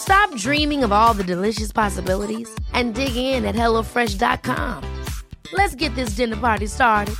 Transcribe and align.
Stop 0.00 0.34
dreaming 0.36 0.82
of 0.82 0.92
all 0.92 1.14
the 1.14 1.24
delicious 1.24 1.72
possibilities 1.72 2.48
and 2.72 2.94
dig 2.94 3.14
in 3.16 3.44
at 3.44 3.54
HelloFresh.com. 3.54 4.84
Let's 5.52 5.74
get 5.74 5.94
this 5.94 6.10
dinner 6.10 6.36
party 6.36 6.66
started. 6.66 7.14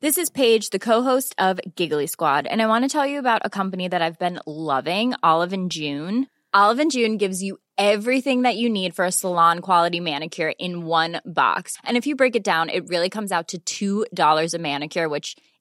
This 0.00 0.18
is 0.18 0.28
Paige, 0.28 0.70
the 0.70 0.78
co-host 0.78 1.34
of 1.38 1.60
Giggly 1.76 2.06
Squad, 2.06 2.46
and 2.46 2.60
I 2.60 2.66
want 2.66 2.84
to 2.84 2.88
tell 2.88 3.06
you 3.06 3.18
about 3.18 3.40
a 3.44 3.48
company 3.50 3.88
that 3.88 4.02
I've 4.02 4.18
been 4.18 4.38
loving, 4.46 5.14
Olive 5.22 5.54
and 5.54 5.70
June. 5.70 6.26
Olive 6.52 6.78
and 6.78 6.90
June 6.90 7.16
gives 7.16 7.42
you 7.42 7.56
everything 7.78 8.42
that 8.42 8.56
you 8.56 8.68
need 8.68 8.94
for 8.94 9.06
a 9.06 9.12
salon 9.12 9.60
quality 9.60 10.00
manicure 10.00 10.52
in 10.58 10.84
one 10.84 11.20
box. 11.24 11.78
And 11.84 11.96
if 11.96 12.06
you 12.06 12.16
break 12.16 12.36
it 12.36 12.44
down, 12.44 12.68
it 12.68 12.88
really 12.88 13.08
comes 13.08 13.32
out 13.32 13.54
to 13.66 14.06
$2 14.12 14.54
a 14.54 14.58
manicure, 14.58 15.08
which 15.08 15.36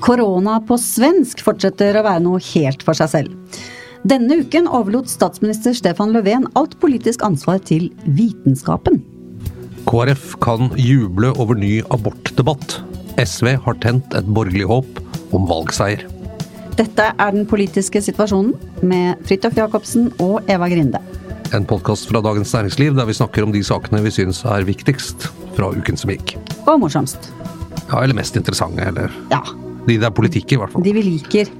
Korona 0.00 0.58
på 0.64 0.78
svensk 0.80 1.42
fortsetter 1.44 1.98
å 2.00 2.04
være 2.06 2.24
noe 2.24 2.40
helt 2.52 2.84
for 2.86 2.96
seg 2.96 3.12
selv. 3.12 3.60
Denne 4.08 4.40
uken 4.40 4.68
overlot 4.70 5.10
statsminister 5.12 5.74
Stefan 5.76 6.14
Löfven 6.14 6.46
alt 6.56 6.78
politisk 6.80 7.24
ansvar 7.26 7.60
til 7.68 7.90
vitenskapen. 8.16 9.02
KrF 9.88 10.38
kan 10.40 10.70
juble 10.80 11.34
over 11.40 11.58
ny 11.58 11.80
abortdebatt. 11.92 12.78
SV 13.20 13.54
har 13.66 13.76
tent 13.84 14.16
et 14.16 14.28
borgerlig 14.32 14.68
håp 14.70 15.00
om 15.36 15.44
valgseier. 15.50 16.06
Dette 16.78 17.10
er 17.12 17.34
den 17.34 17.44
politiske 17.48 18.00
situasjonen 18.00 18.54
med 18.86 19.20
Fridtjof 19.28 19.58
Jacobsen 19.58 20.08
og 20.22 20.48
Eva 20.48 20.70
Grinde. 20.72 21.02
En 21.52 21.66
podkast 21.68 22.08
fra 22.08 22.22
Dagens 22.24 22.54
Næringsliv 22.54 22.94
der 22.96 23.08
vi 23.08 23.16
snakker 23.18 23.44
om 23.44 23.52
de 23.52 23.60
sakene 23.66 24.00
vi 24.04 24.12
syns 24.14 24.44
er 24.48 24.64
viktigst 24.64 25.28
fra 25.58 25.72
uken 25.74 25.98
som 25.98 26.12
gikk. 26.14 26.36
Og 26.64 26.78
morsomst. 26.80 27.32
Ja, 27.90 28.00
Eller 28.04 28.14
mest 28.14 28.38
interessante, 28.38 28.86
eller 28.86 29.10
Ja, 29.32 29.42
de 29.86 29.96
det 29.96 30.06
er 30.06 30.14
politikk 30.14 30.54
i, 30.54 30.60
hvert 30.60 30.72
fall. 30.74 30.84
de 30.84 30.94
vi 30.96 31.04
liker. 31.06 31.52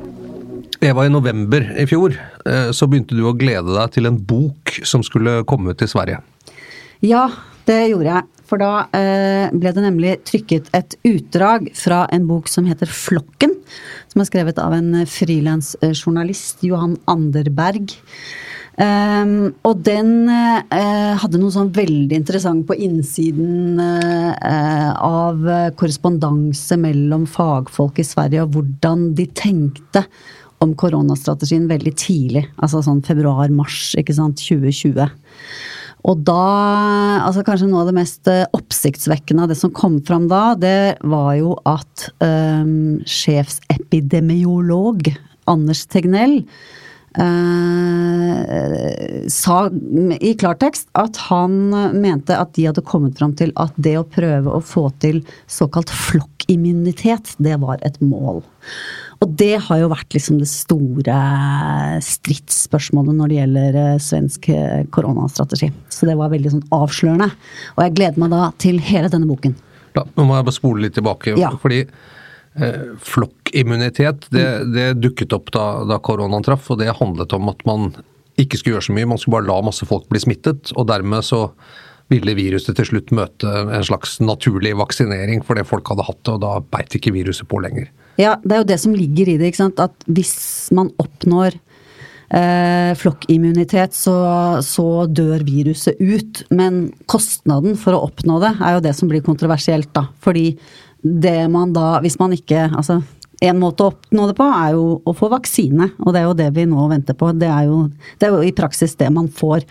Eva, 0.80 1.04
i 1.04 1.12
november 1.12 1.64
i 1.76 1.84
fjor 1.88 2.14
eh, 2.16 2.70
så 2.72 2.88
begynte 2.88 3.16
du 3.16 3.26
å 3.28 3.36
glede 3.36 3.74
deg 3.76 3.96
til 3.96 4.08
en 4.08 4.16
bok 4.16 4.78
som 4.88 5.04
skulle 5.04 5.42
komme 5.48 5.74
til 5.76 5.90
Sverige. 5.92 6.22
Ja, 7.04 7.26
det 7.68 7.82
gjorde 7.90 8.14
jeg. 8.14 8.28
For 8.50 8.58
da 8.58 8.86
eh, 8.96 9.52
ble 9.54 9.72
det 9.76 9.84
nemlig 9.84 10.16
trykket 10.26 10.72
et 10.74 10.96
utdrag 11.06 11.68
fra 11.78 12.02
en 12.10 12.24
bok 12.26 12.48
som 12.50 12.66
heter 12.66 12.90
Flokken. 12.90 13.54
Som 14.10 14.24
er 14.24 14.30
skrevet 14.30 14.58
av 14.58 14.74
en 14.74 15.04
frilansjournalist, 15.06 16.64
Johan 16.66 16.96
Anderberg. 17.10 17.94
Um, 18.80 19.50
og 19.68 19.82
den 19.84 20.30
uh, 20.30 21.18
hadde 21.20 21.36
noe 21.36 21.52
sånn 21.52 21.68
veldig 21.76 22.16
interessant 22.16 22.64
på 22.68 22.78
innsiden 22.80 23.76
uh, 23.76 24.92
av 24.96 25.44
korrespondanse 25.76 26.78
mellom 26.80 27.26
fagfolk 27.28 28.00
i 28.00 28.06
Sverige, 28.08 28.46
og 28.46 28.56
hvordan 28.56 29.10
de 29.18 29.28
tenkte 29.36 30.06
om 30.64 30.72
koronastrategien 30.76 31.68
veldig 31.70 31.92
tidlig. 31.98 32.46
Altså 32.60 32.82
sånn 32.84 33.02
februar-mars, 33.04 33.94
ikke 34.00 34.14
sant, 34.16 34.40
2020. 34.44 35.08
Og 36.08 36.16
da 36.24 36.42
Altså 37.20 37.42
kanskje 37.44 37.68
noe 37.68 37.82
av 37.82 37.90
det 37.90 37.98
mest 37.98 38.28
eh, 38.30 38.46
oppsiktsvekkende 38.56 39.42
av 39.44 39.50
det 39.52 39.58
som 39.60 39.72
kom 39.76 39.98
fram 40.06 40.30
da, 40.30 40.54
det 40.56 40.96
var 41.04 41.34
jo 41.36 41.50
at 41.68 42.06
um, 42.24 42.96
sjefsepidemiolog 43.04 45.10
Anders 45.50 45.84
Tegnell 45.90 46.38
eh, 47.18 48.70
sa 49.30 49.70
i 50.20 50.34
klartekst 50.38 50.88
at 50.98 51.16
han 51.28 51.70
mente 51.96 52.36
at 52.36 52.54
de 52.56 52.66
hadde 52.68 52.84
kommet 52.86 53.18
fram 53.18 53.34
til 53.38 53.52
at 53.60 53.72
det 53.76 53.98
å 54.00 54.06
prøve 54.06 54.50
å 54.52 54.60
få 54.64 54.90
til 55.02 55.22
såkalt 55.50 55.90
flokkimmunitet, 55.90 57.34
det 57.38 57.56
var 57.62 57.78
et 57.86 58.00
mål. 58.04 58.42
Og 59.20 59.34
det 59.36 59.58
har 59.66 59.82
jo 59.82 59.90
vært 59.92 60.14
liksom 60.16 60.38
det 60.40 60.48
store 60.48 61.16
stridsspørsmålet 62.04 63.18
når 63.18 63.26
det 63.28 63.36
gjelder 63.40 63.80
eh, 63.82 63.98
svensk 64.00 64.48
eh, 64.54 64.86
koronastrategi. 64.94 65.68
Så 65.92 66.08
det 66.08 66.16
var 66.16 66.32
veldig 66.32 66.54
sånn 66.54 66.68
avslørende. 66.72 67.28
Og 67.76 67.84
jeg 67.84 67.96
gleder 67.98 68.22
meg 68.22 68.32
da 68.32 68.46
til 68.62 68.80
hele 68.80 69.12
denne 69.12 69.28
boken. 69.28 69.58
Da, 69.92 70.06
nå 70.16 70.24
må 70.24 70.38
jeg 70.38 70.46
bare 70.48 70.56
spole 70.56 70.86
litt 70.86 70.96
tilbake. 70.96 71.34
Ja. 71.36 71.50
fordi 71.60 71.82
flokkimmunitet 73.06 74.24
det, 74.34 74.46
det 74.74 74.86
dukket 74.98 75.32
opp 75.36 75.52
da, 75.54 75.84
da 75.86 76.00
koronaen 76.02 76.42
traff, 76.42 76.66
og 76.72 76.80
det 76.80 76.96
handlet 76.98 77.32
om 77.36 77.52
at 77.52 77.62
man 77.68 77.92
ikke 78.40 78.58
skulle 78.58 78.78
gjøre 78.78 78.88
så 78.88 78.96
mye. 78.96 79.08
Man 79.12 79.20
skulle 79.20 79.38
bare 79.38 79.48
la 79.50 79.60
masse 79.68 79.86
folk 79.86 80.08
bli 80.10 80.22
smittet, 80.22 80.72
og 80.74 80.88
dermed 80.90 81.24
så 81.26 81.44
ville 82.10 82.34
viruset 82.34 82.74
til 82.74 82.88
slutt 82.88 83.12
møte 83.14 83.46
en 83.46 83.86
slags 83.86 84.18
naturlig 84.22 84.74
vaksinering 84.80 85.44
for 85.46 85.58
det 85.58 85.68
folk 85.68 85.86
hadde 85.92 86.06
hatt 86.08 86.22
det, 86.26 86.34
og 86.34 86.42
da 86.42 86.52
beit 86.74 86.96
ikke 86.98 87.14
viruset 87.14 87.46
på 87.50 87.60
lenger. 87.62 87.90
Ja, 88.20 88.34
det 88.42 88.56
er 88.56 88.62
jo 88.64 88.70
det 88.72 88.80
som 88.82 88.96
ligger 88.96 89.30
i 89.30 89.36
det, 89.38 89.50
ikke 89.50 89.62
sant. 89.62 89.80
At 89.82 89.94
hvis 90.10 90.34
man 90.76 90.90
oppnår 91.00 91.54
eh, 92.34 92.90
flokkimmunitet, 92.98 93.94
så, 93.96 94.16
så 94.66 95.06
dør 95.06 95.46
viruset 95.46 96.00
ut. 96.02 96.42
Men 96.50 96.88
kostnaden 97.10 97.78
for 97.80 97.96
å 97.96 98.04
oppnå 98.10 98.40
det 98.42 98.56
er 98.58 98.76
jo 98.76 98.84
det 98.88 98.96
som 98.98 99.10
blir 99.10 99.24
kontroversielt, 99.24 99.92
da. 99.96 100.08
Fordi 100.24 100.50
det 101.02 101.48
man 101.52 101.72
da, 101.76 101.98
hvis 102.04 102.18
man 102.20 102.34
ikke 102.36 102.68
Altså, 102.70 103.00
en 103.40 103.60
måte 103.60 103.84
å 103.84 103.90
oppnå 103.94 104.26
det 104.28 104.34
på 104.36 104.46
er 104.52 104.74
jo 104.76 104.84
å 105.08 105.14
få 105.16 105.30
vaksine, 105.32 105.86
og 106.04 106.12
det 106.12 106.20
er 106.20 106.26
jo 106.26 106.36
det 106.36 106.48
vi 106.56 106.66
nå 106.68 106.84
venter 106.90 107.16
på. 107.16 107.30
Det 107.40 107.48
er 107.48 107.70
jo, 107.70 107.78
det 108.20 108.26
er 108.26 108.34
jo 108.34 108.40
i 108.44 108.52
praksis 108.56 108.96
det 109.00 109.08
man 109.14 109.30
får 109.32 109.64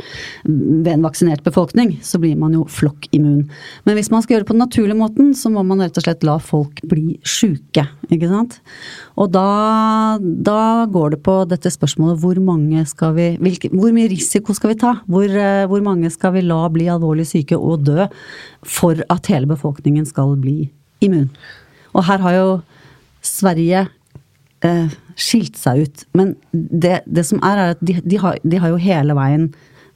ved 0.48 0.90
en 0.96 1.06
vaksinert 1.06 1.44
befolkning. 1.46 1.94
Så 2.06 2.18
blir 2.22 2.38
man 2.40 2.56
jo 2.58 2.66
flokkimmun. 2.70 3.44
Men 3.86 3.98
hvis 3.98 4.10
man 4.14 4.26
skal 4.26 4.36
gjøre 4.36 4.48
det 4.48 4.50
på 4.50 4.56
den 4.58 4.64
naturlige 4.66 4.98
måten, 4.98 5.32
så 5.38 5.52
må 5.54 5.62
man 5.68 5.84
rett 5.86 6.00
og 6.02 6.06
slett 6.08 6.26
la 6.26 6.40
folk 6.42 6.82
bli 6.90 7.20
sjuke, 7.22 7.86
ikke 8.10 8.32
sant. 8.32 8.58
Og 9.22 9.30
da, 9.36 9.46
da 10.18 10.88
går 10.90 11.14
det 11.14 11.22
på 11.28 11.38
dette 11.52 11.70
spørsmålet 11.74 12.24
hvor 12.24 12.42
mange 12.42 12.88
skal 12.90 13.14
vi 13.18 13.30
hvilke, 13.38 13.70
Hvor 13.70 13.94
mye 13.94 14.10
risiko 14.10 14.56
skal 14.58 14.74
vi 14.74 14.80
ta? 14.82 14.96
Hvor, 15.06 15.30
eh, 15.30 15.68
hvor 15.70 15.86
mange 15.86 16.10
skal 16.14 16.34
vi 16.34 16.46
la 16.48 16.64
bli 16.74 16.90
alvorlig 16.90 17.28
syke 17.30 17.60
og 17.60 17.86
dø 17.86 18.10
for 18.66 18.98
at 19.14 19.30
hele 19.30 19.50
befolkningen 19.50 20.08
skal 20.10 20.34
bli 20.42 20.72
immun? 21.06 21.30
Og 21.96 22.06
her 22.10 22.22
har 22.24 22.36
jo 22.38 22.50
Sverige 23.26 23.88
eh, 24.66 25.00
skilt 25.20 25.58
seg 25.60 25.86
ut. 25.86 26.06
Men 26.18 26.36
det, 26.52 27.02
det 27.06 27.26
som 27.28 27.42
er, 27.46 27.66
er 27.66 27.76
at 27.76 27.82
de, 27.84 28.00
de, 28.04 28.22
har, 28.22 28.40
de 28.44 28.62
har 28.62 28.72
jo 28.72 28.80
hele 28.82 29.16
veien 29.18 29.50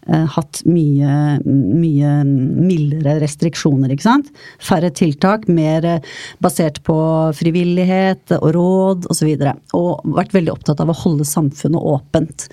eh, 0.09 0.25
hatt 0.35 0.61
mye, 0.67 1.39
mye 1.45 2.11
mildere 2.27 3.17
restriksjoner, 3.23 3.93
ikke 3.93 4.07
sant. 4.07 4.31
Færre 4.63 4.91
tiltak, 4.95 5.47
mer 5.47 5.87
eh, 5.87 6.11
basert 6.43 6.81
på 6.87 6.97
frivillighet 7.39 8.35
og 8.39 8.49
råd 8.57 9.09
osv. 9.13 9.31
Og, 9.31 9.47
så 9.47 9.79
og 9.79 10.15
vært 10.19 10.35
veldig 10.35 10.55
opptatt 10.55 10.83
av 10.83 10.91
å 10.91 10.99
holde 11.05 11.27
samfunnet 11.27 11.89
åpent. 11.95 12.49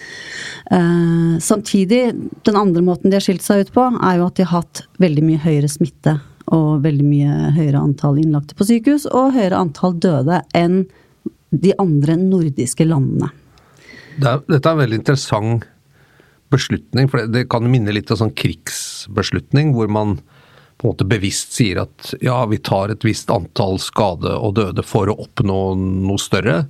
Eh, 0.70 1.37
samtidig, 1.43 2.05
den 2.47 2.61
andre 2.61 2.87
måten 2.87 3.11
de 3.11 3.19
har 3.19 3.26
skilt 3.26 3.47
seg 3.47 3.67
ut 3.67 3.75
på, 3.76 3.91
er 3.99 4.20
jo 4.20 4.31
at 4.31 4.38
de 4.38 4.47
har 4.47 4.62
hatt 4.62 4.87
veldig 5.02 5.26
mye 5.26 5.47
høyere 5.49 5.70
smitte 5.70 6.20
og 6.55 6.82
veldig 6.85 7.06
mye 7.06 7.50
høyere 7.56 7.82
antall 7.82 8.19
innlagte 8.23 8.56
på 8.58 8.67
sykehus 8.69 9.06
og 9.11 9.35
høyere 9.37 9.61
antall 9.61 9.94
døde 10.02 10.41
enn 10.56 10.82
de 11.50 11.75
andre 11.82 12.17
nordiske 12.19 12.87
landene. 12.87 13.31
Det 14.20 14.35
dette 14.50 14.67
er 14.67 14.75
en 14.75 14.82
veldig 14.82 14.99
interessant 15.00 15.69
beslutning, 16.50 17.08
for 17.11 17.31
det, 17.31 17.47
kan 17.50 17.67
minne 17.70 17.94
litt 17.94 18.11
om 18.11 18.19
sånn 18.25 18.35
krigsbeslutning, 18.35 19.70
hvor 19.76 19.91
man 19.93 20.17
på 20.81 20.87
en 20.87 20.94
måte 20.94 21.06
bevisst 21.06 21.55
sier 21.55 21.82
at 21.82 22.14
ja, 22.25 22.41
vi 22.50 22.58
tar 22.64 22.91
et 22.91 23.05
visst 23.05 23.31
antall 23.31 23.79
skade 23.82 24.32
og 24.32 24.56
døde 24.58 24.82
for 24.87 25.11
å 25.12 25.19
oppnå 25.26 25.61
noe 25.76 26.20
større. 26.20 26.64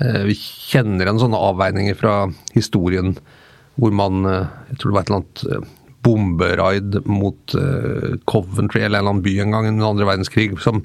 Eh, 0.00 0.22
vi 0.26 0.36
kjenner 0.38 1.06
igjen 1.06 1.20
sånne 1.20 1.42
avveininger 1.50 1.98
fra 1.98 2.16
historien 2.56 3.14
hvor 3.80 3.92
man 3.94 4.24
eh, 4.28 4.48
Jeg 4.72 4.80
tror 4.80 4.90
det 4.90 4.96
var 4.96 5.04
et 5.04 5.10
eller 5.12 5.20
annet 5.20 5.44
eh, 5.44 5.70
bomberaid 6.02 7.00
mot 7.06 7.54
Coventry 8.26 8.82
eller 8.82 8.98
en 8.98 9.04
eller 9.04 9.10
annen 9.12 9.24
by 9.24 9.34
en 9.42 9.54
gang 9.54 9.68
under 9.70 9.90
andre 9.92 10.08
verdenskrig 10.08 10.56
som 10.62 10.82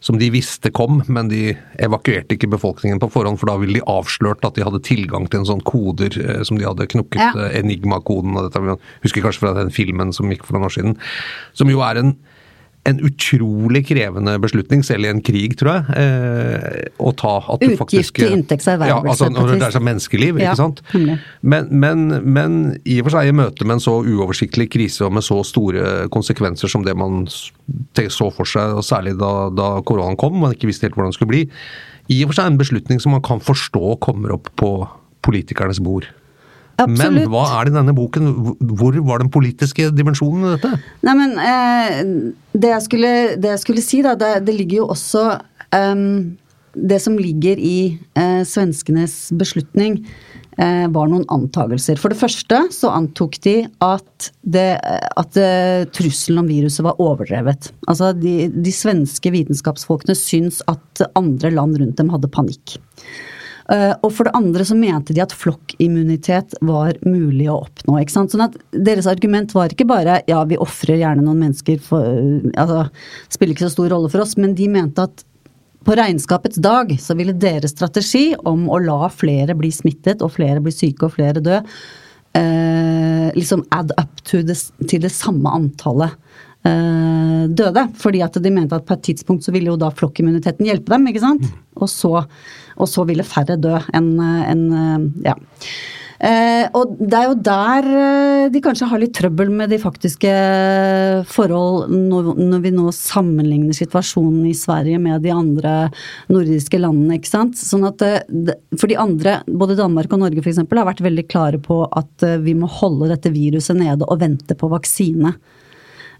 som 0.00 0.18
de 0.18 0.28
visste 0.30 0.70
kom, 0.70 1.00
men 1.10 1.30
de 1.30 1.56
evakuerte 1.82 2.36
ikke 2.36 2.50
befolkningen 2.52 3.00
på 3.02 3.10
forhånd, 3.10 3.40
for 3.40 3.50
da 3.50 3.56
ville 3.58 3.80
de 3.80 3.86
avslørt 3.90 4.44
at 4.46 4.54
de 4.54 4.62
hadde 4.66 4.80
tilgang 4.86 5.26
til 5.26 5.42
en 5.42 5.48
sånn 5.48 5.64
koder 5.66 6.14
eh, 6.22 6.42
som 6.46 6.58
de 6.58 6.66
hadde 6.68 6.86
knukket, 6.92 7.18
ja. 7.18 7.32
enigmakoden 7.34 7.66
Enigma-koden. 7.68 8.38
og 8.38 8.46
dette, 8.46 8.78
Husker 9.02 9.24
kanskje 9.24 9.42
fra 9.42 9.54
den 9.58 9.74
filmen 9.74 10.14
som 10.14 10.30
gikk 10.30 10.46
for 10.46 10.56
noen 10.56 10.68
år 10.68 10.76
siden. 10.76 10.98
Som 11.58 11.72
jo 11.72 11.82
er 11.84 11.98
en 11.98 12.14
en 12.86 13.00
utrolig 13.04 13.82
krevende 13.88 14.34
beslutning, 14.40 14.84
selv 14.86 15.04
i 15.04 15.10
en 15.10 15.20
krig, 15.24 15.56
tror 15.60 15.72
jeg. 15.74 15.96
Eh, 16.00 16.86
å 17.02 17.12
ta 17.18 17.34
at 17.52 17.60
du 17.60 17.74
Utgift 17.74 18.14
til 18.16 18.36
inntektservervelse. 18.38 18.94
Ja, 18.94 19.12
altså 19.12 19.28
når 19.32 19.52
det 19.52 19.66
er 19.66 19.74
seg 19.76 19.84
menneskeliv, 19.84 20.38
ja, 20.40 20.52
ikke 20.52 20.60
sant. 20.62 20.82
Men, 21.42 21.68
men, 21.68 22.06
men, 22.24 22.56
i 22.88 23.00
og 23.02 23.08
for 23.08 23.18
seg 23.18 23.30
i 23.30 23.36
møte 23.36 23.66
med 23.68 23.78
en 23.78 23.84
så 23.84 23.98
uoversiktlig 24.00 24.70
krise 24.72 25.04
og 25.06 25.16
med 25.18 25.26
så 25.26 25.40
store 25.46 26.08
konsekvenser 26.14 26.72
som 26.72 26.86
det 26.86 26.96
man 26.98 27.26
så 27.28 28.30
for 28.34 28.48
seg, 28.48 28.78
og 28.78 28.86
særlig 28.86 29.18
da, 29.20 29.32
da 29.52 29.70
koronaen 29.86 30.18
kom, 30.20 30.38
man 30.40 30.56
ikke 30.56 30.70
visste 30.70 30.88
helt 30.88 30.96
hvordan 30.96 31.12
det 31.12 31.18
skulle 31.18 31.34
bli, 31.34 31.44
i 32.08 32.22
og 32.22 32.30
for 32.30 32.40
seg 32.40 32.52
en 32.52 32.60
beslutning 32.60 33.02
som 33.04 33.12
man 33.16 33.24
kan 33.24 33.42
forstå 33.44 33.98
kommer 34.04 34.32
opp 34.38 34.48
på 34.56 34.72
politikernes 35.26 35.82
bord. 35.84 36.08
Absolutt. 36.78 37.24
Men 37.24 37.32
hva 37.32 37.44
er 37.56 37.66
det 37.66 37.72
i 37.72 37.76
denne 37.78 37.94
boken? 37.96 38.28
Hvor 38.78 38.98
var 39.08 39.22
den 39.22 39.32
politiske 39.34 39.88
dimensjonen 39.94 40.46
i 40.46 40.54
dette? 40.54 40.78
Nei, 41.06 41.14
men 41.18 41.36
eh, 41.42 42.02
det, 42.54 42.70
jeg 42.70 42.84
skulle, 42.86 43.14
det, 43.34 43.54
jeg 43.56 43.62
skulle, 43.64 43.84
si, 43.84 44.02
da, 44.06 44.14
det, 44.18 44.34
det 44.46 44.54
ligger 44.54 44.84
jo 44.84 44.90
også 44.94 45.24
um, 45.74 46.36
Det 46.78 47.00
som 47.02 47.16
ligger 47.18 47.58
i 47.58 47.78
eh, 48.14 48.42
svenskenes 48.46 49.16
beslutning, 49.40 49.98
eh, 50.54 50.84
var 50.94 51.10
noen 51.10 51.26
antagelser. 51.34 51.98
For 51.98 52.14
det 52.14 52.20
første 52.20 52.60
så 52.74 52.92
antok 52.94 53.40
de 53.42 53.56
at, 53.82 54.28
det, 54.46 54.68
at 54.78 55.40
uh, 55.40 55.88
trusselen 55.96 56.44
om 56.44 56.52
viruset 56.52 56.86
var 56.86 57.00
overdrevet. 57.02 57.72
Altså 57.90 58.12
de, 58.14 58.52
de 58.54 58.74
svenske 58.74 59.34
vitenskapsfolkene 59.34 60.14
syns 60.18 60.62
at 60.70 61.08
andre 61.18 61.50
land 61.58 61.80
rundt 61.82 61.98
dem 61.98 62.14
hadde 62.14 62.30
panikk. 62.30 62.78
Eh, 63.68 63.94
og 64.00 64.12
for 64.16 64.24
det 64.24 64.32
andre 64.38 64.64
så 64.64 64.76
mente 64.78 65.12
de 65.12 65.20
at 65.20 65.34
flokkimmunitet 65.36 66.56
var 66.64 66.96
mulig 67.04 67.50
å 67.52 67.58
oppnå. 67.66 67.98
ikke 68.00 68.14
sant? 68.14 68.32
Sånn 68.32 68.46
at 68.46 68.56
deres 68.72 69.08
argument 69.10 69.52
var 69.56 69.74
ikke 69.74 69.88
bare 69.88 70.22
ja, 70.30 70.40
vi 70.48 70.56
ofrer 70.60 71.02
gjerne 71.02 71.24
noen 71.26 71.42
mennesker, 71.44 71.80
for, 71.84 72.06
altså 72.56 72.86
spiller 73.28 73.52
ikke 73.52 73.66
så 73.66 73.74
stor 73.76 73.92
rolle 73.92 74.12
for 74.12 74.24
oss, 74.24 74.38
men 74.40 74.56
de 74.56 74.70
mente 74.72 75.04
at 75.04 75.24
på 75.84 75.94
regnskapets 75.96 76.58
dag 76.64 76.90
så 77.00 77.14
ville 77.16 77.36
deres 77.36 77.72
strategi 77.72 78.32
om 78.48 78.66
å 78.72 78.80
la 78.82 79.08
flere 79.12 79.54
bli 79.56 79.70
smittet 79.72 80.24
og 80.24 80.34
flere 80.34 80.60
bli 80.64 80.72
syke 80.74 81.06
og 81.06 81.14
flere 81.14 81.40
dø, 81.44 81.60
eh, 82.36 83.28
liksom 83.36 83.64
add 83.72 83.94
up 84.00 84.24
det, 84.32 84.58
til 84.88 85.04
det 85.04 85.12
samme 85.14 85.52
antallet 85.54 86.16
eh, 86.66 87.44
døde. 87.48 87.86
Fordi 88.00 88.24
at 88.24 88.36
de 88.42 88.52
mente 88.52 88.76
at 88.76 88.88
på 88.88 88.96
et 88.96 89.06
tidspunkt 89.10 89.46
så 89.46 89.54
ville 89.54 89.72
jo 89.72 89.80
da 89.80 89.92
flokkimmuniteten 89.94 90.68
hjelpe 90.68 90.92
dem, 90.94 91.08
ikke 91.08 91.24
sant. 91.24 91.46
Mm. 91.46 91.64
Og 91.78 91.92
så 91.92 92.12
og 92.78 92.90
så 92.90 93.04
ville 93.08 93.26
færre 93.26 93.58
dø 93.60 93.76
enn 93.96 94.12
en, 94.22 94.66
ja. 95.26 95.34
Eh, 96.18 96.64
og 96.74 96.96
det 96.98 97.14
er 97.14 97.26
jo 97.28 97.34
der 97.46 97.86
eh, 97.86 98.44
de 98.50 98.62
kanskje 98.62 98.88
har 98.90 98.98
litt 98.98 99.12
trøbbel 99.14 99.52
med 99.54 99.70
de 99.70 99.76
faktiske 99.78 100.32
forhold 101.30 101.92
når, 101.94 102.32
når, 102.40 102.64
vi 102.64 102.72
nå 102.74 102.90
sammenligner 102.94 103.76
situasjonen 103.76 104.48
i 104.50 104.56
Sverige 104.58 104.98
med 104.98 105.22
de 105.22 105.30
andre 105.30 105.76
nordiske 106.26 106.80
landene. 106.82 107.20
ikke 107.20 107.30
sant? 107.30 107.54
Sånn 107.60 107.86
at 107.86 108.02
eh, 108.02 108.50
For 108.74 108.90
de 108.90 108.98
andre, 108.98 109.38
både 109.46 109.78
Danmark 109.78 110.16
og 110.16 110.24
Norge 110.24 110.42
f.eks., 110.42 110.64
har 110.66 110.90
vært 110.90 111.04
veldig 111.06 111.26
klare 111.30 111.62
på 111.62 111.84
at 111.86 112.26
eh, 112.26 112.40
vi 112.42 112.56
må 112.58 112.70
holde 112.80 113.12
dette 113.12 113.30
viruset 113.34 113.78
nede 113.78 114.08
og 114.08 114.18
vente 114.24 114.58
på 114.58 114.72
vaksine. 114.74 115.36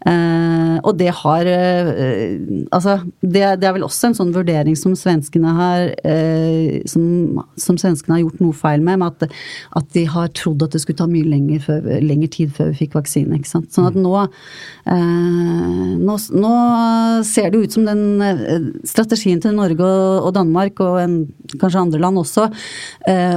Uh, 0.06 0.78
og 0.86 0.92
det 0.94 1.08
har 1.10 1.48
uh, 1.50 2.38
Altså, 2.70 3.00
det, 3.18 3.42
det, 3.58 3.66
er 3.66 3.72
vel 3.74 3.82
også 3.82 4.08
en 4.08 4.14
sånn 4.14 4.30
vurdering 4.30 4.76
som 4.78 4.92
svenskene 4.94 5.50
har 5.56 5.88
uh, 6.06 6.76
som, 6.86 7.40
som, 7.58 7.80
svenskene 7.80 8.14
har 8.14 8.22
gjort 8.22 8.42
noe 8.44 8.54
feil 8.54 8.84
med, 8.86 9.00
med 9.02 9.08
at, 9.10 9.34
at, 9.80 9.88
de 9.96 10.04
har 10.06 10.30
trodd 10.38 10.62
at 10.62 10.76
det 10.76 10.82
skulle 10.84 11.00
ta 11.00 11.08
mye 11.10 11.26
lenger, 11.26 11.64
før, 11.64 11.88
lenger 12.04 12.30
tid 12.36 12.54
før 12.54 12.70
vi 12.70 12.84
fikk 12.84 12.94
vaksine. 12.94 13.40
ikke 13.40 13.50
sant? 13.50 13.72
Sånn 13.74 13.88
at 13.88 13.98
nå, 13.98 14.12
nå, 14.86 16.16
nå 16.44 16.54
ser 17.26 17.50
det 17.50 17.64
ut 17.64 17.74
som 17.74 17.88
den 17.88 18.82
strategien 18.86 19.42
til 19.42 19.56
Norge 19.56 19.82
og, 19.82 20.28
og 20.28 20.34
Danmark, 20.36 20.82
og 20.84 21.00
en, 21.02 21.18
kanskje 21.56 21.82
andre 21.82 22.02
land 22.02 22.20
også, 22.20 22.48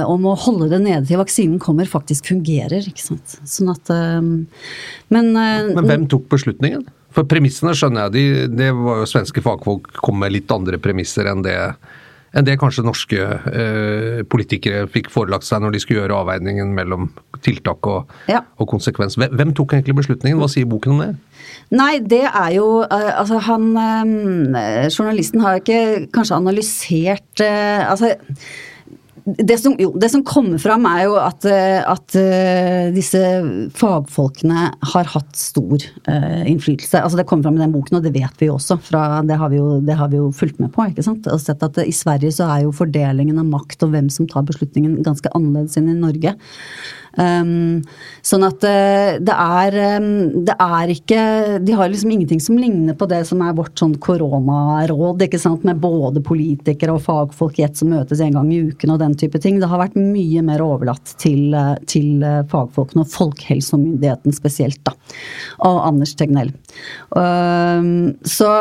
om 0.06 0.28
å 0.28 0.36
holde 0.44 0.68
det 0.74 0.82
nede 0.84 1.08
til 1.08 1.20
vaksinen 1.20 1.58
kommer, 1.62 1.88
faktisk 1.90 2.30
fungerer. 2.30 2.84
ikke 2.92 3.02
sant? 3.02 3.38
Sånn 3.48 3.72
at 3.72 3.92
Men, 5.12 5.32
men 5.32 5.88
hvem 5.88 6.06
tok 6.10 6.28
beslutningen? 6.30 6.51
Beslutningen? 6.52 6.86
For 7.12 7.28
premissene 7.28 7.74
skjønner 7.76 8.06
jeg, 8.06 8.12
de, 8.14 8.54
det 8.56 8.70
var 8.76 9.02
jo 9.02 9.10
svenske 9.10 9.42
fagfolk 9.44 9.90
kom 10.00 10.22
med 10.22 10.32
litt 10.32 10.52
andre 10.52 10.78
premisser 10.80 11.28
enn 11.28 11.42
det, 11.44 11.56
enn 12.32 12.46
det 12.46 12.56
kanskje 12.60 12.86
norske 12.86 13.18
eh, 13.20 14.22
politikere 14.32 14.86
fikk 14.92 15.10
forelagt 15.12 15.44
seg 15.44 15.60
når 15.60 15.74
de 15.74 15.82
skulle 15.82 16.00
gjøre 16.00 16.22
avveiningen 16.22 16.72
mellom 16.72 17.10
tiltak 17.44 17.84
og, 17.90 18.16
ja. 18.32 18.40
og 18.56 18.70
konsekvens. 18.72 19.18
Hvem, 19.20 19.36
hvem, 19.36 19.52
tok 19.58 19.76
egentlig 19.76 19.98
beslutningen? 20.00 20.40
Hva 20.40 20.48
sier 20.52 20.68
boken 20.70 20.96
om 20.96 21.04
det? 21.04 21.12
Nei, 21.74 21.94
det 22.00 22.24
er 22.28 22.50
jo 22.54 22.66
uh, 22.84 23.12
Altså, 23.18 23.40
han 23.44 23.72
uh, 23.76 24.88
Journalisten 24.88 25.42
har 25.44 25.58
ikke 25.58 26.06
kanskje 26.14 26.36
analysert 26.38 27.42
uh, 27.42 27.88
Altså 27.90 28.12
det 29.24 29.58
som, 29.58 29.74
jo, 29.78 29.92
det 29.98 30.08
som, 30.10 30.24
kommer 30.26 30.58
fram, 30.58 30.86
er 30.88 31.04
jo 31.04 31.14
at, 31.20 31.44
eh, 31.46 31.78
at 31.86 32.16
uh, 32.18 32.88
disse 32.94 33.20
fagfolkene 33.78 34.64
har 34.92 35.10
hatt 35.12 35.36
stor 35.38 35.84
uh, 36.08 36.42
innflytelse. 36.48 36.98
Altså 36.98 37.20
Det 37.20 37.26
kommer 37.30 37.46
fram 37.46 37.60
i 37.60 37.62
den 37.62 37.74
boken, 37.74 38.00
og 38.00 38.06
det 38.06 38.14
vet 38.16 38.42
vi 38.42 38.48
jo 38.50 38.56
også. 38.56 38.80
Fra, 38.82 39.04
det, 39.26 39.38
har 39.38 39.52
vi 39.52 39.60
jo, 39.60 39.76
det 39.84 39.98
har 39.98 40.10
vi 40.10 40.18
jo 40.18 40.32
fulgt 40.34 40.58
med 40.62 40.72
på. 40.74 40.88
ikke 40.90 41.06
sant? 41.06 41.28
Og 41.30 41.42
sett 41.42 41.62
at 41.62 41.78
I 41.84 41.94
Sverige 41.94 42.34
så 42.34 42.48
er 42.50 42.64
jo 42.66 42.74
fordelingen 42.74 43.38
av 43.38 43.46
makt 43.52 43.86
og 43.86 43.94
hvem 43.94 44.10
som 44.10 44.26
tar 44.30 44.46
beslutningen, 44.48 44.98
ganske 45.06 45.30
annerledes 45.36 45.78
enn 45.78 45.92
i 45.92 45.98
Norge. 46.00 46.34
Um, 47.18 47.82
sånn 48.24 48.46
at 48.46 48.62
uh, 48.64 49.18
det 49.20 49.34
er 49.36 49.74
um, 49.98 50.44
Det 50.48 50.54
er 50.64 50.92
ikke 50.94 51.24
De 51.60 51.74
har 51.76 51.90
liksom 51.92 52.14
ingenting 52.14 52.40
som 52.40 52.56
ligner 52.56 52.96
på 52.96 53.04
det 53.10 53.18
som 53.28 53.42
er 53.44 53.52
vårt 53.58 53.76
sånn 53.76 53.98
koronaråd, 54.00 55.26
ikke 55.26 55.40
sant, 55.42 55.66
med 55.68 55.82
både 55.82 56.22
politikere 56.24 56.96
og 56.96 57.04
fagfolk 57.04 57.60
i 57.60 57.66
ett 57.66 57.76
som 57.76 57.92
møtes 57.92 58.22
en 58.24 58.32
gang 58.38 58.48
i 58.48 58.62
uken 58.70 58.94
og 58.94 59.02
den 59.02 59.16
type 59.20 59.40
ting. 59.44 59.60
Det 59.60 59.68
har 59.68 59.82
vært 59.82 59.98
mye 59.98 60.44
mer 60.46 60.64
overlatt 60.64 61.12
til, 61.20 61.52
uh, 61.52 61.74
til 61.90 62.24
uh, 62.24 62.40
fagfolkene 62.48 63.04
og 63.04 63.12
Folkehelsemyndigheten 63.12 64.32
spesielt, 64.36 64.80
da. 64.88 64.96
Og 65.68 65.82
Anders 65.90 66.16
Tegnell. 66.16 66.54
Um, 67.12 68.14
så 68.24 68.54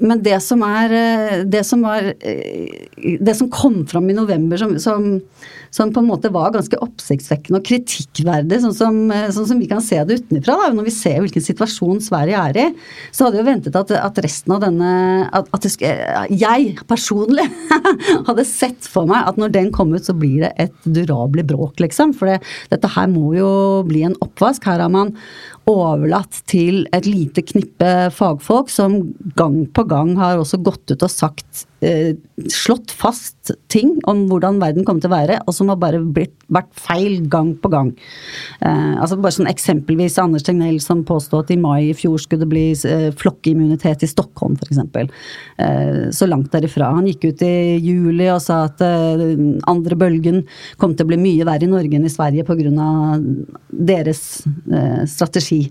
men 0.00 0.22
det 0.22 0.38
som 0.44 0.62
er 0.66 0.92
Det 1.48 1.64
som 1.66 1.82
var 1.82 2.12
Det 2.18 3.34
som 3.36 3.50
kom 3.50 3.84
fram 3.86 4.10
i 4.10 4.16
november 4.16 4.60
som, 4.60 4.76
som 4.78 5.20
som 5.70 5.92
på 5.92 6.00
en 6.00 6.08
måte 6.08 6.30
var 6.32 6.52
ganske 6.54 6.78
oppsiktsvekkende 6.84 7.60
og 7.60 7.66
kritikkverdig, 7.68 8.60
sånn 8.62 8.76
som, 8.76 8.98
eh, 9.12 9.28
sånn 9.34 9.48
som 9.50 9.60
vi 9.60 9.68
kan 9.68 9.82
se 9.84 10.00
det 10.04 10.20
utenfra. 10.22 10.56
Når 10.74 10.88
vi 10.88 10.94
ser 10.94 11.20
hvilken 11.20 11.44
situasjon 11.44 12.00
Sverige 12.04 12.40
er 12.40 12.56
i, 12.56 12.66
så 13.12 13.26
hadde 13.26 13.40
jo 13.40 13.48
ventet 13.48 13.76
at, 13.76 13.92
at 13.92 14.20
resten 14.24 14.54
av 14.54 14.62
denne 14.64 15.28
at, 15.32 15.48
at 15.52 15.62
det, 15.62 15.76
Jeg 16.38 16.78
personlig 16.88 17.46
hadde 18.28 18.46
sett 18.48 18.88
for 18.88 19.08
meg 19.08 19.28
at 19.28 19.36
når 19.40 19.52
den 19.52 19.72
kom 19.72 19.92
ut, 19.94 20.04
så 20.04 20.16
blir 20.16 20.46
det 20.46 20.52
et 20.58 20.74
durabelig 20.84 21.46
bråk, 21.48 21.78
liksom. 21.84 22.14
For 22.16 22.32
det, 22.32 22.40
dette 22.72 22.88
her 22.94 23.08
må 23.12 23.34
jo 23.36 23.50
bli 23.88 24.04
en 24.08 24.16
oppvask. 24.24 24.64
Her 24.64 24.80
har 24.80 24.92
man 24.92 25.14
overlatt 25.68 26.42
til 26.50 26.86
et 26.96 27.06
lite 27.08 27.44
knippe 27.46 27.90
fagfolk 28.14 28.70
som 28.72 29.00
gang 29.38 29.64
på 29.74 29.84
gang 29.88 30.16
har 30.18 30.40
også 30.40 30.62
gått 30.64 30.94
ut 30.94 31.04
og 31.04 31.12
sagt 31.12 31.67
slått 31.80 32.90
fast 32.90 33.52
ting 33.70 33.94
om 34.10 34.24
hvordan 34.30 34.58
verden 34.60 34.84
kommer 34.86 35.02
til 35.04 35.10
å 35.12 35.14
være, 35.14 35.36
og 35.46 35.54
som 35.54 35.68
har 35.70 35.78
bare 35.80 36.00
blitt, 36.02 36.34
vært 36.52 36.70
feil 36.74 37.20
gang 37.30 37.52
på 37.62 37.70
gang. 37.70 37.92
Eh, 38.64 38.96
altså 38.98 39.18
bare 39.20 39.36
sånn 39.36 39.50
Eksempelvis 39.50 40.18
Anders 40.20 40.42
Tegnell 40.46 40.80
som 40.82 41.04
påstod 41.06 41.46
at 41.46 41.52
i 41.54 41.58
mai 41.60 41.90
i 41.90 41.94
fjor 41.96 42.18
skulle 42.22 42.44
det 42.44 42.50
bli 42.50 42.64
eh, 42.88 43.08
flokkimmunitet 43.18 44.02
i 44.04 44.10
Stockholm 44.10 44.56
f.eks. 44.58 44.80
Eh, 45.58 46.00
så 46.14 46.28
langt 46.28 46.50
derifra. 46.54 46.90
Han 46.96 47.06
gikk 47.10 47.28
ut 47.30 47.44
i 47.46 47.52
juli 47.84 48.26
og 48.32 48.42
sa 48.44 48.64
at 48.66 48.82
eh, 48.84 49.22
andre 49.70 49.98
bølgen 50.00 50.42
kom 50.82 50.96
til 50.96 51.06
å 51.06 51.12
bli 51.12 51.20
mye 51.22 51.46
verre 51.48 51.68
i 51.68 51.70
Norge 51.70 51.98
enn 52.00 52.08
i 52.08 52.12
Sverige 52.12 52.46
pga. 52.48 52.90
deres 53.70 54.22
eh, 54.72 55.04
strategi. 55.06 55.62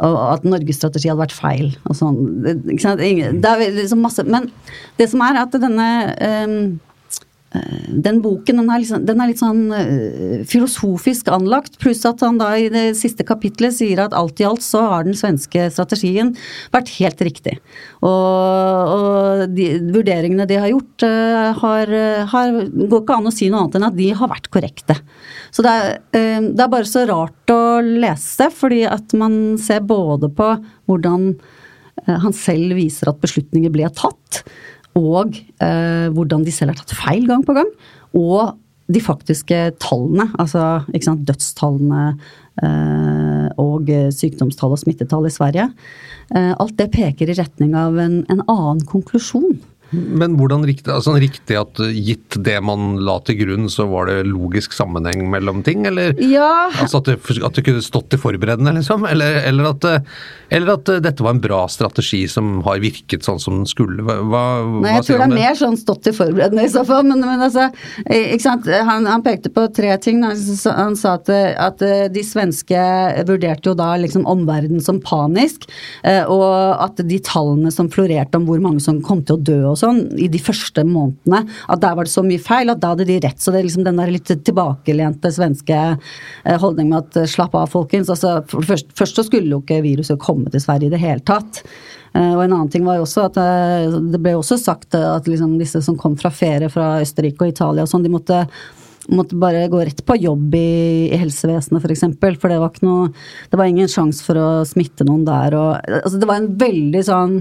Og 0.00 0.16
at 0.30 0.46
Norges 0.48 0.78
strategi 0.80 1.10
hadde 1.10 1.20
vært 1.24 1.36
feil 1.36 1.66
og 1.84 1.96
sånn. 1.98 2.20
Ingen- 2.70 3.40
Det 3.40 3.50
er 3.50 3.74
liksom 3.76 4.00
masse 4.00 4.24
Men 4.24 4.50
det 4.96 5.10
som 5.10 5.20
er 5.24 5.39
at 5.46 5.56
denne 5.62 5.90
ehm, 6.20 6.62
eh, 7.54 7.88
den 7.90 8.20
boken 8.22 8.60
den 8.60 8.70
er, 8.70 8.84
sånn- 8.86 9.04
den 9.08 9.20
er 9.20 9.30
litt 9.30 9.40
sånn 9.42 9.62
eh, 9.74 10.42
filosofisk 10.46 11.28
anlagt, 11.34 11.78
pluss 11.82 12.04
at 12.06 12.22
han 12.22 12.38
da 12.38 12.52
i 12.56 12.68
det 12.70 12.84
siste 12.98 13.26
kapitlet 13.26 13.74
sier 13.74 14.04
at 14.04 14.14
alt 14.14 14.40
i 14.40 14.46
alt 14.46 14.62
så 14.62 14.84
har 14.92 15.04
den 15.08 15.18
svenske 15.18 15.66
strategien 15.74 16.30
vært 16.74 16.92
helt 17.00 17.24
riktig. 17.26 17.56
Og, 18.06 18.94
og 18.94 19.44
de 19.56 19.66
vurderingene 19.90 20.46
de 20.46 20.60
har 20.62 20.70
gjort, 20.70 21.06
eh, 21.08 21.50
har, 21.64 21.94
har, 22.34 22.60
går 22.78 23.02
ikke 23.02 23.18
an 23.18 23.30
å 23.30 23.34
si 23.34 23.50
noe 23.50 23.64
annet 23.64 23.80
enn 23.80 23.88
at 23.90 23.98
de 23.98 24.10
har 24.22 24.30
vært 24.30 24.50
korrekte. 24.54 25.00
Så 25.50 25.66
det 25.66 25.74
er, 25.74 25.96
eh, 26.14 26.40
det 26.52 26.66
er 26.66 26.74
bare 26.76 26.88
så 26.88 27.06
rart 27.10 27.50
å 27.54 27.62
lese, 27.82 28.50
fordi 28.54 28.84
at 28.86 29.16
man 29.18 29.58
ser 29.60 29.82
både 29.84 30.30
på 30.32 30.54
hvordan 30.88 31.32
han 32.06 32.32
selv 32.32 32.78
viser 32.78 33.10
at 33.10 33.18
beslutninger 33.20 33.72
ble 33.74 33.88
tatt, 33.92 34.40
og 34.98 35.36
eh, 35.62 36.08
hvordan 36.14 36.44
de 36.46 36.54
selv 36.54 36.74
har 36.74 36.80
tatt 36.80 36.96
feil 36.98 37.26
gang 37.28 37.44
på 37.46 37.54
gang. 37.56 37.70
Og 38.18 38.56
de 38.90 39.02
faktiske 39.02 39.58
tallene, 39.82 40.26
altså 40.42 40.82
sant, 41.04 41.22
dødstallene 41.28 42.06
eh, 42.62 43.46
og 43.60 43.90
sykdomstall 44.16 44.74
og 44.74 44.82
smittetall 44.82 45.28
i 45.28 45.34
Sverige. 45.34 45.68
Eh, 46.34 46.52
alt 46.56 46.76
det 46.78 46.90
peker 46.94 47.30
i 47.30 47.38
retning 47.38 47.76
av 47.78 47.98
en, 48.02 48.22
en 48.32 48.42
annen 48.46 48.82
konklusjon. 48.88 49.60
Men 49.90 50.36
hvordan 50.38 50.62
riktig, 50.68 50.92
altså 50.94 51.16
riktig 51.18 51.56
at 51.58 51.80
gitt 51.96 52.36
det 52.46 52.56
man 52.62 52.96
la 53.02 53.16
til 53.26 53.38
grunn, 53.40 53.64
så 53.72 53.88
var 53.90 54.06
det 54.06 54.20
logisk 54.28 54.72
sammenheng 54.76 55.24
mellom 55.32 55.64
ting, 55.66 55.82
eller? 55.88 56.12
Ja, 56.22 56.68
Altså 56.80 57.00
at 57.00 57.08
det, 57.10 57.16
at 57.42 57.56
det 57.58 57.64
kunne 57.66 57.82
stått 57.82 58.14
i 58.14 58.20
forberedende, 58.20 58.72
liksom? 58.76 59.02
Eller, 59.10 59.40
eller, 59.48 59.72
at, 59.72 59.86
eller 60.54 60.74
at 60.76 60.92
dette 61.02 61.24
var 61.26 61.34
en 61.34 61.42
bra 61.42 61.64
strategi 61.72 62.20
som 62.30 62.60
har 62.66 62.78
virket 62.82 63.26
sånn 63.26 63.40
som 63.42 63.58
den 63.60 63.66
skulle? 63.70 64.04
Hva, 64.06 64.20
hva 64.30 64.44
Nei, 64.84 64.92
jeg 64.98 65.06
tror 65.08 65.20
det 65.24 65.26
er 65.26 65.34
mer 65.34 65.58
sånn 65.58 65.78
stått 65.80 66.04
til 66.06 66.14
forberedende 66.16 66.68
i 66.68 66.72
så 66.72 66.84
fall. 66.86 67.02
Men, 67.10 67.24
men 67.26 67.42
altså, 67.48 67.66
ikke 68.06 68.44
sant? 68.46 68.70
Han, 68.90 69.08
han 69.10 69.26
pekte 69.26 69.50
på 69.54 69.66
tre 69.74 69.90
ting. 70.02 70.22
Han, 70.26 70.36
sa- 70.38 70.76
han 70.78 70.94
sa 70.98 71.16
at, 71.18 71.32
at 71.66 71.82
eh, 71.86 72.06
de 72.14 72.22
svenske 72.26 72.78
vurderte 73.28 73.72
jo 73.72 73.76
da 73.78 73.90
liksom 74.00 74.26
omverdenen 74.30 74.82
som 74.84 75.02
panisk. 75.02 75.66
eh, 76.06 76.22
Og 76.30 76.46
at 76.86 77.02
de 77.10 77.18
tallene 77.26 77.74
som 77.74 77.90
florerte 77.92 78.38
om 78.38 78.46
hvor 78.48 78.62
mange 78.62 78.80
som 78.84 79.02
kom 79.04 79.24
til 79.26 79.38
å 79.38 79.44
dø 79.50 79.58
og 79.72 79.79
sånn 79.80 80.00
i 80.20 80.28
de 80.32 80.40
første 80.42 80.84
månedene, 80.86 81.42
at 81.72 81.82
der 81.82 81.96
var 81.98 82.08
det 82.08 82.12
så 82.12 82.24
mye 82.26 82.42
feil 82.42 82.72
at 82.72 82.82
da 82.82 82.92
hadde 82.94 83.08
de 83.08 83.18
rett. 83.24 83.40
Så 83.40 83.52
det 83.52 83.60
er 83.60 83.68
liksom 83.68 83.86
den 83.86 84.00
der 84.00 84.12
litt 84.12 84.30
tilbakelente 84.30 85.32
svenske 85.34 85.78
eh, 85.90 86.58
holdningen 86.60 86.92
med 86.94 87.06
at 87.06 87.22
eh, 87.22 87.30
slapp 87.30 87.56
av, 87.58 87.70
folkens. 87.72 88.10
Altså, 88.12 88.40
først, 88.50 88.92
først 88.98 89.20
så 89.20 89.26
skulle 89.26 89.52
jo 89.52 89.62
ikke 89.64 89.82
viruset 89.84 90.20
komme 90.22 90.52
til 90.52 90.62
Sverige 90.62 90.90
i 90.90 90.94
det 90.94 91.02
hele 91.02 91.24
tatt. 91.26 91.62
Eh, 92.14 92.32
Og 92.34 92.44
en 92.44 92.52
annen 92.52 92.72
ting 92.72 92.84
var 92.86 93.00
jo 93.00 93.06
også 93.06 93.28
at 93.28 93.40
det 94.12 94.20
ble 94.20 94.36
også 94.38 94.58
sagt 94.60 94.96
at 94.98 95.30
liksom 95.30 95.58
disse 95.60 95.82
som 95.86 95.98
kom 95.98 96.18
fra 96.20 96.32
ferie 96.34 96.70
fra 96.72 96.98
Østerrike 97.00 97.46
og 97.46 97.54
Italia 97.54 97.86
og 97.86 97.90
sånn, 97.90 98.06
de 98.06 98.12
måtte 98.12 98.44
måtte 99.08 99.38
bare 99.40 99.64
gå 99.70 99.80
rett 99.80 100.02
på 100.06 100.16
jobb 100.20 100.54
i, 100.54 101.08
i 101.10 101.18
helsevesenet 101.18 101.80
f.eks. 101.80 101.82
For, 101.82 101.94
eksempel, 101.94 102.36
for 102.40 102.52
det 102.52 102.60
var 102.60 102.72
ikke 102.72 102.86
noe 102.86 103.08
Det 103.50 103.58
var 103.58 103.70
ingen 103.70 103.90
sjanse 103.90 104.22
for 104.26 104.38
å 104.38 104.48
smitte 104.68 105.06
noen 105.08 105.24
der. 105.26 105.56
Og, 105.58 105.90
altså 106.02 106.20
det 106.20 106.28
var 106.28 106.40
en 106.40 106.52
veldig 106.60 107.02
sånn 107.06 107.34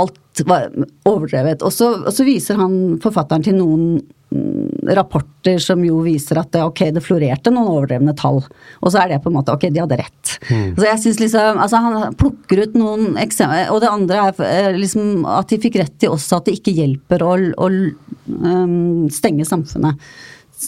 Alt 0.00 0.42
var 0.48 0.70
overdrevet. 1.08 1.62
Og 1.62 1.72
så, 1.74 1.92
og 2.00 2.12
så 2.14 2.24
viser 2.26 2.60
han 2.60 2.98
forfatteren 3.02 3.44
til 3.44 3.58
noen 3.58 3.84
mm, 4.32 4.88
rapporter 4.96 5.60
som 5.60 5.82
jo 5.84 6.00
viser 6.06 6.40
at 6.40 6.52
det, 6.54 6.62
ok, 6.64 6.86
det 6.96 7.04
florerte 7.04 7.52
noen 7.52 7.68
overdrevne 7.74 8.14
tall. 8.16 8.40
Og 8.80 8.94
så 8.94 9.02
er 9.02 9.12
det 9.12 9.20
på 9.24 9.28
en 9.28 9.36
måte 9.36 9.52
ok, 9.52 9.68
de 9.68 9.82
hadde 9.84 10.00
rett. 10.00 10.34
Så 10.48 10.86
jeg 10.88 11.02
synes 11.04 11.20
liksom, 11.20 11.60
altså 11.62 11.82
Han 11.84 12.16
plukker 12.18 12.64
ut 12.64 12.78
noen 12.78 13.18
eksempler. 13.20 13.68
Og 13.74 13.82
det 13.84 13.92
andre 13.92 14.26
er 14.30 14.44
eh, 14.48 14.80
liksom 14.80 15.26
at 15.28 15.52
de 15.52 15.60
fikk 15.62 15.80
rett 15.82 16.08
i 16.08 16.10
også 16.10 16.40
at 16.40 16.48
det 16.48 16.56
ikke 16.58 16.76
hjelper 16.80 17.26
å, 17.26 17.36
å 17.60 17.70
um, 17.70 19.10
stenge 19.12 19.46
samfunnet. 19.48 20.00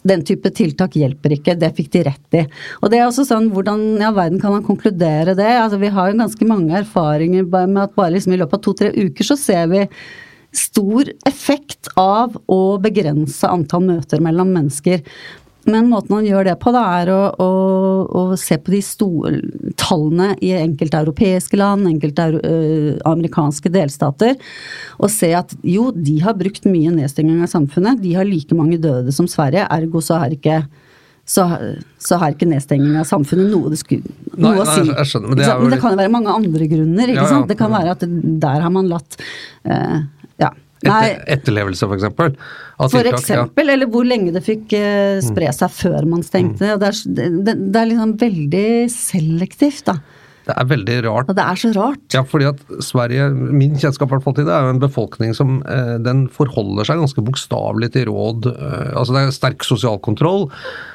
Den 0.02 0.24
type 0.26 0.50
tiltak 0.54 0.96
hjelper 0.98 1.36
ikke, 1.36 1.56
det 1.60 1.70
fikk 1.76 1.92
de 1.94 2.04
rett 2.08 2.38
i. 2.40 2.44
Og 2.82 2.90
det 2.90 2.98
er 2.98 3.06
også 3.06 3.26
sånn, 3.28 3.50
hvordan 3.54 3.84
i 4.00 4.04
all 4.06 4.16
verden 4.16 4.42
kan 4.42 4.56
man 4.56 4.66
konkludere 4.66 5.36
det? 5.38 5.50
Altså 5.60 5.78
Vi 5.82 5.92
har 5.94 6.10
jo 6.10 6.20
ganske 6.20 6.50
mange 6.50 6.76
erfaringer 6.82 7.46
med 7.46 7.82
at 7.86 7.96
bare 7.96 8.16
liksom 8.16 8.34
i 8.34 8.40
løpet 8.42 8.58
av 8.58 8.64
to-tre 8.66 8.92
uker 8.94 9.30
så 9.30 9.38
ser 9.38 9.68
vi 9.72 9.84
stor 10.54 11.08
effekt 11.26 11.90
av 11.98 12.36
å 12.50 12.60
begrense 12.82 13.48
antall 13.50 13.86
møter 13.88 14.22
mellom 14.22 14.52
mennesker. 14.54 15.02
Men 15.70 15.88
måten 15.90 16.16
han 16.16 16.26
gjør 16.28 16.48
det 16.50 16.54
på, 16.62 16.72
da, 16.74 16.82
er 17.00 17.10
å, 17.14 17.20
å, 17.40 17.48
å 18.08 18.22
se 18.40 18.58
på 18.60 18.74
de 18.74 18.80
store 18.84 19.40
tallene 19.80 20.32
i 20.44 20.52
enkelte 20.58 21.00
europeiske 21.04 21.58
land, 21.60 21.88
enkelte 21.88 22.28
ø, 22.36 22.54
amerikanske 23.08 23.72
delstater, 23.72 24.36
og 24.98 25.12
se 25.12 25.32
at 25.36 25.54
jo, 25.64 25.88
de 25.94 26.18
har 26.24 26.36
brukt 26.38 26.68
mye 26.68 26.92
nedstenging 26.94 27.42
av 27.44 27.52
samfunnet. 27.52 28.02
De 28.04 28.14
har 28.18 28.28
like 28.28 28.56
mange 28.56 28.80
døde 28.82 29.14
som 29.14 29.28
Sverige, 29.30 29.66
ergo 29.72 30.02
så 30.04 30.20
har 30.22 30.34
ikke 30.36 30.64
så, 31.24 31.46
så 31.96 32.18
har 32.20 32.34
ikke 32.34 32.48
nedstenging 32.50 32.98
av 33.00 33.06
samfunnet 33.08 33.48
noe, 33.48 33.72
skulle, 33.80 34.04
Nei, 34.34 34.42
noe 34.44 34.60
å 34.60 34.66
nei, 34.68 34.74
si. 34.76 34.90
jeg 34.90 35.08
skjønner, 35.08 35.30
men 35.30 35.38
det 35.40 35.46
men 35.62 35.72
det 35.72 35.78
kan 35.80 35.94
jo 35.94 36.00
være 36.02 36.12
mange 36.12 36.34
andre 36.36 36.68
grunner. 36.68 37.12
ikke 37.14 37.22
Ja, 37.22 37.24
ja, 37.24 37.30
sant? 37.32 37.48
Det 37.48 37.56
kan 37.56 37.72
ja. 37.72 37.78
være 37.80 37.94
at 37.96 38.04
der 38.44 38.64
har 38.66 38.74
man 38.74 38.90
latt 38.92 39.16
eh, 39.64 40.02
Etter, 40.84 41.22
etterlevelse, 41.38 41.88
for 41.88 41.96
eksempel? 41.98 42.34
ja. 43.62 43.72
eller 43.74 43.90
hvor 43.90 44.06
lenge 44.08 44.34
det 44.34 44.42
fikk 44.44 44.74
eh, 44.78 45.20
spre 45.24 45.52
seg 45.54 45.72
før 45.72 46.10
man 46.10 46.24
stengte. 46.26 46.74
og 46.74 46.82
det, 46.82 46.90
er, 46.90 47.30
det, 47.46 47.56
det 47.70 47.80
er 47.80 47.90
liksom 47.92 48.18
veldig 48.20 48.68
selektivt, 48.92 49.88
da. 49.90 49.98
Det 50.44 50.52
er 50.60 50.66
veldig 50.68 50.96
rart. 51.06 51.30
Og 51.32 51.36
det 51.38 51.44
er 51.44 51.60
så 51.60 51.70
rart. 51.72 52.02
Ja, 52.12 52.20
fordi 52.28 52.48
at 52.50 52.58
Sverige, 52.84 53.30
min 53.32 53.78
kjennskap 53.80 54.10
hvert 54.12 54.24
fall 54.26 54.36
til 54.36 54.44
det, 54.44 54.52
er 54.52 54.66
jo 54.66 54.74
en 54.74 54.82
befolkning 54.82 55.32
som 55.36 55.62
eh, 55.62 55.94
den 56.04 56.26
forholder 56.32 56.88
seg 56.88 57.00
ganske 57.00 57.24
bokstavelig 57.24 57.94
til 57.94 58.10
råd. 58.10 58.50
Eh, 58.52 58.90
altså 58.92 59.16
det 59.16 59.22
er 59.22 59.38
sterk 59.38 59.64
sosial 59.64 59.96
kontroll. 60.04 60.50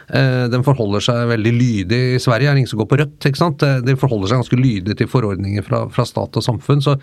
Eh, 0.09 0.47
den 0.49 0.63
forholder 0.65 1.03
seg 1.05 1.27
veldig 1.29 1.51
lydig. 1.53 1.99
I 2.15 2.21
Sverige 2.21 2.49
er 2.49 2.55
det 2.57 2.63
ingen 2.63 2.71
som 2.71 2.79
går 2.81 2.87
på 2.89 2.97
rødt. 2.97 3.27
ikke 3.29 3.37
sant? 3.37 3.61
Eh, 3.65 3.81
De 3.85 3.93
forholder 3.99 4.31
seg 4.31 4.39
ganske 4.41 4.57
lydig 4.57 4.95
til 4.97 5.09
forordninger 5.11 5.65
fra, 5.65 5.83
fra 5.93 6.05
stat 6.07 6.39
og 6.39 6.45
samfunn. 6.45 6.81
Så 6.81 6.95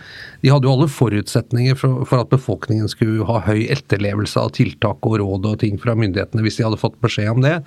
de 0.42 0.50
hadde 0.50 0.66
jo 0.66 0.72
alle 0.74 0.88
forutsetninger 0.90 1.78
for, 1.78 2.02
for 2.08 2.24
at 2.24 2.32
befolkningen 2.32 2.90
skulle 2.90 3.26
ha 3.28 3.38
høy 3.46 3.68
etterlevelse 3.70 4.40
av 4.42 4.50
tiltak 4.56 5.06
og 5.06 5.20
råd 5.22 5.46
og 5.52 5.60
ting 5.62 5.78
fra 5.78 5.94
myndighetene 5.98 6.42
hvis 6.42 6.58
de 6.58 6.66
hadde 6.66 6.80
fått 6.82 6.98
beskjed 7.04 7.30
om 7.36 7.44
det. 7.46 7.60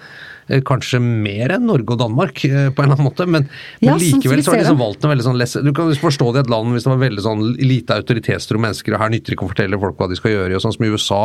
Eh, 0.49 0.59
Kanskje 0.67 0.99
mer 0.99 1.55
enn 1.55 1.69
Norge 1.69 1.95
og 1.95 2.01
Danmark, 2.03 2.41
på 2.43 2.49
en 2.49 2.89
eller 2.89 2.97
annen 2.97 3.07
måte. 3.07 3.27
Men, 3.29 3.47
Ja, 3.79 3.95
sånn 3.95 4.19
likevel 4.19 4.43
så 4.43 4.51
har 4.51 4.59
de 4.59 4.65
liksom 4.65 4.81
valgt 4.83 5.07
en 5.07 5.13
veldig 5.15 5.27
sånn 5.29 5.39
lesse. 5.39 5.63
Du 5.63 5.71
kan 5.71 5.93
forstå 5.95 6.33
det 6.33 6.43
i 6.43 6.45
et 6.47 6.51
land 6.51 6.75
hvis 6.75 6.83
det 6.83 6.91
var 6.91 7.03
veldig 7.05 7.23
sånn 7.23 7.47
lite 7.63 7.95
autoritetstro 7.95 8.59
mennesker, 8.59 8.93
og 8.95 8.99
her 9.05 9.09
nytter 9.15 9.31
det 9.31 9.39
ikke 9.39 9.47
å 9.47 9.53
fortelle 9.55 9.79
folk 9.79 9.95
hva 9.99 10.09
de 10.11 10.19
skal 10.19 10.35
gjøre. 10.35 10.59
og 10.59 10.63
Sånn 10.67 10.75
som 10.75 10.85
i 10.85 10.91
USA, 10.91 11.21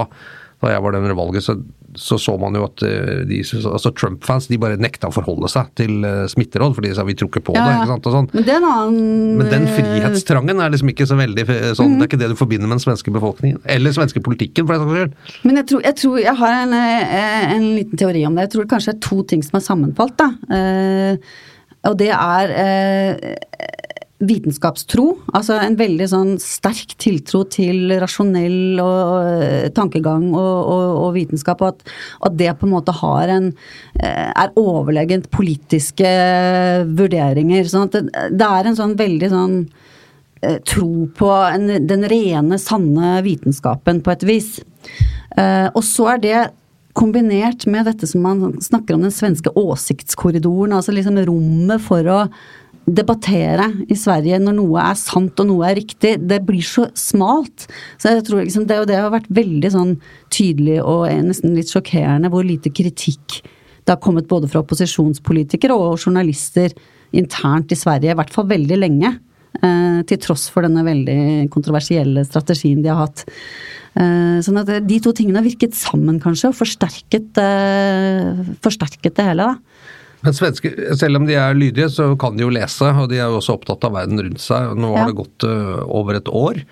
da 0.64 0.72
jeg 0.74 0.84
var 0.84 0.94
der 0.94 1.04
under 1.04 1.16
valget, 1.18 1.44
så, 1.46 1.54
så 1.94 2.18
så 2.20 2.34
man 2.40 2.56
jo 2.58 2.64
at 2.66 2.82
eh, 2.86 3.22
de, 3.28 3.40
altså 3.70 3.92
Trump-fans 3.94 4.48
de 4.50 4.58
bare 4.60 4.78
nekta 4.80 5.10
å 5.10 5.14
forholde 5.14 5.50
seg 5.52 5.70
til 5.78 6.04
eh, 6.06 6.24
smitteråd, 6.32 6.74
fordi 6.78 6.90
de 6.90 6.98
sa 6.98 7.06
vi 7.06 7.16
tror 7.18 7.30
ikke 7.30 7.44
på 7.50 7.56
Ja, 7.56 7.66
det. 7.68 7.76
ikke 7.82 7.92
sant, 7.92 8.08
og 8.10 8.16
sånn. 8.16 8.28
Men 8.34 8.48
det 8.48 8.56
er 8.56 8.68
annen 8.70 9.38
Men 9.40 9.52
den 9.52 9.68
eh, 9.68 9.76
frihetstrangen 9.78 10.64
er 10.64 10.74
liksom 10.74 10.92
ikke 10.94 11.08
så 11.10 11.18
veldig 11.20 11.46
sånn, 11.76 11.94
mm. 11.94 11.96
det 12.00 12.06
er 12.06 12.10
ikke 12.10 12.22
det 12.24 12.32
du 12.32 12.36
forbinder 12.40 12.70
med 12.70 12.78
den 12.78 12.84
svenske 12.86 13.14
befolkningen. 13.14 13.62
Eller 13.76 13.94
svenske 13.96 14.24
politikken, 14.24 14.66
for 14.66 14.76
den 14.76 14.84
saks 14.84 15.00
skyld. 15.00 15.40
Men 15.46 15.62
jeg 15.62 15.70
tror, 15.70 15.86
jeg 15.86 16.00
tror 16.02 16.20
jeg 16.24 16.38
har 16.42 16.60
en, 16.64 16.76
en 16.78 17.66
liten 17.78 18.00
teori 18.00 18.24
om 18.28 18.36
det. 18.36 18.48
Jeg 18.48 18.54
tror 18.54 18.66
det 18.66 18.72
kanskje 18.74 18.94
er 18.96 19.02
to 19.04 19.22
ting 19.30 19.44
som 19.46 19.60
er 19.60 19.66
sammenfalt. 19.68 20.16
Da. 20.20 20.30
Eh, 20.58 21.34
og 21.88 21.98
det 22.00 22.10
er 22.16 22.54
eh, 22.56 23.34
vitenskapstro. 24.22 25.06
Altså 25.34 25.56
en 25.58 25.76
veldig 25.78 26.06
sånn 26.10 26.32
sterk 26.42 26.94
tiltro 27.02 27.42
til 27.50 27.92
rasjonell 28.00 28.78
og, 28.82 29.00
og, 29.16 29.72
tankegang 29.76 30.28
og, 30.30 30.58
og, 30.70 30.84
og 31.02 31.08
vitenskap. 31.16 31.62
Og 31.64 31.74
at, 31.74 31.94
at 32.28 32.38
det 32.38 32.52
på 32.60 32.68
en 32.68 32.74
måte 32.76 32.94
har 33.00 33.32
en 33.34 33.50
eh, 33.98 34.30
er 34.30 34.54
overlegent 34.60 35.30
politiske 35.34 36.14
vurderinger. 36.94 37.66
Sånn 37.70 37.90
det, 37.94 38.06
det 38.32 38.50
er 38.50 38.70
en 38.70 38.78
sånn 38.78 38.96
veldig 39.00 39.32
sånn 39.34 39.60
eh, 40.42 40.60
tro 40.62 41.08
på 41.18 41.30
en, 41.50 41.70
den 41.88 42.08
rene, 42.10 42.60
sanne 42.62 43.16
vitenskapen 43.26 44.02
på 44.04 44.14
et 44.14 44.28
vis. 44.30 44.52
Eh, 45.36 45.68
og 45.72 45.82
så 45.86 46.14
er 46.14 46.22
det 46.22 46.42
kombinert 46.94 47.64
med 47.66 47.88
dette 47.88 48.06
som 48.06 48.22
man 48.22 48.52
snakker 48.62 48.94
om 48.94 49.02
den 49.02 49.14
svenske 49.14 49.50
åsiktskorridoren, 49.58 50.76
altså 50.76 50.94
liksom 50.94 51.18
rommet 51.26 51.82
for 51.82 52.06
å 52.06 52.18
debattere 52.84 53.70
i 53.88 53.96
Sverige 53.96 54.38
når 54.42 54.56
noe 54.58 54.82
er 54.84 54.98
sant 55.00 55.40
og 55.40 55.48
noe 55.48 55.68
er 55.68 55.78
riktig, 55.80 56.16
det 56.20 56.40
blir 56.46 56.64
så 56.66 56.86
smalt. 56.98 57.66
Så 57.96 58.12
jeg 58.12 58.26
tror 58.26 58.44
liksom 58.44 58.66
det, 58.68 58.80
det 58.90 58.98
har 59.00 59.12
vært 59.14 59.30
veldig 59.32 59.70
sånn 59.72 59.94
tydelig 60.34 60.80
og 60.82 61.06
nesten 61.24 61.56
litt 61.56 61.72
sjokkerende 61.72 62.30
hvor 62.32 62.46
lite 62.46 62.72
kritikk 62.74 63.40
det 63.84 63.92
har 63.92 64.00
kommet 64.00 64.28
både 64.28 64.48
fra 64.48 64.62
opposisjonspolitikere 64.64 65.76
og 65.76 66.00
journalister 66.00 66.72
internt 67.14 67.72
i 67.72 67.78
Sverige, 67.78 68.14
i 68.14 68.18
hvert 68.18 68.32
fall 68.32 68.48
veldig 68.50 68.78
lenge. 68.80 69.12
Eh, 69.62 70.00
til 70.08 70.18
tross 70.18 70.48
for 70.50 70.66
denne 70.66 70.82
veldig 70.82 71.46
kontroversielle 71.54 72.24
strategien 72.26 72.80
de 72.82 72.90
har 72.90 73.04
hatt. 73.04 73.22
Eh, 73.94 74.40
sånn 74.42 74.58
at 74.58 74.72
de 74.82 74.96
to 74.98 75.12
tingene 75.14 75.38
har 75.38 75.46
virket 75.46 75.76
sammen, 75.78 76.18
kanskje, 76.22 76.50
og 76.50 76.58
forsterket, 76.58 77.38
eh, 77.38 78.42
forsterket 78.64 79.14
det 79.14 79.28
hele. 79.28 79.46
da. 79.46 79.54
Men 80.24 80.36
svenske, 80.36 80.72
selv 80.96 81.20
om 81.20 81.28
de 81.28 81.36
er 81.36 81.56
lydige, 81.56 81.90
så 81.92 82.10
kan 82.20 82.38
de 82.38 82.46
jo 82.46 82.52
lese, 82.52 82.88
og 82.96 83.10
de 83.10 83.20
er 83.20 83.28
jo 83.28 83.40
også 83.40 83.58
opptatt 83.58 83.84
av 83.84 83.96
verden 83.98 84.22
rundt 84.24 84.40
seg. 84.40 84.72
Nå 84.80 84.94
har 84.96 85.10
det 85.10 85.18
gått 85.18 85.44
uh, 85.44 85.82
over 85.84 86.16
et 86.20 86.30
år. 86.32 86.62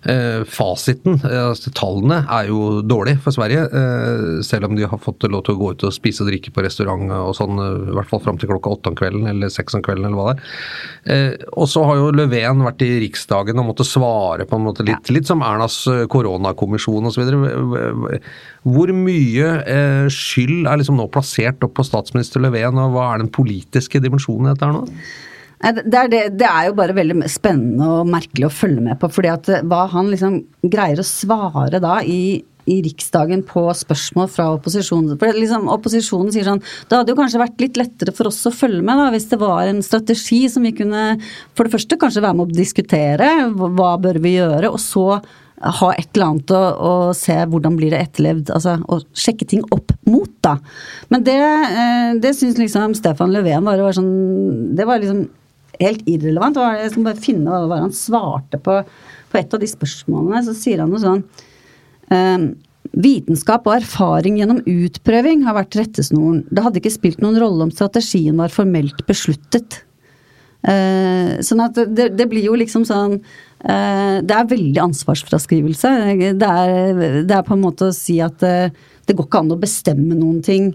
Eh, 0.00 0.44
fasiten, 0.48 1.18
eh, 1.28 1.42
altså 1.50 1.68
tallene, 1.76 2.22
er 2.24 2.48
jo 2.48 2.80
dårlig 2.80 3.18
for 3.20 3.36
Sverige. 3.36 3.66
Eh, 3.68 4.40
selv 4.46 4.70
om 4.70 4.76
de 4.76 4.86
har 4.88 4.98
fått 4.98 5.26
lov 5.28 5.44
til 5.44 5.54
å 5.54 5.60
gå 5.60 5.72
ut 5.74 5.84
og 5.84 5.92
spise 5.92 6.24
og 6.24 6.30
drikke 6.30 6.54
på 6.56 6.64
restaurant 6.64 7.12
og 7.12 7.34
sånn, 7.36 7.60
i 7.60 7.92
hvert 7.98 8.08
fall 8.08 8.22
fram 8.24 8.40
til 8.40 8.48
klokka 8.48 8.72
åtte 8.72 8.94
om 8.94 8.96
kvelden 8.96 9.28
eller 9.28 9.52
seks 9.52 9.76
om 9.76 9.84
kvelden, 9.84 10.08
eller 10.08 10.16
hva 10.16 10.32
det 10.32 10.40
er. 10.40 10.56
Eh, 11.12 11.46
og 11.52 11.68
så 11.68 11.84
har 11.84 12.00
jo 12.00 12.10
Löfven 12.16 12.64
vært 12.64 12.86
i 12.86 12.90
Riksdagen 13.04 13.60
og 13.60 13.68
måtte 13.74 13.84
svare 13.84 14.48
på 14.48 14.56
en 14.56 14.68
måte 14.70 14.86
litt, 14.88 15.12
litt 15.12 15.28
som 15.28 15.44
Ernas 15.44 15.82
koronakommisjon 16.08 17.12
osv. 17.12 17.28
Hvor 18.64 18.94
mye 18.96 19.54
eh, 19.60 20.06
skyld 20.08 20.64
er 20.64 20.80
liksom 20.80 20.96
nå 20.96 21.10
plassert 21.12 21.60
opp 21.66 21.76
på 21.76 21.84
statsminister 21.84 22.40
Löfven, 22.40 22.80
og 22.80 22.96
hva 22.96 23.10
er 23.12 23.26
den 23.26 23.34
politiske 23.34 24.00
dimensjonen 24.00 24.48
i 24.48 24.54
dette 24.54 24.64
her 24.64 24.80
nå? 24.80 24.86
Det 25.60 25.96
er, 25.96 26.08
det, 26.08 26.20
det 26.40 26.46
er, 26.48 26.70
jo 26.70 26.76
bare 26.78 26.94
veldig 26.96 27.26
spennende 27.28 27.88
og 27.98 28.08
merkelig 28.08 28.46
å 28.48 28.54
følge 28.54 28.84
med 28.84 28.96
på. 29.00 29.10
fordi 29.12 29.28
at 29.28 29.50
hva 29.68 29.82
han 29.92 30.08
liksom 30.08 30.38
greier 30.64 31.02
å 31.02 31.04
svare 31.04 31.82
da 31.84 31.98
i, 32.00 32.40
i 32.64 32.78
Riksdagen 32.86 33.42
på 33.44 33.66
spørsmål 33.76 34.30
fra 34.32 34.46
opposisjonen. 34.54 35.18
For 35.20 35.36
liksom, 35.36 35.68
Opposisjonen 35.68 36.32
sier 36.32 36.48
sånn 36.48 36.62
Det 36.62 36.96
hadde 36.96 37.12
jo 37.12 37.18
kanskje 37.18 37.42
vært 37.42 37.60
litt 37.60 37.76
lettere 37.80 38.14
for 38.16 38.30
oss 38.30 38.40
å 38.48 38.54
følge 38.54 38.80
med 38.86 39.02
da, 39.02 39.10
hvis 39.12 39.28
det 39.32 39.40
var 39.42 39.68
en 39.68 39.82
strategi 39.84 40.46
som 40.48 40.64
vi 40.64 40.72
kunne 40.76 41.04
for 41.52 41.66
det 41.66 41.74
første 41.74 42.00
kanskje 42.00 42.24
være 42.24 42.38
med 42.38 42.48
å 42.48 42.58
diskutere. 42.62 43.30
Hva 43.52 43.92
bør 44.00 44.20
vi 44.24 44.38
gjøre? 44.38 44.72
Og 44.72 44.80
så 44.80 45.06
ha 45.60 45.90
et 45.92 46.08
eller 46.16 46.24
annet 46.30 46.52
å, 46.56 46.60
å 46.72 46.92
se 47.16 47.34
hvordan 47.36 47.76
blir 47.76 47.92
det 47.92 48.00
etterlevd. 48.06 48.52
Altså 48.56 48.78
å 48.80 49.00
sjekke 49.12 49.48
ting 49.48 49.66
opp 49.76 49.92
mot, 50.08 50.32
da. 50.40 50.56
Men 51.12 51.26
det, 51.26 51.36
eh, 51.36 52.14
det 52.22 52.32
syns 52.38 52.56
liksom 52.60 52.96
Stefan 52.96 53.34
Löfven 53.34 53.68
var, 53.68 53.82
var 53.84 53.96
sånn 53.96 54.72
Det 54.76 54.88
var 54.88 55.02
liksom 55.02 55.26
helt 55.80 56.08
irrelevant. 56.10 56.58
Jeg 56.78 56.94
skal 56.94 57.06
bare 57.06 57.22
finne 57.22 57.60
hva 57.68 57.82
han 57.82 57.94
svarte 57.96 58.60
på, 58.62 58.80
på 59.30 59.40
et 59.40 59.54
av 59.54 59.62
de 59.62 59.68
spørsmålene. 59.70 60.42
Så 60.46 60.56
sier 60.58 60.82
han 60.82 60.92
noe 60.92 61.02
sånn 61.02 61.24
um, 62.10 62.50
Vitenskap 62.90 63.68
og 63.68 63.76
erfaring 63.76 64.40
gjennom 64.40 64.64
utprøving 64.66 65.44
har 65.46 65.54
vært 65.54 65.76
rettesnoren. 65.78 66.40
Det 66.50 66.64
hadde 66.64 66.80
ikke 66.80 66.92
spilt 66.94 67.20
noen 67.22 67.38
rolle 67.38 67.68
om 67.68 67.70
strategien 67.74 68.40
var 68.40 68.50
formelt 68.50 69.04
besluttet. 69.06 69.82
Uh, 70.60 71.38
sånn 71.44 71.62
at 71.64 71.78
det, 71.88 72.10
det, 72.18 72.26
blir 72.28 72.44
jo 72.44 72.52
liksom 72.60 72.82
sånn 72.84 73.14
uh, 73.16 74.16
Det 74.20 74.34
er 74.36 74.50
veldig 74.50 74.82
ansvarsfraskrivelse. 74.82 75.92
Det 76.36 76.50
er, 76.50 76.74
det 77.24 77.36
er, 77.36 77.46
på 77.46 77.56
en 77.56 77.62
måte 77.62 77.88
å 77.88 77.96
si 77.96 78.18
at 78.24 78.44
uh, 78.44 78.68
det 79.06 79.16
går 79.16 79.28
ikke 79.28 79.40
an 79.44 79.54
å 79.54 79.60
bestemme 79.60 80.18
noen 80.18 80.42
ting 80.44 80.72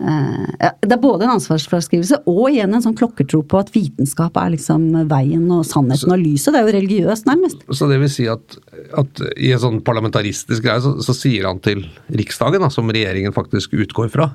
Eh, 0.00 0.70
det 0.80 0.94
er 0.94 1.00
både 1.00 1.26
en 1.26 1.34
ansvarsfraskrivelse 1.34 2.22
og 2.30 2.46
igjen 2.48 2.72
en 2.72 2.84
sånn 2.84 2.96
klokkertro 2.96 3.42
på 3.44 3.58
at 3.60 3.72
vitenskap 3.74 4.38
er 4.40 4.54
liksom 4.54 4.86
veien 5.10 5.44
og 5.52 5.66
sannheten 5.68 6.14
og 6.14 6.22
lyset. 6.22 6.54
Det 6.54 6.60
er 6.62 6.66
jo 6.68 6.76
religiøst, 6.78 7.28
nærmest. 7.28 7.66
Så 7.68 7.88
det 7.90 8.00
vil 8.00 8.12
si 8.12 8.24
at, 8.30 8.56
at 8.96 9.22
i 9.36 9.52
en 9.52 9.60
sånn 9.60 9.80
parlamentaristisk 9.84 10.64
greie 10.64 10.80
så, 10.84 10.94
så 11.04 11.16
sier 11.16 11.48
han 11.48 11.60
til 11.64 11.84
Riksdagen, 12.16 12.64
da, 12.64 12.70
som 12.72 12.88
regjeringen 12.88 13.36
faktisk 13.36 13.76
utgår 13.76 14.08
fra, 14.14 14.30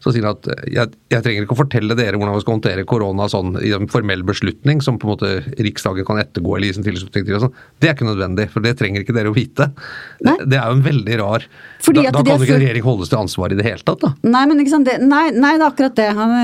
så 0.00 0.14
sier 0.14 0.24
han 0.24 0.38
at 0.38 0.48
jeg, 0.64 0.94
jeg, 1.12 1.24
trenger 1.26 1.44
ikke 1.44 1.56
å 1.58 1.60
fortelle 1.60 1.96
dere 1.98 2.16
hvordan 2.16 2.38
vi 2.38 2.44
skal 2.46 2.56
håndtere 2.56 2.86
korona 2.88 3.28
sånn 3.28 3.58
i 3.60 3.74
en 3.76 3.90
formell 3.92 4.24
beslutning 4.24 4.80
som 4.84 4.96
på 5.00 5.08
en 5.08 5.12
måte 5.12 5.34
Riksdagen 5.60 6.08
kan 6.08 6.22
ettergå 6.22 6.56
eller 6.56 6.70
gi 6.70 6.78
sin 6.78 6.86
tilslutning 6.86 7.28
til. 7.28 7.36
og 7.36 7.44
sånn. 7.44 7.60
Det 7.76 7.90
er 7.90 7.98
ikke 7.98 8.08
nødvendig, 8.08 8.48
for 8.54 8.64
det 8.64 8.76
trenger 8.80 9.04
ikke 9.04 9.16
dere 9.18 9.32
å 9.32 9.36
vite. 9.36 9.68
Det, 10.16 10.38
det, 10.46 10.56
er 10.56 10.72
jo 10.72 10.78
en 10.78 10.84
veldig 10.86 11.20
rar 11.20 11.44
Fordi 11.84 12.06
Da, 12.06 12.12
da 12.14 12.24
kan 12.24 12.40
jo 12.40 12.48
ikke 12.48 12.60
regjering 12.62 12.84
holdes 12.86 13.12
til 13.12 13.20
ansvar 13.20 13.52
i 13.52 13.58
det 13.58 13.66
hele 13.66 13.84
tatt, 13.84 14.00
da. 14.00 14.14
Nei, 14.24 14.46
men 14.48 14.62
ikke 14.62 14.72
sant, 14.72 14.88
det, 14.88 14.96
nei, 15.10 15.30
nei, 15.34 15.54
det 15.58 15.64
er 15.64 15.70
akkurat 15.70 15.96
det. 15.98 16.10
Han, 16.16 16.34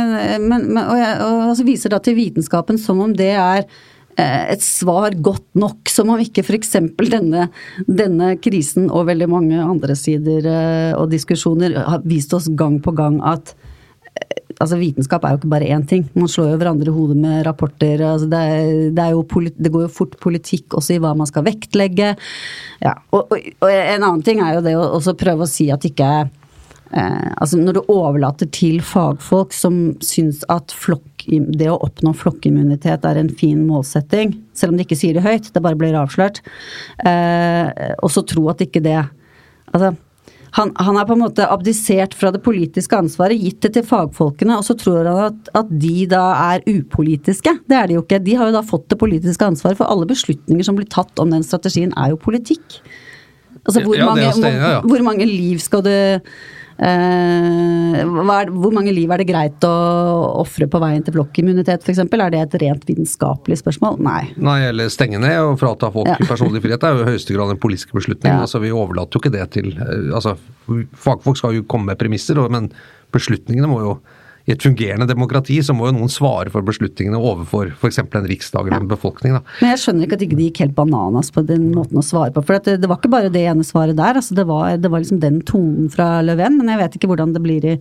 men, 0.47 0.65
men, 0.71 0.81
og, 0.83 0.97
jeg, 0.99 1.19
og, 1.25 1.43
altså 1.51 1.67
viser 1.67 1.93
da 1.93 2.01
til 2.03 2.17
vitenskapen 2.19 2.81
som 2.81 3.03
om 3.05 3.13
det 3.17 3.33
er 3.35 3.63
eh, 3.63 4.43
et 4.55 4.65
svar 4.65 5.17
godt 5.17 5.47
nok, 5.59 5.93
som 5.93 6.13
om 6.15 6.23
ikke 6.23 6.45
f.eks. 6.45 6.75
Denne, 7.07 7.49
denne 7.87 8.35
krisen 8.43 8.91
og 8.91 9.09
veldig 9.11 9.31
mange 9.33 9.63
andre 9.63 9.97
sider 9.99 10.51
eh, 10.51 10.93
og 10.99 11.11
diskusjoner 11.15 11.79
har 11.79 12.05
vist 12.09 12.35
oss 12.37 12.51
gang 12.59 12.81
på 12.85 12.95
gang 12.97 13.21
at 13.27 13.55
eh, 13.55 14.43
altså 14.57 14.81
Vitenskap 14.81 15.27
er 15.27 15.35
jo 15.35 15.43
ikke 15.43 15.53
bare 15.53 15.73
én 15.77 15.85
ting. 15.89 16.07
Man 16.17 16.31
slår 16.33 16.55
jo 16.55 16.63
hverandre 16.63 16.93
i 16.93 16.97
hodet 16.97 17.19
med 17.21 17.45
rapporter. 17.49 18.03
Altså 18.07 18.31
det, 18.33 18.47
det, 18.97 19.11
jo 19.13 19.23
det, 19.51 19.73
går 19.75 19.87
jo 19.87 19.93
fort 19.99 20.19
politikk 20.23 20.79
også 20.81 20.97
i 20.97 21.03
hva 21.03 21.13
man 21.19 21.29
skal 21.29 21.47
vektlegge. 21.47 22.15
Ja, 22.83 22.97
og, 23.13 23.31
og, 23.31 23.53
og 23.61 23.71
en 23.71 24.03
annen 24.03 24.27
ting 24.27 24.43
er 24.45 24.59
jo 24.59 24.67
det 24.67 24.77
å 24.81 25.17
prøve 25.19 25.47
å 25.47 25.51
si 25.51 25.71
at 25.75 25.85
ikke 25.89 26.11
Eh, 26.95 27.31
altså 27.43 27.59
når 27.59 27.79
du 27.79 27.91
overlater 27.91 28.49
til 28.55 28.79
fagfolk 28.85 29.55
som 29.57 29.97
syns 30.05 30.45
at 30.53 30.75
flokk, 30.75 31.27
det 31.27 31.69
å 31.73 31.81
oppnå 31.83 32.13
flokkimmunitet 32.15 33.07
er 33.09 33.19
en 33.19 33.31
fin 33.33 33.65
målsetting, 33.67 34.37
selv 34.55 34.75
om 34.75 34.79
de 34.79 34.87
ikke 34.87 34.99
sier 34.99 35.19
det 35.19 35.27
høyt, 35.27 35.51
det 35.51 35.63
bare 35.65 35.79
blir 35.79 35.99
avslørt, 35.99 36.43
eh, 37.03 37.95
og 37.99 38.13
så 38.15 38.23
tro 38.27 38.49
at 38.53 38.65
ikke 38.67 38.85
det 38.87 39.01
Altså, 39.75 39.91
han, 40.57 40.71
han 40.79 40.97
er 40.97 41.05
på 41.09 41.17
en 41.17 41.25
måte 41.25 41.45
abdisert 41.51 42.15
fra 42.17 42.31
det 42.33 42.39
politiske 42.45 42.97
ansvaret, 42.97 43.37
gitt 43.43 43.59
det 43.67 43.73
til 43.75 43.85
fagfolkene, 43.85 44.55
og 44.57 44.65
så 44.65 44.77
tror 44.79 45.09
han 45.11 45.19
at, 45.27 45.51
at, 45.59 45.73
de 45.83 46.07
da 46.09 46.23
er 46.55 46.63
upolitiske. 46.71 47.53
Det 47.67 47.77
er 47.77 47.91
de 47.91 47.99
jo 47.99 48.05
ikke. 48.05 48.23
De 48.25 48.37
har 48.39 48.49
jo 48.49 48.55
da 48.55 48.63
fått 48.65 48.87
det 48.95 49.01
politiske 49.03 49.45
ansvaret, 49.45 49.77
for 49.77 49.91
alle 49.91 50.09
beslutninger 50.09 50.65
som 50.65 50.79
blir 50.79 50.89
tatt 50.89 51.19
om 51.21 51.35
den 51.35 51.45
strategien, 51.45 51.93
er 51.99 52.15
jo 52.15 52.21
politikk. 52.23 52.79
Altså 53.67 53.83
hvor, 53.83 53.99
ja, 53.99 54.07
mange, 54.07 54.31
hvor, 54.39 54.89
hvor 54.95 55.05
mange 55.11 55.27
liv 55.29 55.61
skal 55.61 55.83
du 55.85 55.93
er, 56.79 58.51
hvor 58.53 58.75
mange 58.75 58.93
liv 58.93 59.11
er 59.13 59.23
det 59.23 59.29
greit 59.31 59.65
å 59.65 59.73
ofre 60.43 60.69
på 60.69 60.81
veien 60.83 61.05
til 61.07 61.17
flokkimmunitet 61.17 61.87
f.eks.? 61.87 62.03
Er 62.05 62.35
det 62.35 62.43
et 62.43 62.57
rent 62.63 62.85
vitenskapelig 62.89 63.61
spørsmål? 63.63 63.97
Nei. 64.05 64.23
Nei, 64.37 64.59
eller 64.71 64.93
stenge 64.93 65.21
ned 65.23 65.39
og 65.41 65.57
frata 65.63 65.91
folk 65.95 66.11
ja. 66.11 66.19
personlig 66.29 66.63
frihet 66.65 66.85
er 66.85 66.97
jo 66.97 67.07
i 67.07 67.09
høyeste 67.13 67.37
grad 67.37 67.55
en 67.55 67.63
politisk 67.63 67.95
beslutning. 67.97 68.33
Ja. 68.35 68.45
Altså, 68.45 68.61
vi 68.63 68.75
overlater 68.75 69.17
jo 69.17 69.25
ikke 69.25 69.35
det 69.37 69.47
til 69.57 69.73
eh, 69.75 70.13
altså, 70.15 70.37
Fagfolk 70.67 71.39
skal 71.39 71.57
jo 71.57 71.67
komme 71.71 71.93
med 71.93 72.01
premisser, 72.01 72.41
men 72.53 72.71
beslutningene 73.15 73.71
må 73.71 73.81
jo 73.85 73.97
i 74.47 74.55
et 74.55 74.63
fungerende 74.63 75.09
demokrati 75.11 75.59
så 75.65 75.75
må 75.75 75.89
jo 75.89 75.97
noen 75.97 76.13
svare 76.13 76.53
for 76.55 76.63
beslutningene 76.67 77.19
overfor 77.19 77.73
f.eks. 77.75 77.99
en 78.05 78.29
riksdag 78.31 78.69
eller 78.69 78.85
en 78.85 78.93
befolkning. 78.93 79.35
Da. 79.35 79.43
Men 79.59 79.73
jeg 79.75 79.83
skjønner 79.83 80.07
ikke 80.07 80.19
at 80.21 80.27
ikke 80.27 80.39
de 80.39 80.47
gikk 80.47 80.61
helt 80.63 80.77
bananas 80.77 81.33
på 81.35 81.43
den 81.49 81.73
måten 81.75 81.99
å 81.99 82.05
svare 82.07 82.31
på. 82.35 82.45
For 82.47 82.63
det, 82.63 82.77
det, 82.83 82.91
var 82.91 83.01
ikke 83.01 83.11
bare 83.17 83.33
det 83.35 83.43
ene 83.51 83.67
svaret 83.67 83.99
der. 83.99 84.21
Altså 84.21 84.39
det, 84.39 84.47
var, 84.47 84.79
det 84.79 84.93
var 84.93 85.03
liksom 85.03 85.19
den 85.25 85.41
tonen 85.49 85.91
fra 85.91 86.21
Löfven. 86.23 86.61
Men 86.61 86.71
jeg 86.71 86.83
vet 86.85 86.99
ikke 86.99 87.11
hvordan 87.11 87.35
det 87.35 87.43
blir 87.43 87.67
i 87.75 87.77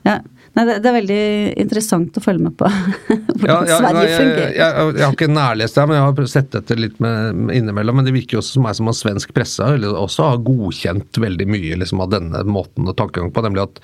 ja. 0.00 0.18
Nei, 0.56 0.64
det, 0.66 0.80
er 0.82 0.94
veldig 0.96 1.24
interessant 1.62 2.16
å 2.18 2.22
følge 2.24 2.48
med 2.48 2.54
på 2.58 2.66
hvordan 3.06 3.46
ja, 3.46 3.58
ja, 3.68 3.76
Sverige 3.78 4.14
fungerer. 4.16 4.48
Jeg, 4.48 4.56
jeg, 4.56 4.86
jeg, 4.96 5.04
har 5.04 5.14
ikke 5.14 5.28
nærlest 5.30 5.76
det, 5.78 5.84
men 5.86 5.98
jeg 5.98 6.06
har 6.08 6.30
sett 6.32 6.56
etter 6.58 6.80
litt 6.80 6.96
med, 7.04 7.42
innimellom. 7.54 8.00
Men 8.00 8.08
det 8.08 8.14
virker 8.16 8.38
jo 8.38 8.40
også 8.42 8.56
som 8.56 8.66
meg 8.66 8.78
som 8.80 8.90
at 8.90 8.98
svensk 8.98 9.34
presse 9.36 9.68
også 9.92 10.26
har 10.32 10.40
godkjent 10.48 11.20
veldig 11.22 11.46
mye 11.54 11.78
liksom, 11.84 12.02
av 12.02 12.10
denne 12.16 12.42
måten 12.50 12.90
å 12.90 12.96
tankegang 12.98 13.30
på. 13.30 13.44
nemlig 13.46 13.68
at 13.68 13.78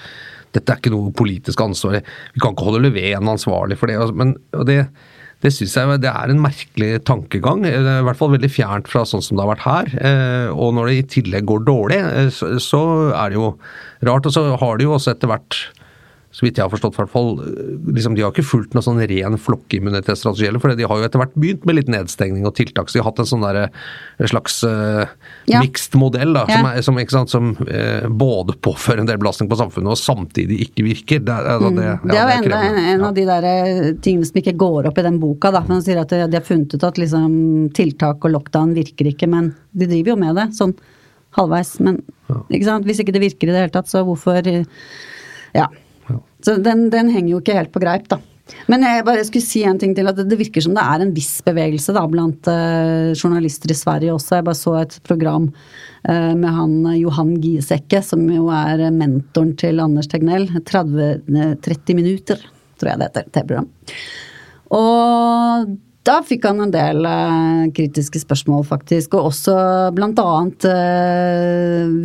dette 0.56 0.72
er 0.72 0.80
ikke 0.80 0.94
noe 0.94 1.12
politisk 1.16 1.60
ansvar. 1.64 2.00
Vi 2.34 2.42
kan 2.42 2.56
ikke 2.56 2.66
holde 2.70 2.86
Löfven 2.86 3.30
ansvarlig 3.36 3.78
for 3.80 3.90
det. 3.90 3.98
Altså, 4.00 4.16
men 4.16 4.34
det, 4.68 4.78
det 5.44 5.52
syns 5.52 5.76
jeg 5.76 6.00
det 6.02 6.10
er 6.10 6.32
en 6.32 6.42
merkelig 6.42 6.90
tankegang. 7.08 7.64
Er 7.68 7.90
I 7.98 8.04
hvert 8.06 8.20
fall 8.20 8.32
veldig 8.34 8.52
fjernt 8.52 8.90
fra 8.90 9.04
sånn 9.08 9.24
som 9.24 9.36
det 9.36 9.44
har 9.44 9.52
vært 9.52 9.66
her. 9.66 9.90
Eh, 10.00 10.48
og 10.54 10.76
når 10.76 10.90
det 10.90 10.96
i 10.96 11.08
tillegg 11.18 11.48
går 11.50 11.66
dårlig, 11.68 12.00
eh, 12.00 12.30
så 12.62 12.82
er 13.12 13.32
det 13.32 13.40
jo 13.40 13.50
rart. 14.08 14.28
Og 14.28 14.36
så 14.36 14.46
har 14.56 14.78
det 14.78 14.88
jo 14.88 14.96
også 14.96 15.12
etter 15.12 15.32
hvert 15.32 15.60
så 16.36 16.44
vidt 16.44 16.58
jeg 16.58 16.66
har 16.66 16.72
forstått, 16.72 16.92
hvert 16.98 17.08
fall, 17.08 17.30
liksom, 17.96 18.12
de 18.12 18.20
har 18.20 18.32
ikke 18.34 18.44
fulgt 18.44 18.74
noen 18.76 18.84
sånn 18.84 18.98
ren 19.08 19.38
flokkimmunitetsstrategi 19.40 20.50
for 20.60 20.74
de 20.76 20.84
har 20.84 20.98
jo 21.00 21.06
etter 21.06 21.22
hvert 21.22 21.32
begynt 21.32 21.62
med 21.64 21.78
litt 21.78 21.88
nedstengning 21.88 22.44
og 22.44 22.52
tiltak. 22.58 22.90
Så 22.90 22.98
de 22.98 23.00
har 23.00 23.06
hatt 23.08 23.22
en 23.22 23.28
sånn 23.30 23.44
der, 23.46 23.70
slags 24.28 24.58
uh, 24.68 25.06
ja. 25.48 25.62
mixed 25.64 25.96
modell 25.96 26.36
da, 26.36 26.42
ja. 26.44 26.58
som, 26.58 26.68
er, 26.68 26.82
som, 26.84 27.00
sant, 27.14 27.32
som 27.32 27.48
uh, 27.56 28.04
både 28.12 28.58
påfører 28.60 29.00
en 29.00 29.08
del 29.08 29.20
belastning 29.22 29.48
på 29.48 29.56
samfunnet 29.62 29.94
og 29.94 30.00
samtidig 30.00 30.58
ikke 30.66 30.84
virker. 30.84 31.22
Det, 31.24 31.38
altså, 31.54 31.70
det, 31.78 31.86
mm. 32.02 32.04
det 32.12 32.18
er 32.18 32.20
jo 32.20 32.36
enda 32.42 32.60
en, 32.66 32.82
en, 32.82 33.06
av 33.08 33.16
de 33.16 33.24
der 33.30 33.48
eh, 33.52 33.80
tingene 34.04 34.28
som 34.28 34.42
ikke 34.42 34.56
går 34.60 34.90
opp 34.90 35.00
i 35.00 35.06
den 35.08 35.16
boka. 35.22 35.54
da, 35.56 35.64
Man 35.70 35.80
sier 35.86 36.02
at 36.02 36.12
de 36.12 36.36
har 36.36 36.44
funnet 36.44 36.76
ut 36.76 36.86
at 36.90 37.00
liksom, 37.00 37.32
tiltak 37.80 38.28
og 38.28 38.36
lockdown 38.36 38.76
virker 38.76 39.08
ikke, 39.08 39.30
men 39.32 39.54
de 39.72 39.88
driver 39.88 40.12
jo 40.12 40.20
med 40.26 40.36
det 40.36 40.50
sånn 40.60 40.76
halvveis. 41.40 41.78
Men 41.80 42.02
ikke 42.52 42.78
hvis 42.84 43.00
ikke 43.00 43.16
det 43.16 43.24
virker 43.24 43.48
i 43.48 43.56
det 43.56 43.64
hele 43.64 43.76
tatt, 43.80 43.88
så 43.88 44.04
hvorfor 44.04 44.52
Ja. 45.56 45.70
Så 46.46 46.56
den, 46.62 46.86
den, 46.94 47.10
henger 47.10 47.32
jo 47.32 47.42
ikke 47.42 47.56
helt 47.58 47.72
på 47.74 47.82
greip, 47.82 48.06
da. 48.12 48.20
Men 48.70 48.84
jeg 48.86 49.02
bare 49.06 49.24
skulle 49.26 49.42
si 49.42 49.64
en 49.66 49.78
ting 49.82 49.96
til, 49.96 50.06
at 50.06 50.20
det 50.30 50.38
virker 50.38 50.62
som 50.62 50.76
det 50.76 50.84
er 50.84 51.02
en 51.02 51.14
viss 51.14 51.40
bevegelse 51.42 51.94
da, 51.96 52.04
blant 52.06 52.46
uh, 52.46 53.10
journalister 53.18 53.72
i 53.74 53.78
Sverige 53.78 54.14
også. 54.14 54.36
Jeg 54.38 54.46
bare 54.46 54.58
så 54.60 54.76
et 54.78 54.94
program 55.06 55.48
uh, 55.50 56.34
med 56.38 56.46
han 56.54 56.76
Johan 56.94 57.34
Giesecke, 57.42 58.04
som 58.06 58.22
jo 58.30 58.46
er 58.54 58.84
mentoren 58.94 59.56
til 59.58 59.82
Anders 59.82 60.06
Tegnell. 60.12 60.46
30, 60.70 61.26
30 61.66 61.98
minutter, 61.98 62.46
tror 62.78 62.92
jeg 62.92 63.02
det 63.02 63.10
heter, 63.10 63.26
TV-program. 63.34 63.68
Og 64.76 65.74
da 66.06 66.20
fikk 66.22 66.46
han 66.46 66.62
en 66.62 66.70
del 66.70 67.02
uh, 67.02 67.66
kritiske 67.74 68.22
spørsmål, 68.22 68.62
faktisk. 68.68 69.18
Og 69.18 69.32
også 69.32 69.56
blant 69.98 70.22
annet 70.22 70.70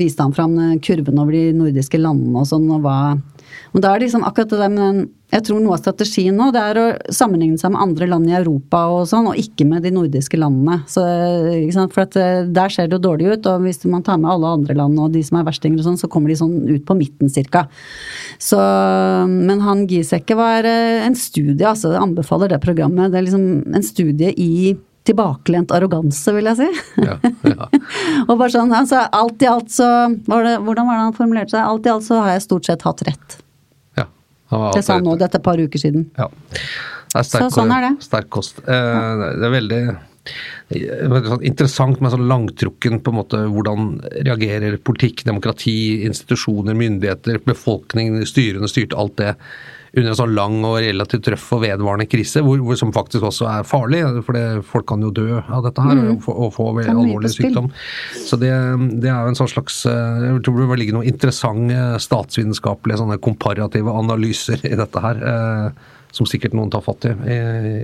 viste 0.01 0.25
han 0.25 0.34
fram 0.34 0.58
kurven 0.82 1.21
over 1.21 1.38
de 1.38 1.51
nordiske 1.62 2.01
landene 2.01 2.41
og 2.41 2.49
sånn, 2.49 2.65
og 2.73 2.82
hva 2.82 2.97
men 3.71 3.84
da 3.84 3.91
er 3.91 4.01
det 4.01 4.10
liksom 4.10 4.25
akkurat 4.27 4.51
det 4.51 4.60
der 4.60 4.71
med 4.71 4.81
den 4.84 5.01
Jeg 5.31 5.45
tror 5.47 5.62
noe 5.63 5.77
av 5.77 5.79
strategien 5.79 6.36
nå, 6.36 6.49
det 6.51 6.60
er 6.60 6.77
å 6.81 6.86
sammenligne 7.15 7.55
seg 7.55 7.71
med 7.71 7.79
andre 7.79 8.07
land 8.12 8.27
i 8.27 8.34
Europa 8.36 8.81
og 8.91 9.05
sånn, 9.07 9.29
og 9.31 9.38
ikke 9.39 9.63
med 9.63 9.86
de 9.88 9.93
nordiske 9.95 10.36
landene. 10.36 10.81
Så, 10.91 11.05
For 11.93 12.03
at 12.03 12.17
eh, 12.19 12.41
der 12.51 12.73
ser 12.73 12.89
det 12.91 12.97
jo 12.97 13.05
dårlig 13.05 13.29
ut, 13.38 13.47
og 13.47 13.63
hvis 13.63 13.79
man 13.88 14.03
tar 14.03 14.19
med 14.19 14.27
alle 14.34 14.51
andre 14.57 14.75
land 14.75 14.99
og 14.99 15.15
de 15.15 15.23
som 15.23 15.39
er 15.39 15.47
verstinger 15.47 15.79
og 15.79 15.88
sånn, 15.88 16.01
så 16.01 16.12
kommer 16.12 16.34
de 16.34 16.36
sånn 16.41 16.57
ut 16.67 16.84
på 16.84 16.97
midten 16.99 17.31
cirka. 17.31 17.63
Så 18.43 18.60
Men 19.31 19.63
han 19.63 19.88
Giseke 19.88 20.36
var 20.36 20.67
eh, 20.67 21.07
en 21.07 21.15
studie, 21.15 21.63
altså. 21.63 21.93
Jeg 21.95 22.03
anbefaler 22.03 22.51
det 22.51 22.60
programmet. 22.67 23.13
Det 23.13 23.21
er 23.21 23.29
liksom 23.29 23.71
en 23.71 23.88
studie 23.88 24.36
i 24.36 24.75
tilbakelent 25.07 25.71
arroganse, 25.73 26.34
vil 26.36 26.49
jeg 26.51 26.60
si. 26.60 27.05
Ja, 27.07 27.15
ja. 27.47 27.69
og 28.27 28.36
bare 28.36 28.51
sånn, 28.53 28.73
altså 28.75 29.05
alt 29.15 29.41
i 29.41 29.49
alt 29.49 29.71
så 29.73 29.88
var 30.27 30.45
det, 30.45 30.57
Hvordan 30.65 30.89
var 30.89 30.99
det 30.99 31.05
han 31.07 31.17
formulerte 31.17 31.55
seg? 31.55 31.63
Alt 31.63 31.88
i 31.88 31.93
alt 31.93 32.05
så 32.05 32.19
har 32.21 32.36
jeg 32.36 32.45
stort 32.45 32.69
sett 32.69 32.86
hatt 32.86 33.07
rett. 33.07 33.39
Det 34.52 34.84
sa 34.86 35.00
han 35.00 35.08
nå, 35.08 35.18
dette 35.20 35.40
et 35.40 35.46
par 35.46 35.60
uker 35.62 35.82
siden. 35.82 36.08
Ja. 36.20 36.28
Det 37.12 37.20
er 37.20 37.28
sterk, 37.28 37.50
så 37.50 37.62
sånn 37.62 37.74
er 37.76 37.86
det. 37.88 37.92
Sterk 38.06 38.32
kost. 38.32 38.62
Eh, 38.64 39.26
det 39.40 39.48
er 39.48 39.54
veldig 39.58 39.82
sånn 40.72 41.44
interessant 41.48 42.02
med 42.04 42.14
sånn 42.14 42.28
langtrukken 42.30 43.00
på 43.02 43.12
en 43.12 43.18
måte 43.18 43.40
hvordan 43.52 43.96
reagerer 44.28 44.78
politikk, 44.78 45.26
demokrati, 45.28 46.06
institusjoner, 46.08 46.78
myndigheter, 46.78 47.42
befolkning, 47.48 48.20
styrene, 48.30 48.70
styrte, 48.70 49.00
alt 49.00 49.18
det 49.20 49.34
under 49.91 50.13
en 50.13 50.15
sånn 50.15 50.36
lang 50.38 50.54
og 50.63 50.77
relativt 50.80 51.25
tøff 51.27 51.49
og 51.58 51.65
vedvarende 51.65 52.08
krise, 52.08 52.39
hvor, 52.45 52.62
hvor, 52.63 52.77
som 52.80 52.93
faktisk 52.95 53.25
også 53.27 53.47
er 53.51 53.67
farlig. 53.67 54.06
For 54.23 54.38
det, 54.38 54.43
folk 54.67 54.88
kan 54.88 55.04
jo 55.04 55.12
dø 55.12 55.41
av 55.41 55.65
dette 55.67 55.84
her 55.84 55.97
mm. 55.99 56.12
og, 56.13 56.21
få, 56.23 56.36
og 56.45 56.54
få 56.56 56.67
alvorlig 56.86 57.34
sykdom. 57.34 57.67
Så 58.15 58.39
det, 58.39 58.54
det, 59.04 59.10
er 59.12 59.19
jo 59.19 59.34
en 59.34 59.39
sånn 59.39 59.51
slags 59.51 59.82
eh, 59.91 60.27
Jeg 60.30 60.43
tror 60.47 60.62
det 60.63 60.80
ligger 60.80 60.99
noen 60.99 61.12
interessante 61.12 61.82
statsvitenskapelige 62.08 63.01
sånne 63.04 63.19
komparative 63.23 63.97
analyser 63.99 64.63
i 64.69 64.77
dette 64.80 65.04
her. 65.04 65.25
Eh, 65.34 65.89
som 66.12 66.28
sikkert 66.30 66.56
noen 66.58 66.71
tar 66.71 66.84
fatt 66.86 67.06
i, 67.08 67.12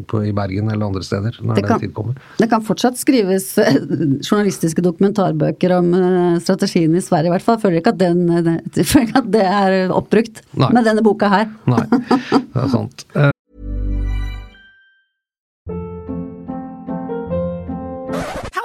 i, 0.03 0.33
Bergen 0.35 0.71
eller 0.71 0.85
andre 0.89 1.03
steder 1.05 1.39
når 1.41 1.59
det 1.59 1.63
kan, 1.65 1.77
den 1.77 1.87
tid 1.87 1.93
kommer. 1.95 2.19
Det 2.39 2.49
kan 2.51 2.63
fortsatt 2.65 2.99
skrives 2.99 3.49
eh, 3.63 3.79
journalistiske 4.21 4.83
dokumentarbøker 4.85 5.77
om 5.79 5.93
eh, 5.97 6.37
strategien 6.43 6.95
i 6.95 7.03
Sverige, 7.03 7.31
i 7.31 7.35
hvert 7.35 7.47
fall. 7.47 7.59
Føler 7.63 7.81
ikke 7.81 7.95
at, 7.95 8.01
den, 8.03 8.27
eh, 8.29 8.83
føler 8.91 9.07
ikke 9.07 9.23
at 9.23 9.31
det 9.33 9.45
er 9.47 9.95
oppbrukt 9.95 10.43
Nei. 10.53 10.71
med 10.75 10.87
denne 10.87 11.05
boka 11.05 11.31
her. 11.31 11.51
Nei, 11.69 11.83
det 11.89 12.63
er 12.67 12.71
sant. 12.73 13.07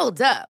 Hold 0.03 0.21
up. 0.21 0.52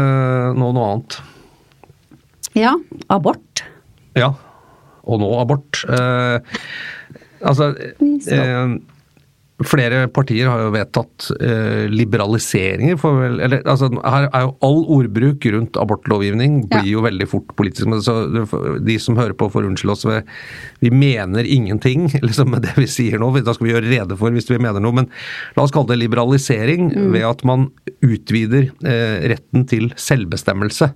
Uh, 0.00 0.52
nå 0.56 0.70
noe 0.72 0.88
annet. 0.88 1.18
Ja, 2.56 2.72
abort. 3.12 3.60
Ja, 4.16 4.30
og 5.04 5.20
nå 5.20 5.28
abort. 5.36 5.82
Uh, 5.84 6.40
altså 7.44 7.72
uh, 7.76 8.78
Flere 9.68 10.06
partier 10.12 10.48
har 10.50 10.60
jo 10.64 10.72
vedtatt 10.74 11.28
eh, 11.38 11.84
liberaliseringer. 11.92 12.98
Vel, 13.02 13.40
eller, 13.44 13.62
altså, 13.68 13.90
her 14.00 14.28
er 14.28 14.46
jo 14.46 14.52
All 14.62 14.80
ordbruk 14.96 15.46
rundt 15.54 15.78
abortlovgivning 15.80 16.62
blir 16.70 16.86
ja. 16.86 16.94
jo 16.96 17.04
veldig 17.04 17.28
fort 17.30 17.54
politisk. 17.58 17.88
Men 17.90 18.04
så, 18.04 18.16
de 18.82 18.98
som 19.02 19.18
hører 19.18 19.36
på, 19.38 19.50
får 19.52 19.68
unnskylde 19.68 19.96
oss. 19.96 20.06
Vi 20.82 20.92
mener 20.94 21.48
ingenting 21.48 22.08
liksom, 22.26 22.52
med 22.54 22.66
det 22.66 22.76
vi 22.78 22.88
sier 22.90 23.22
nå. 23.22 23.32
Da 23.40 23.56
skal 23.56 23.68
vi 23.68 23.74
gjøre 23.74 23.90
rede 23.90 24.18
for 24.20 24.34
hvis 24.34 24.50
vi 24.50 24.60
mener 24.62 24.82
noe. 24.82 25.02
Men 25.02 25.10
la 25.56 25.66
oss 25.66 25.74
kalle 25.74 25.92
det 25.92 26.02
liberalisering 26.04 26.90
mm. 26.92 27.10
ved 27.16 27.28
at 27.28 27.44
man 27.48 27.68
utvider 28.02 28.70
eh, 28.86 29.28
retten 29.32 29.68
til 29.70 29.92
selvbestemmelse. 30.00 30.92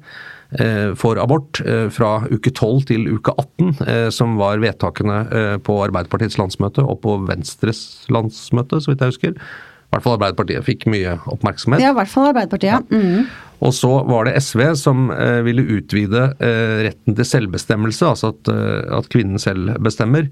Eh, 0.50 0.94
for 0.94 1.18
abort 1.18 1.60
eh, 1.66 1.88
fra 1.90 2.20
uke 2.30 2.52
12 2.52 2.84
til 2.90 3.08
uke 3.10 3.34
18, 3.34 3.72
eh, 3.86 4.08
som 4.14 4.36
var 4.38 4.62
vedtakene 4.62 5.24
på 5.66 5.80
Arbeiderpartiets 5.88 6.38
landsmøte 6.38 6.84
og 6.86 7.00
på 7.02 7.16
Venstres 7.26 7.80
landsmøte, 8.12 8.80
så 8.80 8.92
vidt 8.92 9.02
jeg 9.02 9.14
husker. 9.14 9.34
I 9.34 9.94
hvert 9.94 10.04
fall 10.04 10.16
Arbeiderpartiet 10.18 10.66
fikk 10.66 10.86
mye 10.90 11.16
oppmerksomhet. 11.30 11.82
Ja, 11.82 11.90
i 11.94 11.98
hvert 11.98 12.10
fall 12.10 12.30
Arbeiderpartiet. 12.30 12.90
Mm. 12.90 13.26
Og 13.64 13.72
så 13.72 13.88
var 14.04 14.26
det 14.26 14.34
SV 14.44 14.62
som 14.76 15.06
ville 15.46 15.62
utvide 15.78 16.26
retten 16.84 17.14
til 17.16 17.24
selvbestemmelse, 17.24 18.04
altså 18.04 18.34
at, 18.34 18.50
at, 18.98 19.08
kvinnen 19.08 19.40
selv 19.40 19.78
bestemmer, 19.80 20.26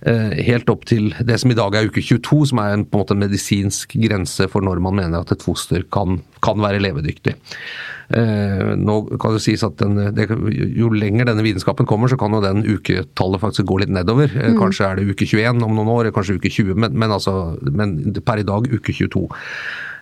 helt 0.00 0.72
opp 0.72 0.86
til 0.88 1.10
det 1.20 1.36
som 1.42 1.52
i 1.52 1.58
dag 1.58 1.76
er 1.76 1.90
uke 1.90 2.00
22, 2.00 2.38
som 2.54 2.62
er 2.62 2.78
en, 2.78 2.86
på 2.88 2.96
en 2.96 3.04
måte 3.04 3.18
medisinsk 3.20 3.98
grense 4.00 4.48
for 4.48 4.64
når 4.64 4.80
man 4.86 4.96
mener 5.02 5.20
at 5.20 5.34
et 5.36 5.44
foster 5.44 5.84
kan, 5.92 6.22
kan 6.40 6.64
være 6.64 6.80
levedyktig. 6.86 7.36
Nå 8.10 8.94
kan 9.22 9.36
det 9.36 9.42
sies 9.44 9.62
at 9.62 9.76
den, 9.78 9.98
det, 10.16 10.24
Jo 10.74 10.88
lenger 10.90 11.28
denne 11.28 11.44
vitenskapen 11.46 11.86
kommer, 11.86 12.10
så 12.10 12.18
kan 12.18 12.34
jo 12.34 12.42
den 12.42 12.64
uketallet 12.66 13.42
faktisk 13.42 13.68
gå 13.70 13.80
litt 13.82 13.92
nedover. 13.94 14.32
Mm. 14.34 14.56
Kanskje 14.58 14.88
er 14.88 14.98
det 14.98 15.12
uke 15.12 15.28
21 15.28 15.62
om 15.66 15.76
noen 15.78 15.92
år, 15.92 16.10
kanskje 16.14 16.40
uke 16.40 16.50
20, 16.50 16.74
men, 16.74 16.96
men, 16.98 17.14
altså, 17.14 17.54
men 17.70 17.94
per 18.26 18.42
i 18.42 18.48
dag 18.48 18.66
uke 18.66 18.94
22. 18.96 19.28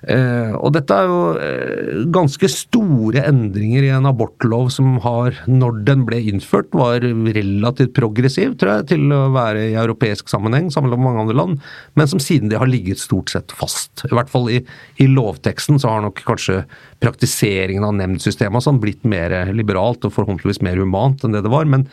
Eh, 0.06 0.52
og 0.54 0.70
dette 0.76 0.94
er 0.94 1.08
jo 1.10 1.22
eh, 1.42 2.02
ganske 2.14 2.50
store 2.52 3.24
endringer 3.26 3.86
i 3.86 3.90
en 3.96 4.06
abortlov 4.06 4.70
som 4.70 4.98
har, 5.02 5.40
når 5.50 5.80
den 5.88 6.04
ble 6.06 6.20
innført, 6.30 6.70
var 6.76 7.02
relativt 7.02 7.96
progressiv, 7.96 8.54
tror 8.60 8.76
jeg, 8.76 8.88
til 8.94 9.14
å 9.14 9.24
være 9.34 9.68
i 9.72 9.78
europeisk 9.80 10.30
sammenheng, 10.30 10.70
sammenlignet 10.74 11.02
med 11.02 11.10
mange 11.10 11.24
andre 11.26 11.38
land, 11.40 11.66
men 11.98 12.10
som 12.10 12.22
siden 12.22 12.52
det 12.52 12.60
har 12.62 12.70
ligget 12.70 13.02
stort 13.02 13.34
sett 13.34 13.54
fast. 13.54 14.06
I 14.06 14.14
hvert 14.14 14.30
fall 14.30 14.50
i, 14.54 14.62
i 15.02 15.10
lovteksten 15.10 15.82
så 15.82 15.96
har 15.96 16.06
nok 16.06 16.22
kanskje 16.28 16.62
praktiseringen 17.02 17.84
av 17.86 17.94
nemndsystemet 17.94 18.64
sånn 18.64 18.80
blitt 18.82 19.04
mer 19.08 19.32
liberalt 19.54 20.02
og 20.06 20.14
forhåpentligvis 20.14 20.60
mer 20.66 20.80
humant 20.80 21.22
enn 21.22 21.34
det 21.36 21.44
det 21.46 21.52
var. 21.52 21.68
Men, 21.70 21.86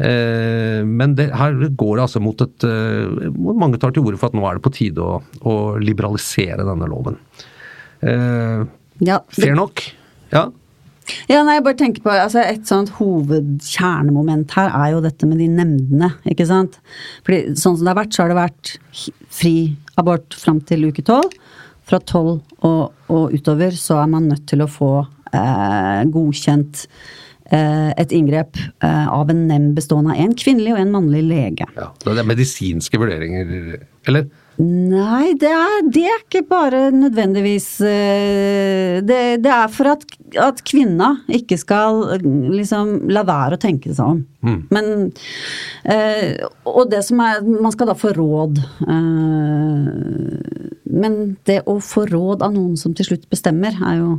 eh, 0.00 0.80
men 0.86 1.16
det, 1.18 1.28
her 1.36 1.56
går 1.68 1.96
det 1.98 2.06
altså 2.06 2.22
mot 2.24 2.40
et 2.44 2.64
eh, 2.68 3.32
Mange 3.36 3.80
tar 3.80 3.92
til 3.92 4.06
orde 4.06 4.20
for 4.20 4.30
at 4.30 4.36
nå 4.38 4.46
er 4.48 4.56
det 4.56 4.64
på 4.64 4.72
tide 4.76 5.04
å, 5.04 5.20
å 5.44 5.56
liberalisere 5.82 6.64
denne 6.64 6.88
loven. 6.90 7.20
Eh, 8.00 8.64
Ja, 9.04 9.20
det, 9.20 9.42
fair 9.42 9.56
nok? 9.58 9.82
Ja. 10.32 10.46
ja, 11.28 11.42
nei, 11.44 11.58
jeg 11.58 11.64
bare 11.66 11.78
tenker 11.78 12.02
på 12.02 12.10
altså 12.10 12.40
Et 12.42 12.64
sånt 12.66 12.94
hovedkjernemoment 12.96 14.56
her 14.56 14.72
er 14.72 14.94
jo 14.96 15.02
dette 15.04 15.28
med 15.28 15.42
de 15.42 15.50
nemndene, 15.52 16.14
ikke 16.24 16.48
sant. 16.48 16.80
Fordi 17.28 17.52
sånn 17.52 17.76
som 17.76 17.84
det 17.84 17.92
har 17.92 18.00
vært, 18.00 18.16
så 18.16 18.24
har 18.24 18.32
det 18.32 18.40
vært 18.40 18.72
fri 19.36 19.56
abort 20.00 20.36
fram 20.36 20.64
til 20.64 20.88
uke 20.88 21.04
tolv. 21.04 21.36
Fra 21.86 22.00
tolv 22.02 22.40
og, 22.66 22.96
og 23.12 23.34
utover 23.36 23.76
så 23.78 24.00
er 24.02 24.10
man 24.10 24.30
nødt 24.32 24.46
til 24.50 24.64
å 24.64 24.70
få 24.70 24.90
eh, 25.30 26.00
godkjent 26.10 26.86
eh, 27.52 27.92
et 27.94 28.14
inngrep 28.16 28.58
eh, 28.58 29.06
av 29.06 29.30
en 29.30 29.44
nemnd 29.50 29.76
bestående 29.78 30.16
av 30.16 30.24
en 30.24 30.34
kvinnelig 30.34 30.74
og 30.74 30.82
en 30.82 30.96
mannlig 30.96 31.22
lege. 31.28 31.68
ja. 31.76 31.92
Det 32.02 32.16
er 32.16 32.26
medisinske 32.26 33.00
vurderinger, 33.02 33.78
eller? 34.10 34.26
Nei, 34.56 35.34
det 35.36 35.50
er, 35.52 35.82
det 35.92 36.04
er 36.08 36.22
ikke 36.22 36.40
bare 36.48 36.86
nødvendigvis 36.94 37.66
eh, 37.84 39.02
det, 39.04 39.18
det 39.44 39.50
er 39.52 39.68
for 39.72 39.90
at, 39.90 40.06
at 40.40 40.62
kvinna 40.64 41.10
ikke 41.28 41.58
skal 41.60 42.14
eh, 42.14 42.24
liksom 42.54 43.10
la 43.12 43.26
være 43.28 43.58
å 43.58 43.60
tenke 43.60 43.92
seg 43.92 44.14
om. 44.14 44.22
Men 44.72 45.10
eh, 45.84 46.40
Og 46.70 46.86
det 46.92 47.02
som 47.02 47.18
er 47.24 47.40
Man 47.42 47.72
skal 47.74 47.90
da 47.90 47.96
få 47.98 48.12
råd. 48.16 48.60
Eh, 48.86 49.90
men 50.96 51.18
det 51.44 51.58
å 51.68 51.76
få 51.82 52.06
råd 52.08 52.44
av 52.46 52.54
noen 52.54 52.78
som 52.80 52.94
til 52.96 53.10
slutt 53.10 53.28
bestemmer, 53.28 53.76
er 53.76 53.98
jo 54.00 54.10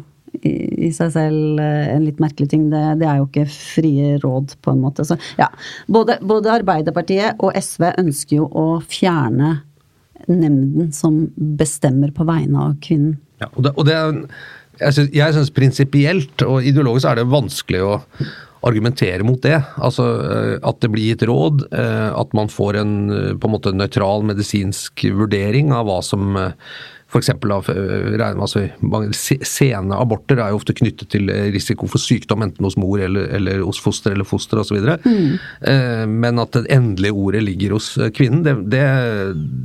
i, 0.44 0.92
seg 0.94 1.14
selv 1.16 1.62
en 1.64 2.04
litt 2.06 2.20
merkelig 2.22 2.52
ting. 2.52 2.68
Det, 2.70 2.82
det 3.02 3.08
er 3.10 3.22
jo 3.22 3.26
ikke 3.30 3.48
frie 3.50 4.18
råd, 4.22 4.54
på 4.62 4.76
en 4.76 4.84
måte. 4.84 5.06
Så 5.08 5.18
ja. 5.40 5.48
Både, 5.90 6.20
både 6.22 6.52
Arbeiderpartiet 6.60 7.42
og 7.42 7.56
SV 7.58 7.88
ønsker 7.96 8.44
jo 8.44 8.52
å 8.52 8.68
fjerne 8.86 9.56
nemnden 10.28 10.92
som 10.96 11.26
bestemmer 11.38 12.12
på 12.16 12.26
vegne 12.28 12.70
av 12.70 12.78
kvinnen. 12.84 13.18
Ja, 13.42 13.52
og 13.54 13.68
det, 13.68 13.74
og 13.78 13.86
det 13.86 13.98
jeg 14.78 14.94
synes, 14.94 15.14
jeg 15.16 15.34
synes 15.34 15.54
prinsipielt 15.54 16.44
og 16.46 16.66
ideologisk 16.66 17.10
er 17.10 17.20
det 17.20 17.32
vanskelig 17.32 17.82
å 17.86 17.96
argumentere 18.68 19.26
mot 19.26 19.42
det. 19.44 19.58
Altså 19.78 20.06
eh, 20.26 20.54
At 20.66 20.82
det 20.84 20.92
blir 20.94 21.12
gitt 21.12 21.26
råd, 21.30 21.68
eh, 21.72 22.10
at 22.14 22.34
man 22.38 22.50
får 22.52 22.82
en 22.82 22.94
eh, 23.14 23.34
på 23.38 23.50
en 23.50 23.56
måte 23.56 23.74
nøytral 23.76 24.26
medisinsk 24.28 25.06
vurdering 25.18 25.74
av 25.76 25.88
hva 25.90 26.02
som 26.06 26.38
F.eks. 27.08 27.30
Altså, 27.32 28.66
mange 28.84 29.16
sene 29.16 29.96
aborter 29.96 30.42
er 30.44 30.52
jo 30.52 30.60
ofte 30.60 30.76
knyttet 30.76 31.12
til 31.14 31.32
eh, 31.32 31.48
risiko 31.56 31.88
for 31.88 32.04
sykdom, 32.04 32.44
enten 32.44 32.68
hos 32.68 32.76
mor 32.80 33.00
eller, 33.04 33.30
eller 33.38 33.64
hos 33.64 33.80
foster 33.80 34.16
eller 34.16 34.28
foster 34.28 34.60
osv. 34.60 34.82
Mm. 35.06 35.38
Men 36.12 36.44
at 36.44 36.58
det 36.58 36.68
endelige 36.74 37.16
ordet 37.16 37.46
ligger 37.46 37.78
hos 37.78 37.94
eh, 37.98 38.12
kvinnen, 38.12 38.44
det, 38.44 38.58
det, 38.74 38.84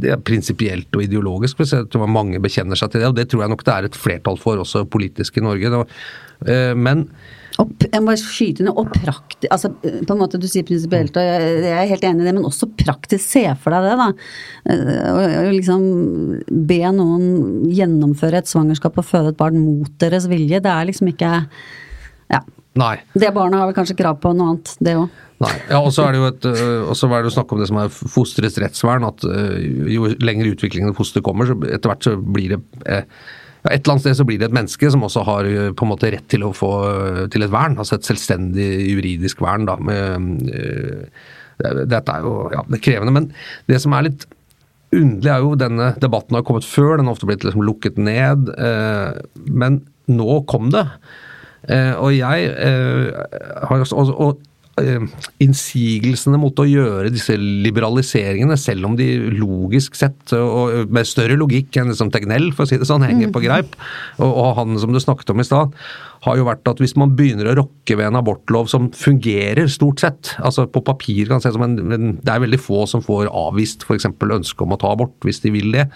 det 0.05 0.15
er 0.15 0.23
prinsipielt 0.23 0.95
og 0.95 1.05
ideologisk. 1.07 1.65
Jeg 1.67 1.91
tror 1.93 2.11
mange 2.11 2.41
bekjenner 2.43 2.79
seg 2.79 2.93
til 2.93 3.03
det, 3.03 3.11
og 3.11 3.19
det 3.19 3.29
tror 3.31 3.45
jeg 3.45 3.55
nok 3.55 3.67
det 3.67 3.77
er 3.77 3.91
et 3.91 3.99
flertall 3.99 4.39
for 4.41 4.63
også 4.63 4.87
politisk 4.91 5.39
i 5.39 5.47
Norge. 5.47 5.85
Eh, 6.47 6.73
Men 6.79 7.09
Og, 7.61 7.73
jeg 7.85 8.01
må 8.01 8.15
skyte 8.17 8.65
ned, 8.65 8.73
og 8.81 8.89
praktisk 8.95 9.51
altså, 9.53 9.69
På 9.83 10.15
en 10.15 10.21
måte 10.23 10.41
du 10.41 10.47
sier 10.49 10.65
prinsipielt, 10.65 11.17
og 11.21 11.27
jeg, 11.27 11.51
jeg 11.67 11.75
er 11.77 11.91
helt 11.91 12.07
enig 12.09 12.25
i 12.25 12.29
det, 12.29 12.35
men 12.39 12.49
også 12.49 12.71
praktisk. 12.81 13.27
Se 13.27 13.45
for 13.61 13.75
deg 13.75 13.89
det, 13.91 13.97
da. 14.01 14.07
Eh, 14.73 15.43
Og 15.43 15.51
liksom 15.53 15.85
be 16.71 16.81
noen 16.97 17.27
gjennomføre 17.73 18.41
et 18.41 18.51
svangerskap 18.51 18.97
og 19.03 19.09
føde 19.09 19.35
et 19.35 19.41
barn 19.41 19.61
mot 19.61 19.93
deres 20.03 20.29
vilje. 20.33 20.63
Det 20.65 20.73
er 20.73 20.89
liksom 20.89 21.13
ikke 21.13 21.33
Ja. 22.33 22.41
nei. 22.79 22.97
Det 23.13 23.35
barnet 23.35 23.61
har 23.61 23.69
vel 23.69 23.77
kanskje 23.77 23.99
krav 23.99 24.21
på 24.23 24.33
noe 24.33 24.55
annet, 24.55 24.77
det 24.81 24.97
òg. 24.97 25.11
Nei. 25.43 25.53
Ja, 25.69 25.81
og 25.83 25.91
så 25.93 26.07
er 26.07 26.15
det 26.15 26.21
jo 26.21 26.29
et, 26.31 26.45
så 26.97 27.09
er 27.11 27.25
det 27.27 27.33
snakk 27.35 27.53
om 27.53 27.59
det 27.61 27.67
som 27.69 27.81
er 27.83 27.91
fosterets 27.91 28.59
rettsvern. 28.63 29.05
At 29.09 29.25
øh, 29.27 29.57
jo 29.91 30.13
lenger 30.23 30.53
utviklingen 30.55 30.93
av 30.93 30.99
fosteret 30.99 31.27
kommer, 31.27 31.49
så 31.51 31.57
etter 31.67 31.91
hvert 31.91 32.07
så 32.07 32.15
blir 32.17 32.55
det 32.55 32.61
eh, 32.87 33.03
ja, 33.63 33.71
Et 33.71 33.81
eller 33.81 33.95
annet 33.95 34.05
sted 34.07 34.19
så 34.19 34.27
blir 34.29 34.41
det 34.41 34.49
et 34.51 34.57
menneske 34.57 34.91
som 34.91 35.05
også 35.07 35.25
har 35.29 35.49
øh, 35.49 35.71
på 35.75 35.87
en 35.87 35.93
måte 35.93 36.11
rett 36.13 36.29
til 36.31 36.45
å 36.47 36.53
få 36.57 36.73
øh, 36.89 37.23
til 37.33 37.47
et 37.47 37.53
vern. 37.53 37.79
Altså 37.79 37.99
et 37.99 38.09
selvstendig 38.09 38.69
juridisk 38.91 39.43
vern, 39.45 39.67
da. 39.71 39.79
Med, 39.79 40.53
øh, 40.53 41.07
dette 41.63 42.15
er 42.15 42.25
jo 42.27 42.49
ja, 42.53 42.65
det 42.69 42.81
er 42.81 42.87
krevende. 42.89 43.15
Men 43.15 43.33
det 43.71 43.81
som 43.83 43.95
er 43.95 44.09
litt 44.09 44.27
underlig 44.93 45.33
er 45.33 45.45
jo 45.45 45.57
denne 45.57 45.93
debatten 46.03 46.37
har 46.37 46.45
kommet 46.45 46.67
før, 46.69 46.97
den 46.99 47.09
har 47.09 47.17
ofte 47.17 47.29
blitt 47.29 47.47
liksom 47.47 47.65
lukket 47.65 48.01
ned. 48.03 48.51
Øh, 48.59 49.21
men 49.49 49.83
nå 50.11 50.43
kom 50.51 50.73
det. 50.75 50.89
Uh, 51.63 51.95
og 52.03 52.11
jeg 52.17 52.49
uh, 52.59 53.15
har 53.69 53.85
også, 53.85 53.95
og, 53.95 54.09
og 54.19 54.41
eh, 54.41 54.49
innsigelsene 55.43 56.39
mot 56.41 56.57
å 56.57 56.65
gjøre 56.65 57.11
disse 57.13 57.35
liberaliseringene, 57.37 58.57
selv 58.57 58.89
om 58.89 58.95
de 58.97 59.09
logisk 59.37 59.99
sett, 59.99 60.33
og 60.33 60.89
med 60.93 61.09
større 61.09 61.37
logikk 61.37 61.77
enn 61.77 61.93
liksom 61.93 62.13
Tegnell, 62.15 62.49
for 62.57 62.65
å 62.65 62.71
si 62.71 62.79
det 62.81 62.89
sånn, 62.89 63.05
henger 63.05 63.33
på 63.35 63.45
greip, 63.45 63.77
og, 64.17 64.31
og 64.31 64.57
han 64.61 64.81
som 64.81 64.95
du 64.95 65.01
snakket 65.03 65.35
om 65.35 65.45
i 65.45 65.47
stad, 65.47 65.77
har 66.23 66.39
jo 66.39 66.47
vært 66.47 66.69
at 66.71 66.79
hvis 66.81 66.95
man 66.97 67.13
begynner 67.19 67.51
å 67.51 67.57
rokke 67.59 67.97
ved 67.99 68.07
en 68.07 68.21
abortlov 68.21 68.71
som 68.71 68.89
fungerer 68.95 69.69
stort 69.73 70.05
sett, 70.05 70.33
altså 70.39 70.69
på 70.71 70.85
papir 70.87 71.29
kan 71.29 71.43
det 71.43 71.49
se 71.49 71.55
som 71.57 71.67
en, 71.67 71.77
men 71.91 72.17
det 72.23 72.33
er 72.33 72.45
veldig 72.45 72.63
få 72.63 72.87
som 72.89 73.03
får 73.05 73.29
avvist 73.29 73.85
f.eks. 73.85 74.07
ønske 74.09 74.65
om 74.65 74.73
å 74.73 74.81
ta 74.81 74.95
abort 74.95 75.27
hvis 75.27 75.43
de 75.43 75.53
vil 75.53 75.75
det. 75.75 75.89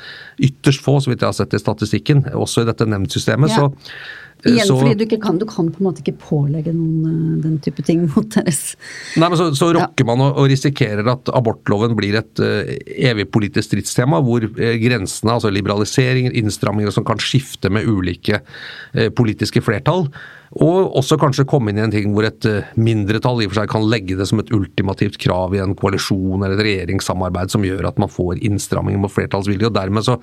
Ytterst 0.43 0.83
få, 0.85 0.99
så 1.01 1.13
vidt 1.13 1.23
jeg 1.23 1.31
har 1.31 1.39
sett 1.39 1.55
i 1.55 1.63
statistikken, 1.63 2.27
også 2.35 2.65
i 2.65 2.69
dette 2.69 2.91
nemndsystemet. 2.91 3.55
Ja. 3.55 3.69
så 3.71 4.26
Igjen 4.45 4.67
så- 4.69 4.77
fordi 4.77 4.95
du 4.95 5.05
ikke 5.07 5.21
kan, 5.23 5.39
du 5.39 5.47
kan 5.49 5.71
på 5.73 5.81
en 5.81 5.87
måte 5.89 6.03
ikke 6.05 6.19
pålegge 6.21 6.75
noen 6.75 7.07
eh, 7.09 7.43
den 7.43 7.59
type 7.65 7.83
ting 7.83 8.05
mot 8.15 8.29
deres 8.35 8.77
Nei, 9.17 9.31
men 9.31 9.39
Så, 9.39 9.49
så 9.57 9.73
rokker 9.73 10.05
man 10.05 10.21
og, 10.21 10.37
og 10.37 10.51
risikerer 10.53 11.09
at 11.09 11.31
abortloven 11.33 11.97
blir 11.97 12.19
et 12.21 12.43
uh, 12.45 12.69
evig 12.87 13.31
politisk 13.33 13.71
stridstema, 13.71 14.21
hvor 14.21 14.45
uh, 14.45 14.75
grensene, 14.83 15.33
altså 15.33 15.51
liberaliseringer, 15.51 16.37
innstramminger 16.37 16.93
som 16.95 17.07
kan 17.07 17.19
skifte 17.23 17.71
med 17.73 17.89
ulike 17.89 18.43
uh, 18.43 19.09
politiske 19.17 19.63
flertall. 19.65 20.07
Og 20.55 20.95
også 21.01 21.19
kanskje 21.19 21.47
komme 21.49 21.73
inn 21.73 21.81
i 21.81 21.85
en 21.85 21.93
ting 21.93 22.13
hvor 22.15 22.29
et 22.29 22.47
eh, 22.47 22.69
mindretall 22.79 23.43
i 23.43 23.49
og 23.49 23.53
for 23.53 23.61
seg 23.61 23.73
kan 23.73 23.89
legge 23.91 24.19
det 24.19 24.29
som 24.31 24.41
et 24.43 24.53
ultimativt 24.55 25.19
krav 25.23 25.57
i 25.57 25.63
en 25.63 25.75
koalisjon 25.79 26.39
eller 26.39 26.55
et 26.55 26.67
regjeringssamarbeid 26.69 27.51
som 27.53 27.67
gjør 27.67 27.91
at 27.91 27.99
man 28.03 28.13
får 28.13 28.39
innstramminger 28.47 29.03
mot 29.03 29.13
flertallsvilje. 29.13 29.67
og 29.71 29.77
Dermed 29.77 30.07
så, 30.07 30.21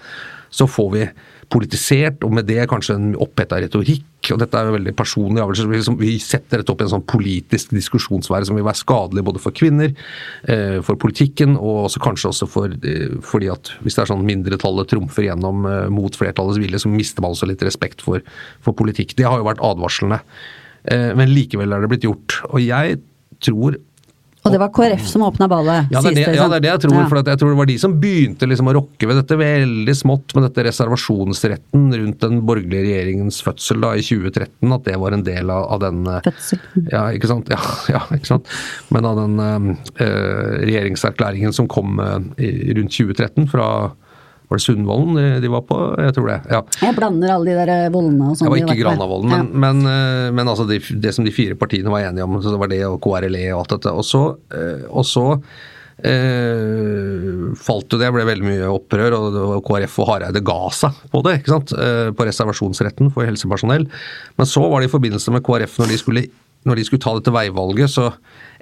så 0.54 0.70
får 0.70 0.90
vi 0.96 1.06
politisert, 1.54 2.24
og 2.24 2.34
med 2.40 2.48
det 2.48 2.64
kanskje 2.72 2.98
en 2.98 3.14
oppheta 3.20 3.60
retorikk. 3.62 4.08
Og 4.32 4.40
Dette 4.40 4.60
er 4.60 4.70
jo 4.70 4.76
veldig 4.78 4.94
personlig 4.96 5.42
avgjørelse. 5.44 5.70
Vi 5.70 5.78
liksom- 5.78 5.98
Vi 6.00 6.18
setter 6.20 6.58
dette 6.58 6.72
opp 6.72 6.82
i 6.82 6.84
en 6.86 6.90
sånn 6.90 7.06
politisk 7.06 7.70
diskusjonsvære 7.70 8.46
som 8.46 8.56
vil 8.56 8.64
være 8.64 8.84
skadelig 8.84 9.24
både 9.24 9.40
for 9.40 9.52
kvinner, 9.52 9.94
eh, 10.48 10.82
for 10.82 10.96
politikken, 10.96 11.58
og 11.58 11.90
også 11.90 12.00
kanskje 12.00 12.30
også 12.30 12.48
for, 12.48 12.66
eh, 12.68 13.20
fordi 13.22 13.52
at 13.52 13.72
hvis 13.84 13.96
det 13.96 14.00
er 14.00 14.14
sånn 14.14 14.26
mindretallet 14.26 14.88
trumfer 14.88 15.24
gjennom 15.24 15.66
eh, 15.66 15.90
mot 15.90 16.12
flertallets 16.12 16.58
vilje, 16.58 16.80
så 16.80 16.90
mister 16.90 17.22
man 17.22 17.32
også 17.32 17.48
litt 17.48 17.60
respekt 17.62 18.02
for, 18.02 18.22
for 18.62 18.74
politikk. 18.74 19.16
Det 19.16 19.26
har 19.26 19.38
jo 19.38 19.44
vært 19.44 19.60
advarslene. 19.60 20.22
Men 20.86 21.30
likevel 21.30 21.72
er 21.72 21.80
det 21.80 21.90
blitt 21.90 22.04
gjort. 22.04 22.44
Og 22.52 22.60
jeg 22.60 23.00
tror 23.40 23.78
Og 24.44 24.52
det 24.52 24.60
var 24.60 24.72
KrF 24.76 25.06
som 25.08 25.24
åpna 25.24 25.48
ballet, 25.48 25.88
ja, 25.94 26.02
det 26.04 26.12
er 26.12 26.16
det, 26.18 26.36
ja, 26.36 26.48
det 26.52 26.58
er 26.58 26.64
det 26.66 26.72
jeg 26.74 26.82
tror. 26.84 26.98
Ja. 26.98 27.04
For 27.08 27.20
jeg 27.32 27.40
tror 27.40 27.54
det 27.54 27.60
var 27.62 27.70
de 27.70 27.78
som 27.80 27.94
begynte 28.02 28.50
liksom 28.50 28.68
å 28.68 28.74
rokke 28.76 29.08
ved 29.08 29.20
dette 29.22 29.38
veldig 29.40 29.96
smått 29.96 30.36
med 30.36 30.48
dette 30.50 30.66
reservasjonsretten 30.68 31.86
rundt 31.94 32.26
den 32.26 32.42
borgerlige 32.44 32.84
regjeringens 32.90 33.40
fødsel 33.46 33.80
da 33.86 33.94
i 33.96 34.04
2013. 34.04 34.76
At 34.76 34.90
det 34.90 34.98
var 35.00 35.16
en 35.16 35.24
del 35.24 35.54
av, 35.54 35.70
av 35.78 35.82
den 35.86 36.04
eh, 36.12 36.20
Fødsel. 36.28 36.60
Ja, 36.92 37.06
ikke 37.16 37.32
sant. 37.32 37.54
Ja, 37.56 37.62
ja, 37.96 38.04
ikke 38.18 38.34
sant? 38.34 38.52
Men 38.92 39.08
av 39.08 39.22
den 39.22 39.40
eh, 39.40 40.12
regjeringserklæringen 40.68 41.56
som 41.56 41.72
kom 41.72 42.04
eh, 42.04 42.74
rundt 42.76 43.00
2013 43.00 43.48
fra 43.54 43.70
var 44.50 44.60
det 44.60 44.64
Sundvolden 44.66 45.16
de- 45.18 45.42
de 45.42 45.50
var 45.50 45.62
på? 45.66 45.78
Jeg 46.04 46.14
tror 46.16 46.28
det. 46.30 46.40
ja. 46.52 46.62
Jeg 46.82 46.96
blander 46.98 47.34
alle 47.34 47.46
de 47.46 47.56
der 47.58 47.90
vollene 47.90 47.92
voldene 47.94 48.30
og 48.32 48.38
sånn. 48.38 48.46
Det 48.48 48.52
var 48.54 48.62
ikke 48.64 48.76
de. 48.78 48.84
Granavolden, 48.84 49.30
men, 49.32 49.52
men, 49.64 49.86
eh, 49.90 50.32
men 50.36 50.48
altså 50.52 50.68
det, 50.70 50.82
det 51.02 51.14
som 51.16 51.26
de 51.26 51.32
fire 51.32 51.56
partiene 51.56 51.90
var 51.94 52.06
enige 52.10 52.24
om, 52.28 52.40
så 52.44 52.52
det 52.54 52.60
var 52.60 52.68
det 52.74 52.82
og 52.86 53.00
KRLE 53.02 53.46
og 53.54 53.62
alt 53.64 53.76
dette. 53.78 53.94
Og 53.94 54.04
så, 54.06 54.24
eh, 54.54 54.84
og 54.92 55.06
så 55.08 55.26
eh, 56.04 57.54
falt 57.60 57.94
jo 57.94 58.00
det, 58.02 58.12
ble 58.14 58.26
veldig 58.28 58.48
mye 58.48 58.70
opprør, 58.74 59.16
og, 59.18 59.38
og 59.58 59.64
KrF 59.68 59.98
og 60.04 60.10
Hareide 60.12 60.42
ga 60.46 60.60
seg 60.76 61.02
på 61.14 61.22
det, 61.26 61.38
ikke 61.42 61.54
sant? 61.56 61.74
Eh, 61.78 62.12
på 62.16 62.28
reservasjonsretten 62.28 63.12
for 63.14 63.28
helsepersonell. 63.28 63.88
Men 64.40 64.50
så 64.50 64.64
var 64.70 64.82
det 64.84 64.90
i 64.90 64.94
forbindelse 64.96 65.34
med 65.36 65.46
KrF 65.46 65.80
når 65.82 65.94
de 65.94 66.00
skulle 66.02 66.26
når 66.68 66.80
de 66.80 66.88
skulle 66.88 67.04
ta 67.04 67.14
dette 67.18 67.34
veivalget, 67.34 67.92
så 67.92 68.12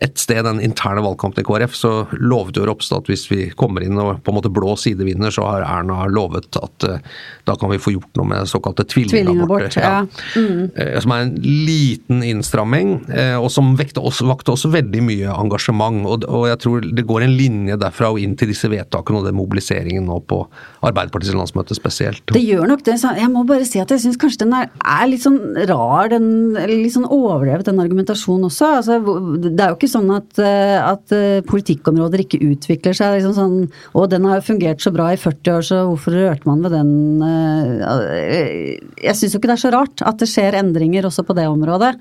et 0.02 0.18
sted 0.18 0.42
den 0.48 0.58
interne 0.66 1.04
valgkampen 1.06 1.44
i 1.44 1.46
KrF, 1.46 1.76
så 1.78 1.92
lovet 2.18 2.58
jo 2.58 2.66
Ropstad 2.66 3.04
at 3.04 3.10
hvis 3.12 3.28
vi 3.30 3.44
kommer 3.58 3.84
inn 3.86 4.00
og 4.02 4.24
på 4.26 4.34
en 4.34 4.38
måte 4.40 4.50
blå 4.54 4.74
side 4.80 5.06
vinner, 5.06 5.30
så 5.34 5.46
har 5.46 5.66
Erna 5.68 6.08
lovet 6.10 6.58
at 6.58 6.88
uh, 6.90 6.98
da 7.46 7.56
kan 7.60 7.70
vi 7.70 7.78
få 7.82 7.94
gjort 7.94 8.18
noe 8.18 8.32
med 8.32 8.50
såkalte 8.50 8.88
tvillingaborter. 8.90 9.70
Tvillingabort, 9.70 9.78
ja. 9.78 10.40
Mm. 10.42 10.72
Uh, 10.74 10.98
som 11.06 11.14
er 11.14 11.28
en 11.28 11.36
liten 11.46 12.26
innstramming, 12.26 12.96
uh, 13.12 13.38
og 13.44 13.52
som 13.54 13.76
vekte 13.78 14.02
også, 14.02 14.26
vakte 14.32 14.56
også 14.56 14.72
veldig 14.74 15.04
mye 15.06 15.36
engasjement. 15.36 16.02
Og, 16.10 16.26
og, 16.26 16.48
jeg 16.50 16.62
tror 16.66 16.90
det 16.98 17.06
går 17.14 17.28
en 17.28 17.38
linje 17.38 17.78
derfra 17.86 18.10
og 18.16 18.20
inn 18.24 18.34
til 18.40 18.50
disse 18.50 18.72
vedtakene 18.74 19.22
og 19.22 19.30
den 19.30 19.38
mobiliseringen 19.38 20.10
nå 20.10 20.18
på 20.26 20.42
Arbeiderpartiets 20.82 21.38
landsmøte 21.38 21.78
spesielt. 21.78 22.26
Det 22.34 22.42
gjør 22.42 22.66
nok 22.74 22.82
det. 22.90 22.98
Jeg 23.22 23.30
må 23.30 23.46
bare 23.46 23.70
si 23.70 23.84
at 23.84 23.94
jeg 23.94 24.02
syns 24.08 24.18
kanskje 24.18 24.48
den 24.48 24.58
er, 24.58 24.74
er, 24.82 25.06
litt 25.14 25.22
sånn 25.28 25.40
rar, 25.70 26.10
den, 26.10 26.58
litt 26.58 26.98
sånn 26.98 27.06
overdrevet 27.06 27.70
den 27.70 27.78
argumentasjonen 27.78 27.91
også. 27.92 28.68
Altså, 28.78 28.98
det 29.44 29.60
er 29.60 29.72
jo 29.72 29.78
ikke 29.78 29.92
sånn 29.92 30.10
at, 30.16 30.40
eh, 30.40 30.78
at 30.80 31.14
eh, 31.16 31.44
politikkområder 31.48 32.24
ikke 32.24 32.42
utvikler 32.42 32.94
seg. 32.98 33.18
Liksom 33.18 33.36
sånn, 33.36 33.72
og 33.94 34.10
den 34.10 34.26
har 34.26 34.40
jo 34.40 34.48
fungert 34.54 34.82
så 34.82 34.92
bra 34.92 35.12
i 35.14 35.20
40 35.20 35.56
år, 35.56 35.66
så 35.68 35.82
hvorfor 35.90 36.16
rørte 36.16 36.50
man 36.50 36.62
ved 36.64 36.76
den 36.76 36.92
eh, 37.22 38.78
Jeg 39.02 39.16
syns 39.18 39.34
jo 39.34 39.42
ikke 39.42 39.52
det 39.52 39.58
er 39.58 39.66
så 39.66 39.74
rart 39.76 40.06
at 40.06 40.22
det 40.22 40.30
skjer 40.32 40.60
endringer 40.60 41.06
også 41.10 41.26
på 41.28 41.36
det 41.38 41.48
området. 41.52 41.96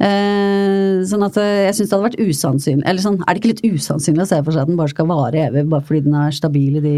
Eh, 0.00 1.02
sånn 1.04 1.24
at 1.26 1.34
jeg 1.36 1.74
syns 1.76 1.90
det 1.90 1.92
hadde 1.92 2.06
vært 2.06 2.22
usannsynlig 2.24 2.86
Eller 2.88 3.02
sånn, 3.04 3.18
er 3.20 3.36
det 3.36 3.42
ikke 3.42 3.50
litt 3.50 3.74
usannsynlig 3.76 4.22
å 4.24 4.28
se 4.30 4.38
for 4.46 4.56
seg 4.56 4.62
at 4.62 4.70
den 4.70 4.78
bare 4.78 4.92
skal 4.94 5.08
vare 5.10 5.42
evig, 5.50 5.66
bare 5.68 5.84
fordi 5.84 6.06
den 6.06 6.16
er 6.16 6.32
stabil 6.32 6.78
i, 6.78 6.82
de, 6.86 6.94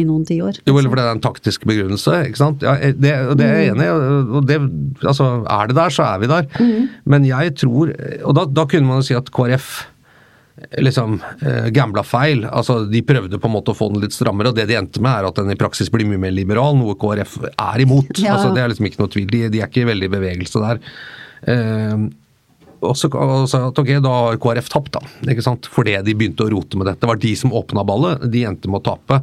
i 0.00 0.04
noen 0.08 0.22
tiår? 0.24 0.62
Jo, 0.64 0.72
eller 0.72 0.88
fordi 0.88 1.02
det 1.02 1.10
er 1.10 1.18
en 1.18 1.22
taktisk 1.26 1.66
begrunnelse, 1.68 2.14
ikke 2.30 2.40
sant. 2.40 2.64
Ja, 2.64 2.78
det, 2.80 3.12
det 3.36 3.44
er 3.44 3.60
jeg 3.60 3.74
enig 3.74 3.84
i. 3.84 3.92
og 4.38 4.48
det, 4.48 4.56
altså, 5.04 5.28
Er 5.44 5.68
det 5.68 5.76
der, 5.82 5.92
så 5.92 6.06
er 6.06 6.22
vi 6.22 6.30
der. 6.32 6.48
Mm. 6.56 6.88
Men 7.12 7.28
jeg 7.28 7.54
tror 7.60 7.92
Og 7.92 8.36
da, 8.38 8.46
da 8.48 8.64
kunne 8.72 8.88
man 8.88 9.02
jo 9.02 9.08
si 9.10 9.18
at 9.18 9.28
KrF 9.36 9.72
liksom 10.80 11.18
eh, 11.44 11.68
gambla 11.76 12.02
feil. 12.04 12.46
Altså, 12.48 12.84
De 12.88 13.02
prøvde 13.06 13.40
på 13.40 13.48
en 13.48 13.54
måte 13.54 13.72
å 13.72 13.76
få 13.76 13.90
den 13.92 14.02
litt 14.04 14.16
strammere, 14.16 14.52
og 14.52 14.58
det 14.58 14.66
de 14.70 14.76
endte 14.80 15.02
med 15.04 15.12
er 15.12 15.28
at 15.28 15.38
den 15.40 15.52
i 15.52 15.58
praksis 15.60 15.92
blir 15.92 16.08
mye 16.08 16.20
mer 16.20 16.34
liberal, 16.36 16.76
noe 16.78 16.96
KrF 17.00 17.38
er 17.52 17.84
imot. 17.84 18.16
Ja. 18.20 18.36
Altså, 18.36 18.52
det 18.56 18.64
er 18.64 18.72
liksom 18.72 18.88
ikke 18.88 19.02
noe 19.02 19.12
tvil. 19.12 19.28
De, 19.30 19.44
de 19.52 19.62
er 19.62 19.70
ikke 19.70 19.88
veldig 19.88 20.08
i 20.10 20.14
bevegelse 20.16 20.64
der. 20.64 20.82
Eh, 21.48 22.08
og 22.80 22.96
så 22.96 23.10
at 23.12 23.78
ok, 23.78 23.90
da 24.00 24.12
har 24.14 24.40
KrF 24.40 24.68
tapt, 24.72 24.94
da. 24.96 25.02
ikke 25.28 25.44
sant? 25.44 25.68
Fordi 25.70 25.98
de 26.04 26.14
begynte 26.16 26.46
å 26.46 26.50
rote 26.52 26.80
med 26.80 26.88
dette. 26.88 27.02
Det 27.02 27.10
var 27.10 27.20
de 27.20 27.32
som 27.36 27.52
åpna 27.56 27.84
ballet, 27.86 28.24
de 28.32 28.44
endte 28.48 28.70
med 28.72 28.80
å 28.80 28.94
tape. 28.94 29.20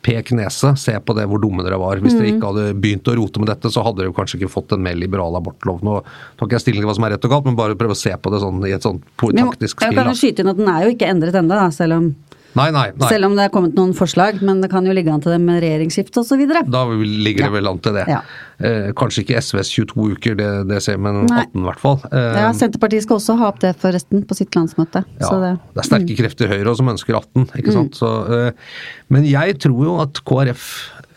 Pek 0.00 0.30
nese, 0.32 0.70
se 0.80 0.94
på 1.04 1.16
det 1.18 1.26
hvor 1.28 1.42
dumme 1.42 1.64
dere 1.66 1.76
var. 1.80 2.00
Hvis 2.00 2.14
mm. 2.14 2.20
dere 2.20 2.30
ikke 2.32 2.52
hadde 2.52 2.78
begynt 2.80 3.10
å 3.10 3.16
rote 3.18 3.42
med 3.42 3.50
dette, 3.50 3.72
så 3.74 3.84
hadde 3.84 4.04
dere 4.04 4.14
kanskje 4.16 4.38
ikke 4.38 4.52
fått 4.52 4.76
en 4.76 4.84
mer 4.86 4.96
liberal 4.96 5.36
abortlov. 5.36 5.82
Nå 5.84 5.98
tar 6.06 6.46
ikke 6.46 6.56
jeg 6.56 6.66
stilling 6.66 6.84
til 6.84 6.90
hva 6.92 6.96
som 6.96 7.08
er 7.08 7.14
rett 7.16 7.26
og 7.28 7.34
galt, 7.34 7.50
men 7.50 7.58
bare 7.58 7.78
prøve 7.80 7.98
å 7.98 8.00
se 8.00 8.14
på 8.14 8.32
det 8.32 8.40
sånn 8.44 8.62
i 8.64 8.74
et 8.76 8.86
sånt 8.86 9.04
taktisk 9.18 9.76
spill. 9.76 9.90
Jeg 9.90 9.98
kan 9.98 10.12
jo 10.12 10.18
skyte 10.22 10.44
inn 10.44 10.54
at 10.54 10.62
den 10.62 10.72
er 10.72 10.86
jo 10.86 10.94
ikke 10.94 11.10
endret 11.10 11.40
ennå, 11.42 11.60
selv 11.76 11.98
om 11.98 12.10
Nei, 12.58 12.66
nei, 12.74 12.88
nei. 12.98 13.08
Selv 13.12 13.28
om 13.28 13.36
det 13.38 13.44
er 13.46 13.52
kommet 13.54 13.76
noen 13.78 13.92
forslag, 13.94 14.40
men 14.42 14.62
det 14.62 14.70
kan 14.72 14.86
jo 14.86 14.94
ligge 14.96 15.12
an 15.12 15.22
til 15.22 15.34
det 15.34 15.38
med 15.42 15.60
regjeringsskifte 15.62 16.22
osv. 16.22 16.40
Da 16.66 16.82
ligger 16.90 17.46
det 17.46 17.50
vel 17.54 17.70
an 17.70 17.78
til 17.84 17.94
det. 17.94 18.06
Ja. 18.10 18.20
Eh, 18.58 18.88
kanskje 18.98 19.22
ikke 19.22 19.42
SVs 19.44 19.70
22 19.76 20.08
uker, 20.16 20.38
det, 20.38 20.48
det 20.70 20.80
ser 20.84 20.98
men 21.00 21.22
18 21.28 21.54
i 21.54 21.66
hvert 21.68 21.82
fall. 21.82 22.00
Eh, 22.10 22.40
ja, 22.42 22.50
Senterpartiet 22.56 23.06
skal 23.06 23.20
også 23.20 23.38
ha 23.40 23.50
opp 23.52 23.60
det 23.62 23.74
forresten 23.80 24.24
på 24.26 24.38
sitt 24.38 24.58
landsmøte. 24.58 25.04
Ja, 25.22 25.30
det, 25.44 25.52
det, 25.70 25.84
er 25.84 25.90
sterke 25.92 26.10
mm. 26.10 26.18
krefter 26.22 26.48
i 26.48 26.58
Høyre 26.58 26.74
som 26.80 26.90
ønsker 26.92 27.20
18, 27.20 27.46
ikke 27.62 27.76
sant. 27.76 27.94
Mm. 27.94 28.00
Så, 28.02 28.12
eh, 28.34 28.74
men 29.14 29.28
jeg 29.30 29.60
tror 29.62 29.86
jo 29.86 29.96
at 30.02 30.22
KrF 30.26 30.66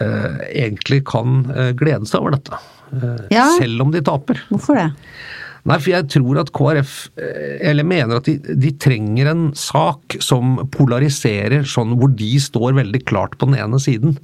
eh, 0.04 0.46
egentlig 0.68 1.04
kan 1.10 1.44
eh, 1.52 1.74
glede 1.78 2.10
seg 2.10 2.22
over 2.22 2.38
dette. 2.38 2.62
Eh, 2.94 3.26
ja. 3.34 3.50
Selv 3.58 3.88
om 3.88 3.94
de 3.94 4.04
taper. 4.06 4.46
Hvorfor 4.52 4.78
det? 4.78 4.92
Nei, 5.70 5.78
for 5.80 5.94
jeg 5.94 6.10
tror 6.12 6.42
at 6.42 6.52
KrF 6.56 6.96
eh, 7.16 7.62
eller 7.70 7.88
mener 7.88 8.20
at 8.20 8.28
de, 8.28 8.36
de, 8.60 8.74
trenger 8.84 9.30
en 9.32 9.46
sak 9.56 10.18
som 10.24 10.58
polariserer, 10.74 11.64
sånn 11.64 11.96
hvor 12.00 12.12
de 12.12 12.34
står 12.42 12.76
veldig 12.82 13.04
klart 13.08 13.38
på 13.40 13.48
den 13.48 13.62
ene 13.64 13.80
siden. 13.80 14.18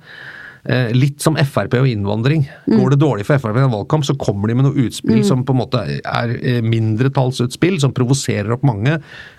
Eh, 0.68 0.90
litt 0.92 1.24
som 1.24 1.38
Frp 1.40 1.78
og 1.80 1.88
innvandring. 1.88 2.44
Går 2.68 2.92
det 2.92 3.00
dårlig 3.00 3.24
for 3.28 3.40
Frp 3.40 3.56
i 3.56 3.64
en 3.64 3.72
valgkamp, 3.72 4.04
så 4.04 4.18
kommer 4.20 4.52
de 4.52 4.58
med 4.60 4.68
noe 4.68 4.84
utspill 4.84 5.22
mm. 5.22 5.28
som 5.30 5.46
på 5.48 5.56
en 5.56 5.62
måte 5.62 5.86
er 5.98 6.34
eh, 6.36 6.60
mindretallsutspill, 6.66 7.80
som 7.80 7.96
provoserer 7.96 8.52
opp 8.54 8.66
mange. 8.68 8.98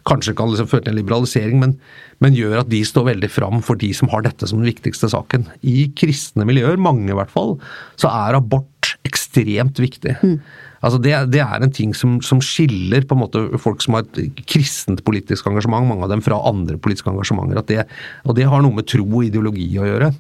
Kanskje 0.09 0.35
kan 0.39 0.49
liksom 0.49 0.71
føre 0.71 0.87
til 0.87 0.95
en 0.95 1.01
liberalisering, 1.03 1.61
men, 1.61 1.77
men, 2.25 2.39
gjør 2.39 2.63
at 2.63 2.73
de 2.73 2.81
står 2.89 3.11
veldig 3.13 3.31
fram 3.33 3.61
for 3.67 3.81
de 3.81 3.93
som 3.97 4.09
har 4.15 4.25
dette 4.25 4.49
som 4.49 4.63
den 4.63 4.73
viktigste 4.73 5.13
saken. 5.13 5.45
I 5.61 5.91
kristne 5.99 6.49
miljøer, 6.49 6.81
mange 6.81 7.13
i 7.13 7.21
hvert 7.21 7.33
fall, 7.35 7.59
så 8.01 8.09
er 8.25 8.41
abort 8.41 8.97
ekstremt 9.05 9.79
viktig. 9.83 10.17
Mm. 10.25 10.41
Altså 10.81 11.01
det, 11.03 11.13
det, 11.35 11.43
er 11.45 11.61
en 11.61 11.75
ting 11.75 11.93
som, 11.97 12.19
som, 12.25 12.41
skiller 12.45 13.05
på 13.05 13.17
en 13.17 13.23
måte 13.25 13.43
folk 13.61 13.83
som 13.85 13.99
har 13.99 14.07
et 14.07 14.41
kristent 14.49 15.05
politisk 15.05 15.51
engasjement, 15.51 15.89
mange 15.89 16.07
av 16.07 16.15
dem 16.15 16.25
fra 16.25 16.41
andre 16.49 16.79
politiske 16.81 17.13
engasjementer. 17.13 17.61
Det, 17.69 17.85
og 18.25 18.39
det 18.39 18.49
har 18.49 18.65
noe 18.65 18.81
med 18.81 18.89
tro 18.89 19.05
og 19.05 19.29
ideologi 19.29 19.69
å 19.77 19.89
gjøre. 19.89 20.11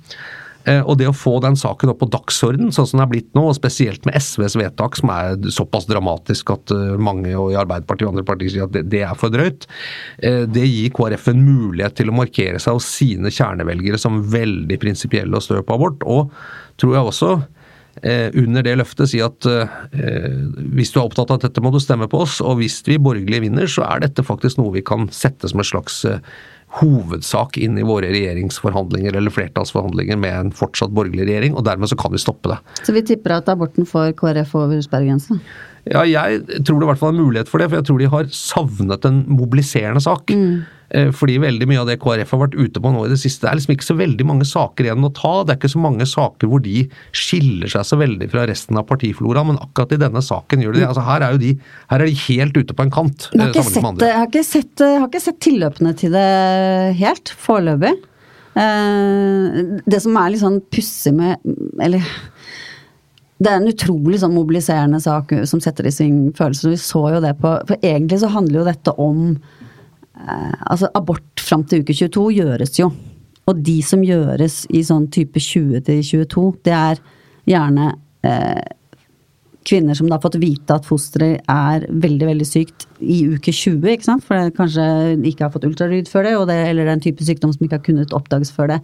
Eh, 0.69 0.83
og 0.85 0.99
det 1.01 1.09
å 1.09 1.17
få 1.17 1.39
den 1.41 1.57
saken 1.57 1.93
opp 1.93 2.03
på 2.03 2.09
dagsorden, 2.13 2.69
sånn 2.75 2.89
som 2.89 2.99
den 2.99 3.07
er 3.07 3.13
blitt 3.15 3.31
nå, 3.37 3.47
og 3.49 3.57
spesielt 3.57 4.05
med 4.05 4.19
SVs 4.21 4.59
vedtak, 4.61 4.99
som 5.01 5.13
er 5.15 5.39
såpass 5.55 5.89
dramatisk 5.89 6.53
at 6.53 6.75
eh, 6.75 6.99
mange 7.01 7.31
i 7.33 7.57
Arbeiderpartiet 7.57 8.09
og 8.09 8.13
andre 8.13 8.27
partier 8.29 8.53
sier 8.53 8.69
at 8.69 8.77
det, 8.77 9.01
er 9.07 9.17
for 9.19 9.33
drøyt, 9.33 9.65
eh, 10.21 10.43
det 10.45 10.67
gir 10.67 10.93
KrF 10.97 11.31
en 11.33 11.47
mulighet 11.47 11.97
til 12.03 12.13
å 12.13 12.19
markere 12.19 12.61
seg 12.61 12.77
hos 12.77 12.91
sine 12.99 13.33
kjernevelgere 13.33 14.01
som 14.01 14.21
veldig 14.35 14.81
prinsipielle 14.83 15.41
og 15.41 15.47
stø 15.47 15.63
på 15.65 15.81
abort. 15.81 16.05
Og 16.05 16.29
tror 16.81 16.97
jeg 16.99 17.09
også 17.09 17.33
under 18.01 18.65
det 18.65 18.77
løftet 18.81 19.11
si 19.11 19.19
at 19.21 19.47
eh, 19.49 19.73
hvis 20.73 20.93
du 20.95 21.01
er 21.01 21.05
opptatt 21.05 21.33
av 21.35 21.41
dette, 21.43 21.61
må 21.61 21.73
du 21.75 21.81
stemme 21.83 22.09
på 22.11 22.23
oss. 22.25 22.39
Og 22.41 22.61
hvis 22.61 22.81
vi 22.87 23.01
borgerlige 23.03 23.45
vinner, 23.45 23.69
så 23.69 23.85
er 23.89 24.05
dette 24.07 24.25
faktisk 24.25 24.61
noe 24.61 24.73
vi 24.77 24.85
kan 24.87 25.09
sette 25.15 25.51
som 25.51 25.61
en 25.61 25.69
slags 25.69 26.05
eh, 26.09 26.23
hovedsak 26.81 27.59
inn 27.59 27.79
i 27.81 27.87
våre 27.87 28.13
regjeringsforhandlinger 28.13 29.17
eller 29.19 29.35
flertallsforhandlinger 29.35 30.21
med 30.21 30.37
en 30.37 30.53
fortsatt 30.55 30.95
borgerlig 30.95 31.27
regjering, 31.27 31.57
og 31.59 31.67
dermed 31.67 31.91
så 31.91 31.99
kan 31.99 32.15
vi 32.15 32.23
stoppe 32.23 32.53
det. 32.53 32.61
Så 32.87 32.95
vi 32.95 33.03
tipper 33.07 33.41
at 33.41 33.51
aborten 33.51 33.89
får 33.89 34.15
KrF 34.21 34.55
over 34.61 34.81
sperregrensen? 34.87 35.43
Ja, 35.89 36.03
jeg 36.05 36.43
tror 36.67 36.81
det 36.81 36.87
i 36.87 36.91
hvert 36.91 37.01
fall 37.01 37.15
er 37.15 37.23
mulighet 37.23 37.49
for 37.49 37.63
det, 37.63 37.71
for 37.71 37.81
jeg 37.81 37.89
tror 37.89 38.03
de 38.03 38.11
har 38.13 38.29
savnet 38.35 39.07
en 39.09 39.23
mobiliserende 39.31 40.03
sak. 40.05 40.33
Mm. 40.35 40.61
Eh, 40.91 41.11
fordi 41.15 41.37
veldig 41.39 41.69
mye 41.71 41.81
av 41.85 41.87
det 41.87 42.01
KrF 42.03 42.33
har 42.35 42.41
vært 42.43 42.57
ute 42.59 42.83
på 42.83 42.91
nå 42.91 43.05
i 43.07 43.13
det 43.13 43.21
siste, 43.23 43.45
det 43.45 43.51
er 43.53 43.59
liksom 43.61 43.75
ikke 43.77 43.87
så 43.87 43.97
veldig 44.01 44.27
mange 44.27 44.47
saker 44.49 44.89
igjen 44.89 45.07
å 45.07 45.13
ta. 45.15 45.33
Det 45.47 45.55
er 45.55 45.61
ikke 45.61 45.73
så 45.77 45.83
mange 45.85 46.09
saker 46.11 46.51
hvor 46.51 46.63
de 46.65 46.83
skiller 47.17 47.71
seg 47.71 47.87
så 47.87 47.99
veldig 48.01 48.31
fra 48.33 48.47
resten 48.51 48.81
av 48.81 48.89
partifloraen, 48.91 49.53
men 49.53 49.63
akkurat 49.63 49.95
i 49.95 50.01
denne 50.03 50.25
saken 50.27 50.65
gjør 50.65 50.77
de 50.77 50.83
det. 50.83 50.89
Altså 50.91 51.07
her, 51.07 51.27
er 51.27 51.37
jo 51.37 51.43
de, 51.45 51.55
her 51.95 52.03
er 52.03 52.11
de 52.11 52.21
helt 52.27 52.59
ute 52.59 52.77
på 52.77 52.87
en 52.87 52.95
kant. 52.99 53.31
Jeg 53.31 53.45
har, 53.45 53.55
ikke 53.55 53.67
sett, 53.71 54.05
jeg 54.05 54.19
har, 54.19 54.31
ikke 54.31 54.47
sett, 54.51 54.87
har 54.87 55.09
ikke 55.09 55.25
sett 55.29 55.43
tilløpene 55.47 55.95
til 56.03 56.17
det 56.17 56.29
helt, 56.99 57.35
foreløpig. 57.47 57.95
Eh, 58.59 59.63
det 59.87 60.03
som 60.03 60.19
er 60.19 60.33
litt 60.33 60.43
sånn 60.43 60.57
pussig 60.75 61.13
med 61.15 61.39
Eller 61.79 62.03
det 63.41 63.49
er 63.49 63.57
en 63.57 63.71
utrolig 63.71 64.21
sånn 64.21 64.37
mobiliserende 64.37 65.01
sak 65.01 65.33
som 65.49 65.63
setter 65.65 65.89
i 65.89 65.95
sving 65.95 66.19
følelser. 66.37 66.75
Vi 66.75 66.81
så 66.83 67.07
jo 67.15 67.23
det 67.25 67.33
på 67.41 67.55
For 67.71 67.81
egentlig 67.81 68.21
så 68.21 68.29
handler 68.35 68.61
jo 68.61 68.69
dette 68.69 68.95
om 69.01 69.23
Eh, 70.29 70.55
altså 70.61 70.91
abort 70.95 71.41
fram 71.41 71.65
til 71.69 71.85
uke 71.85 71.95
22 71.97 72.27
gjøres 72.41 72.77
jo. 72.81 72.91
Og 73.49 73.63
de 73.67 73.79
som 73.85 74.03
gjøres 74.05 74.63
i 74.77 74.83
sånn 74.87 75.09
type 75.13 75.41
20 75.41 75.85
til 75.87 76.03
22, 76.05 76.45
det 76.67 76.77
er 76.77 77.01
gjerne 77.49 77.89
eh, 78.27 78.61
kvinner 79.67 79.95
som 79.95 80.09
da 80.09 80.17
har 80.17 80.23
fått 80.25 80.39
vite 80.41 80.75
at 80.75 80.87
fosteret 80.89 81.45
er 81.51 81.85
veldig 81.89 82.29
veldig 82.31 82.47
sykt 82.49 82.87
i 83.01 83.19
uke 83.29 83.53
20, 83.53 83.85
ikke 83.93 84.07
sant? 84.07 84.25
for 84.25 84.37
det 84.37 84.55
kanskje 84.57 84.85
ikke 85.29 85.47
har 85.47 85.53
fått 85.55 85.67
ultralyd 85.69 86.09
før 86.09 86.27
det, 86.27 86.33
det, 86.51 86.59
eller 86.71 86.87
det 86.87 86.93
er 86.93 86.99
en 86.99 87.05
type 87.05 87.27
sykdom 87.27 87.53
som 87.55 87.67
ikke 87.67 87.79
har 87.79 87.85
kunnet 87.85 88.15
oppdages 88.17 88.53
før 88.57 88.75
det. 88.75 88.79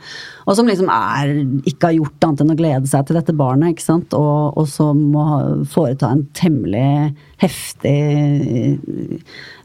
Og 0.45 0.59
som 0.59 0.69
liksom 0.69 0.91
er, 0.93 1.33
ikke 1.69 1.91
har 1.91 1.97
gjort 1.99 2.29
annet 2.29 2.45
enn 2.45 2.55
å 2.55 2.59
glede 2.59 2.91
seg 2.91 3.07
til 3.09 3.21
dette 3.21 3.37
barnet, 3.37 3.75
ikke 3.75 3.87
sant? 3.87 4.17
Og, 4.17 4.57
og 4.57 4.69
som 4.73 5.01
må 5.15 5.27
foreta 5.73 6.13
en 6.13 6.27
temmelig 6.37 7.15
heftig 7.41 7.97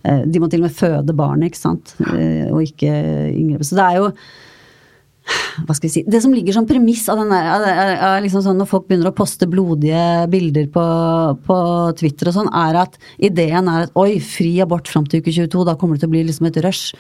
eh, 0.04 0.24
De 0.28 0.41
må 0.41 0.50
til 0.52 0.63
og 0.63 0.67
med 0.67 0.76
føde 0.76 1.15
barnet, 1.15 1.52
ikke 1.52 1.63
sant, 1.63 1.95
eh, 2.12 2.47
og 2.52 2.63
ikke 2.65 2.93
yngre. 3.32 3.67
Så 3.67 3.80
det 3.80 3.88
er 3.88 4.00
jo 4.00 4.13
hva 5.67 5.76
skal 5.76 5.88
vi 5.88 5.94
si, 5.94 6.04
Det 6.08 6.22
som 6.24 6.34
ligger 6.36 6.56
som 6.56 6.67
premiss 6.67 7.08
av 7.12 7.20
den 7.22 7.34
der, 7.34 7.65
er 7.98 8.24
liksom 8.24 8.44
sånn 8.46 8.60
når 8.62 8.70
folk 8.72 8.88
begynner 8.88 9.12
å 9.12 9.15
poste 9.15 9.48
blodige 9.50 10.06
bilder 10.32 10.70
på, 10.72 10.86
på 11.46 11.58
Twitter 12.00 12.32
og 12.32 12.38
sånn, 12.38 12.50
er 12.62 12.82
at 12.86 12.98
ideen 13.22 13.70
er 13.72 13.88
at 13.88 14.00
oi, 14.00 14.15
fri 14.24 14.56
abort 14.63 14.89
fram 14.91 15.08
til 15.10 15.22
uke 15.22 15.34
22, 15.36 15.67
da 15.67 15.78
kommer 15.80 15.98
det 15.98 16.06
til 16.06 16.12
å 16.12 16.15
bli 16.15 16.26
liksom 16.30 16.50
et 16.50 16.60
rush. 16.65 16.96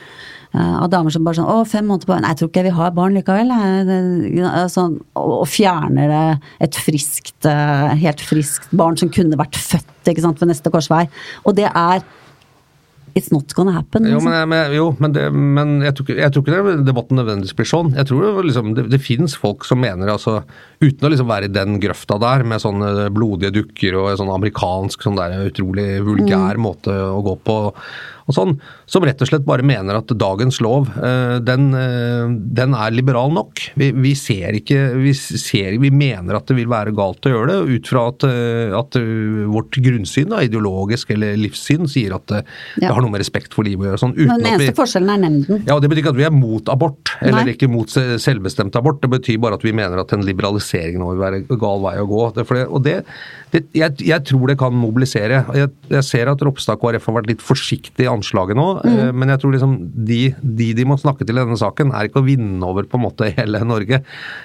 Uh, 0.51 0.81
av 0.83 0.89
damer 0.91 1.13
som 1.15 1.23
bare 1.23 1.39
sånn 1.39 1.47
å, 1.47 1.61
fem 1.63 1.85
måneder 1.87 2.09
på 2.09 2.15
Nei, 2.19 2.33
jeg 2.33 2.41
tror 2.41 2.49
ikke 2.49 2.59
jeg 2.59 2.67
vil 2.67 2.79
ha 2.81 2.89
barn 2.95 3.15
likevel. 3.15 3.53
Sånn, 4.73 4.97
og, 5.15 5.35
og 5.37 5.45
fjerner 5.47 6.11
det 6.11 6.25
et 6.67 6.79
friskt, 6.87 7.37
uh, 7.47 7.93
helt 8.01 8.23
friskt 8.23 8.73
barn 8.75 8.99
som 8.99 9.11
kunne 9.13 9.39
vært 9.39 9.55
født 9.55 10.11
ikke 10.11 10.25
sant, 10.25 10.41
ved 10.41 10.51
neste 10.51 10.73
korsvei. 10.73 11.05
Og 11.47 11.55
det 11.55 11.69
er 11.71 12.03
It's 13.13 13.31
not 13.33 13.51
gonna 13.57 13.73
happen. 13.75 14.05
Jo, 14.07 14.19
liksom. 14.19 14.49
men, 14.49 14.73
jo, 14.75 14.85
men, 14.99 15.15
det, 15.15 15.25
men 15.33 15.73
jeg, 15.83 15.95
tror 15.97 16.07
ikke, 16.07 16.19
jeg 16.21 16.33
tror 16.33 16.45
ikke 16.45 16.61
det 16.69 16.85
debatten 16.87 17.19
nødvendigvis 17.19 17.55
blir 17.57 17.67
sånn. 17.67 17.91
Jeg 17.97 18.07
tror 18.07 18.23
det, 18.23 18.45
liksom, 18.47 18.71
det, 18.77 18.85
det 18.93 19.01
finnes 19.03 19.35
folk 19.35 19.67
som 19.67 19.81
mener, 19.83 20.13
altså, 20.13 20.41
uten 20.81 21.07
å 21.07 21.11
liksom 21.11 21.29
være 21.31 21.49
i 21.49 21.53
den 21.53 21.79
grøfta 21.83 22.19
der, 22.21 22.45
med 22.47 22.63
sånne 22.63 23.09
blodige 23.13 23.51
dukker 23.57 23.99
og 23.99 24.11
en 24.13 24.21
sånn 24.23 24.33
amerikansk, 24.35 25.03
sånn 25.03 25.19
der 25.19 25.37
utrolig 25.49 25.89
vulgær 26.05 26.55
Mm. 26.55 26.63
måte 26.63 26.91
å 26.91 27.21
gå 27.25 27.35
på, 27.45 27.57
og 28.31 28.35
sånn, 28.37 28.53
som 28.89 29.03
rett 29.05 29.21
og 29.21 29.29
slett 29.29 29.45
bare 29.47 29.65
mener 29.67 29.99
at 29.99 30.11
dagens 30.17 30.61
lov, 30.63 30.89
eh, 30.97 31.37
den, 31.43 31.69
eh, 31.77 32.31
den 32.55 32.75
er 32.77 32.93
liberal 32.95 33.33
nok. 33.35 33.59
Vi, 33.79 33.91
vi 33.91 34.13
ser 34.17 34.55
ikke 34.57 34.79
vi, 35.01 35.13
ser, 35.15 35.77
vi 35.81 35.91
mener 35.91 36.39
at 36.39 36.47
det 36.49 36.57
vil 36.57 36.71
være 36.71 36.93
galt 36.95 37.27
å 37.27 37.33
gjøre 37.33 37.51
det, 37.51 37.75
ut 37.75 37.91
fra 37.91 38.07
at, 38.11 38.25
eh, 38.27 38.71
at 38.77 38.97
vårt 39.51 39.77
grunnsyn, 39.83 40.31
da, 40.31 40.41
ideologisk 40.47 41.11
eller 41.15 41.35
livssyn, 41.39 41.87
sier 41.91 42.15
at 42.17 42.27
det, 42.31 42.43
Ja. 42.81 42.87
det 42.87 42.93
har 42.95 43.01
noe 43.03 43.11
med 43.11 43.21
respekt 43.23 43.53
for 43.53 43.67
livet 43.67 43.85
å 43.85 43.89
gjøre. 43.91 44.01
Sånn, 44.05 44.15
Men 44.15 44.29
uten 44.29 44.43
den 44.43 44.53
at 44.53 44.59
vi, 44.59 44.67
eneste 44.67 44.79
forskjellen 44.79 45.13
er 45.13 45.21
nemnden. 45.25 45.63
ja, 45.67 45.79
Det 45.81 45.89
betyr 45.91 46.03
ikke 46.05 46.15
at 46.15 46.21
vi 46.21 46.27
er 46.29 46.35
mot 46.35 46.69
abort, 46.71 47.13
eller 47.21 47.43
Nei. 47.45 47.53
ikke 47.53 47.69
mot 47.69 47.87
selvbestemt 47.91 48.75
abort. 48.79 49.01
Det 49.03 49.11
betyr 49.11 49.39
bare 49.41 49.59
at 49.59 49.65
vi 49.67 49.75
mener 49.75 49.99
at 49.99 50.13
en 50.13 50.23
liberalisering 50.25 50.99
nå 51.01 51.11
vil 51.11 51.21
være 51.21 51.59
gal 51.59 51.81
vei 51.83 51.97
å 51.99 52.07
gå. 52.07 52.23
Det, 52.35 52.47
og 52.67 52.83
det, 52.85 53.03
det, 53.51 53.65
jeg, 53.75 53.95
jeg 54.07 54.23
tror 54.29 54.47
det 54.47 54.57
kan 54.61 54.71
mobilisere. 54.73 55.41
Jeg, 55.57 55.69
jeg 55.91 56.03
ser 56.07 56.29
at 56.31 56.39
Ropstad 56.47 56.79
KrF 56.79 57.05
har 57.09 57.15
vært 57.19 57.27
litt 57.33 57.41
forsiktig 57.43 58.05
i 58.05 58.09
anslaget 58.11 58.55
nå, 58.55 58.67
Mm. 58.81 58.91
eh, 58.97 59.11
men 59.11 59.29
jeg 59.33 59.41
tror 59.41 59.51
liksom 59.53 59.73
de, 60.07 60.19
de 60.41 60.69
de 60.77 60.85
må 60.87 60.95
snakke 60.99 61.25
til 61.27 61.35
i 61.35 61.41
denne 61.43 61.57
saken, 61.59 61.91
er 61.93 62.07
ikke 62.07 62.21
å 62.21 62.25
vinne 62.25 62.63
over 62.63 62.83
på 62.87 62.95
en 62.99 63.03
måte 63.05 63.27
hele 63.35 63.59
Norge. 63.67 64.01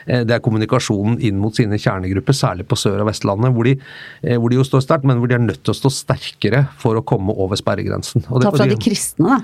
Eh, 0.06 0.24
Det 0.26 0.34
er 0.34 0.42
kommunikasjonen 0.42 1.20
inn 1.22 1.38
mot 1.38 1.54
sine 1.54 1.78
kjernegrupper, 1.78 2.34
særlig 2.34 2.66
på 2.66 2.74
Sør- 2.76 3.00
og 3.04 3.06
Vestlandet, 3.12 3.54
hvor 3.54 3.64
de, 3.64 3.76
eh, 4.22 4.36
hvor 4.36 4.50
de 4.50 4.56
jo 4.56 4.66
står 4.66 4.82
sterkt, 4.82 5.04
men 5.04 5.18
hvor 5.22 5.28
de 5.30 5.34
er 5.38 5.44
nødt 5.46 5.62
til 5.62 5.72
å 5.72 5.78
stå 5.78 5.90
sterkere 5.92 6.66
for 6.82 6.98
å 6.98 7.04
komme 7.06 7.30
over 7.36 7.56
sperregrensen. 7.56 8.24
Og 8.30 8.40
det- 8.40 8.46
Ta 8.46 8.48
og 8.50 8.56
fra 8.58 8.66
de 8.66 8.76
kristne, 8.76 9.38
da. 9.38 9.40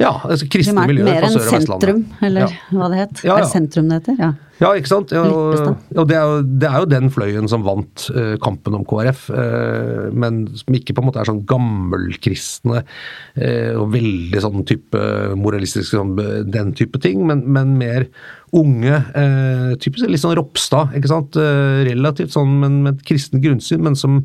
Ja, 0.00 0.12
altså 0.24 0.46
kristne 0.48 0.72
Primært 0.74 0.88
miljøer 0.92 1.08
mer 1.10 1.20
på 1.20 1.26
enn 1.28 1.34
Sør- 1.34 1.42
og 1.42 1.52
Vestlandet. 1.52 1.82
sentrum, 1.82 2.04
eller 2.22 2.40
Ja. 2.40 2.48
hva 2.72 2.88
det 2.90 2.98
het. 2.98 3.24
Ja, 3.24 3.34
Er 3.34 3.38
ja. 3.38 3.44
det 3.44 3.52
sentrum 3.52 3.88
det 3.88 3.98
heter? 4.00 4.16
Ja. 4.18 4.32
Ja, 4.62 4.68
ikke 4.78 4.86
sant? 4.86 5.12
Og 5.12 6.06
det, 6.06 6.14
er 6.16 6.22
jo, 6.22 6.42
det 6.42 6.68
er 6.68 6.78
jo 6.78 6.86
den 6.86 7.10
fløyen 7.10 7.48
som 7.50 7.64
vant 7.66 8.04
uh, 8.14 8.36
kampen 8.38 8.76
om 8.78 8.84
KrF, 8.86 9.24
uh, 9.34 10.10
men 10.14 10.44
som 10.54 10.74
ikke 10.76 10.94
på 10.94 11.02
en 11.02 11.08
måte 11.08 11.18
er 11.18 11.26
sånn 11.26 11.42
gammelkristne 11.50 12.82
uh, 12.84 13.72
og 13.80 13.90
veldig 13.96 14.42
sånn 14.44 14.62
type 14.68 15.02
moralistiske, 15.40 15.96
sånn, 15.98 16.14
den 16.52 16.72
type 16.78 17.00
ting, 17.02 17.26
men, 17.26 17.42
men 17.50 17.74
mer 17.80 18.06
unge, 18.52 18.92
eh, 19.16 19.70
typisk 19.80 20.10
litt 20.10 20.20
sånn 20.20 20.34
Ropstad, 20.36 20.92
ikke 20.98 21.08
sant? 21.08 21.36
Eh, 21.40 21.84
relativt 21.88 22.34
sånn, 22.34 22.50
men 22.60 22.82
med 22.84 22.98
et 22.98 23.04
kristent 23.08 23.40
grunnsyn, 23.40 23.80
men 23.80 23.96
som, 23.96 24.18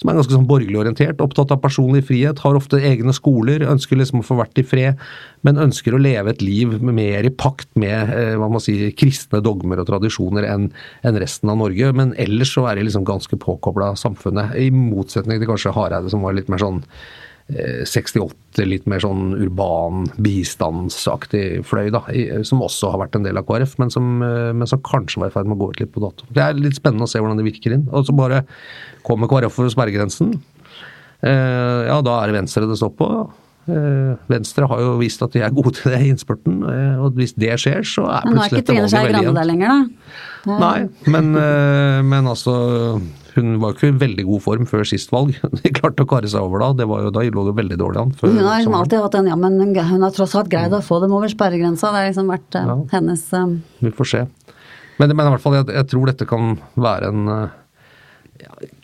som 0.00 0.08
er 0.08 0.16
ganske 0.16 0.32
sånn 0.32 0.46
borgerlig 0.48 0.80
orientert, 0.80 1.20
opptatt 1.20 1.52
av 1.52 1.60
personlig 1.60 2.06
frihet, 2.08 2.40
har 2.40 2.56
ofte 2.56 2.80
egne 2.80 3.12
skoler, 3.12 3.66
ønsker 3.68 4.00
liksom 4.00 4.22
å 4.22 4.24
få 4.24 4.38
vært 4.40 4.62
i 4.62 4.64
fred, 4.64 5.02
men 5.44 5.60
ønsker 5.60 5.92
å 5.92 6.00
leve 6.00 6.32
et 6.32 6.40
liv 6.40 6.72
mer 6.80 7.28
i 7.28 7.34
pakt 7.34 7.68
med 7.76 8.14
eh, 8.14 8.32
hva 8.40 8.48
man 8.48 8.64
sier, 8.64 8.94
kristne 8.96 9.42
dogmer 9.44 9.82
og 9.82 9.90
tradisjoner 9.92 10.48
enn 10.48 10.70
en 11.04 11.20
resten 11.20 11.52
av 11.52 11.60
Norge. 11.60 11.92
Men 11.92 12.16
ellers 12.16 12.54
så 12.56 12.64
er 12.70 12.80
de 12.80 12.88
liksom 12.88 13.04
ganske 13.04 13.36
påkobla 13.36 13.92
samfunnet, 14.00 14.56
i 14.56 14.70
motsetning 14.72 15.42
til 15.42 15.52
kanskje 15.52 15.76
Hareide, 15.76 16.08
som 16.12 16.24
var 16.24 16.38
litt 16.38 16.48
mer 16.48 16.62
sånn 16.62 16.80
68, 17.44 18.64
litt 18.64 18.86
mer 18.88 19.02
sånn 19.04 19.34
urban, 19.36 20.06
bistandsaktig 20.24 21.60
fløy, 21.68 21.90
da, 21.92 22.00
som 22.46 22.62
også 22.64 22.94
har 22.94 23.02
vært 23.02 23.18
en 23.18 23.26
del 23.26 23.36
av 23.36 23.44
KrF, 23.44 23.74
men 23.82 23.92
som, 23.92 24.22
eh, 24.24 24.52
men 24.56 24.66
som 24.70 24.80
kanskje 24.80 25.20
var 25.20 25.28
i 25.28 25.34
ferd 25.34 25.50
med 25.50 25.58
å 25.58 25.60
gå 25.60 25.70
ut 25.74 25.82
litt 25.82 25.92
på 25.92 26.00
dato. 26.00 26.24
Det 26.32 26.40
er 26.40 26.56
litt 26.56 26.78
spennende 26.78 27.04
å 27.04 27.10
se 27.10 27.20
hvordan 27.20 27.36
det 27.36 27.44
virker 27.44 27.76
inn. 27.76 27.86
Og 27.92 28.06
så 28.08 28.16
bare 28.16 28.46
kommer 29.04 29.28
KrF 29.28 29.58
over 29.60 29.68
sperregrensen. 29.74 30.38
Eh, 31.20 31.80
ja, 31.90 32.00
da 32.00 32.22
er 32.22 32.32
det 32.32 32.40
Venstre 32.40 32.68
det 32.68 32.80
står 32.80 32.96
på. 32.96 33.10
Eh, 33.64 34.16
Venstre 34.28 34.66
har 34.68 34.80
jo 34.80 34.96
vist 35.00 35.22
at 35.24 35.32
de 35.32 35.40
er 35.44 35.52
gode 35.54 35.72
til 35.78 35.92
det 35.92 36.00
i 36.04 36.10
innspurten, 36.12 36.58
eh, 36.68 36.96
og 37.00 37.16
hvis 37.16 37.32
det 37.40 37.54
skjer, 37.60 37.84
så 37.84 38.04
er 38.08 38.26
plutselig 38.28 38.60
dette 38.60 38.76
valget 38.76 38.80
veldig 38.80 38.88
Men 38.88 38.88
nå 38.88 38.88
er 38.88 38.88
ikke 38.88 38.88
Trine 38.88 38.88
Skei 38.92 39.12
Grande 39.12 39.36
der 39.38 39.48
lenger, 39.48 39.68
da. 39.72 40.58
Nei, 40.60 40.88
men, 41.08 41.30
eh, 41.40 42.00
men 42.04 42.28
altså 42.28 42.56
Hun 43.34 43.56
var 43.62 43.74
ikke 43.74 43.88
i 43.90 43.96
veldig 43.98 44.24
god 44.28 44.42
form 44.44 44.66
før 44.70 44.84
sist 44.86 45.10
valg. 45.14 45.34
De 45.62 45.72
klarte 45.74 46.04
å 46.04 46.10
kare 46.10 46.30
seg 46.30 46.44
over 46.46 46.62
da. 46.62 46.68
Det 46.78 46.86
var 46.90 47.02
jo, 47.06 47.10
da 47.14 47.24
lå 47.26 47.46
det 47.48 47.56
veldig 47.58 47.78
dårlig 47.80 48.02
an. 48.04 48.14
Hun 48.20 48.38
har 48.44 48.60
liksom 48.60 48.76
alltid 48.78 49.02
hatt 49.02 49.18
en 49.18 49.30
ja, 49.32 49.38
men 49.40 49.58
hun 49.74 50.06
har 50.06 50.14
tross 50.14 50.36
alt 50.38 50.52
greid 50.52 50.74
å 50.76 50.82
få 50.84 51.00
dem 51.02 51.16
over 51.16 51.32
sperregrensa. 51.32 51.90
Det 51.90 52.02
har 52.04 52.08
liksom 52.12 52.30
vært 52.30 52.60
eh, 52.60 52.70
Ja. 52.70 52.78
hennes 52.94 53.26
eh, 53.34 53.58
Vi 53.82 53.92
får 53.98 54.10
se. 54.12 54.22
Men, 55.00 55.10
men 55.10 55.26
i 55.26 55.34
hvert 55.34 55.42
fall, 55.42 55.58
jeg, 55.58 55.70
jeg 55.74 55.90
tror 55.90 56.06
dette 56.12 56.28
kan 56.30 56.54
være 56.78 57.10
en 57.10 57.28
eh, 57.34 57.60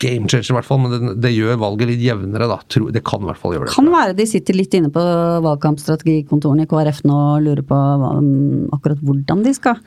game 0.03 0.27
changer, 0.27 0.51
i 0.51 0.57
hvert 0.59 0.67
fall. 0.67 0.81
Men 0.83 0.91
det, 0.95 1.15
det 1.23 1.33
gjør 1.35 1.59
valget 1.63 1.93
litt 1.93 2.03
jevnere, 2.03 2.49
da. 2.51 2.59
Tro, 2.67 2.89
det 2.91 3.05
kan 3.07 3.23
i 3.23 3.29
hvert 3.31 3.39
fall 3.39 3.55
gjøre 3.55 3.69
det. 3.69 3.75
Kan 3.77 3.91
være 3.93 4.17
de 4.19 4.27
sitter 4.29 4.57
litt 4.59 4.75
inne 4.75 4.91
på 4.91 5.05
valgkampstrategikontorene 5.47 6.67
i 6.67 6.71
KrF 6.71 7.03
nå 7.07 7.19
og 7.37 7.45
lurer 7.47 7.63
på 7.67 7.79
hva, 8.03 8.13
akkurat 8.75 8.99
hvordan 9.07 9.45
de 9.47 9.55
skal 9.55 9.79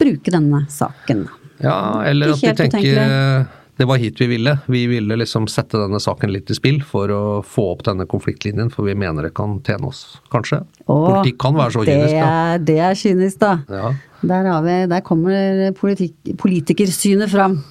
bruke 0.00 0.32
denne 0.34 0.64
saken. 0.72 1.26
Ja, 1.62 1.76
eller 2.08 2.32
at 2.32 2.40
de 2.42 2.70
tenker. 2.72 3.60
Det 3.82 3.86
var 3.90 3.98
hit 3.98 4.20
vi 4.20 4.28
ville. 4.30 4.52
Vi 4.70 4.84
ville 4.86 5.16
liksom 5.18 5.48
sette 5.50 5.80
denne 5.80 5.98
saken 6.00 6.30
litt 6.30 6.50
i 6.52 6.54
spill 6.54 6.78
for 6.86 7.10
å 7.10 7.22
få 7.42 7.64
opp 7.72 7.80
denne 7.88 8.06
konfliktlinjen, 8.06 8.68
for 8.70 8.86
vi 8.86 8.94
mener 8.94 9.26
det 9.26 9.32
kan 9.34 9.56
tjene 9.66 9.88
oss, 9.90 10.04
kanskje. 10.30 10.60
Åh, 10.86 11.06
Politikk 11.08 11.40
kan 11.42 11.58
være 11.58 11.74
så 11.74 11.82
det 11.82 11.96
kynisk, 11.96 12.14
da. 12.14 12.28
er, 12.30 12.62
det 12.68 12.76
er 12.86 12.98
kynisk, 13.00 13.40
da. 13.42 13.50
Ja. 13.66 13.90
Der, 14.22 14.46
har 14.52 14.62
vi, 14.62 14.76
der 14.92 15.02
kommer 15.02 15.74
politik, 15.80 16.14
politikersynet 16.38 17.32
fram. 17.32 17.58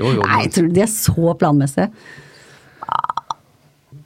Jo, 0.00 0.12
jo, 0.14 0.22
Nei, 0.22 0.44
tror 0.54 0.68
de 0.72 0.84
er 0.84 0.88
så 0.92 1.32
planmessige. 1.40 1.88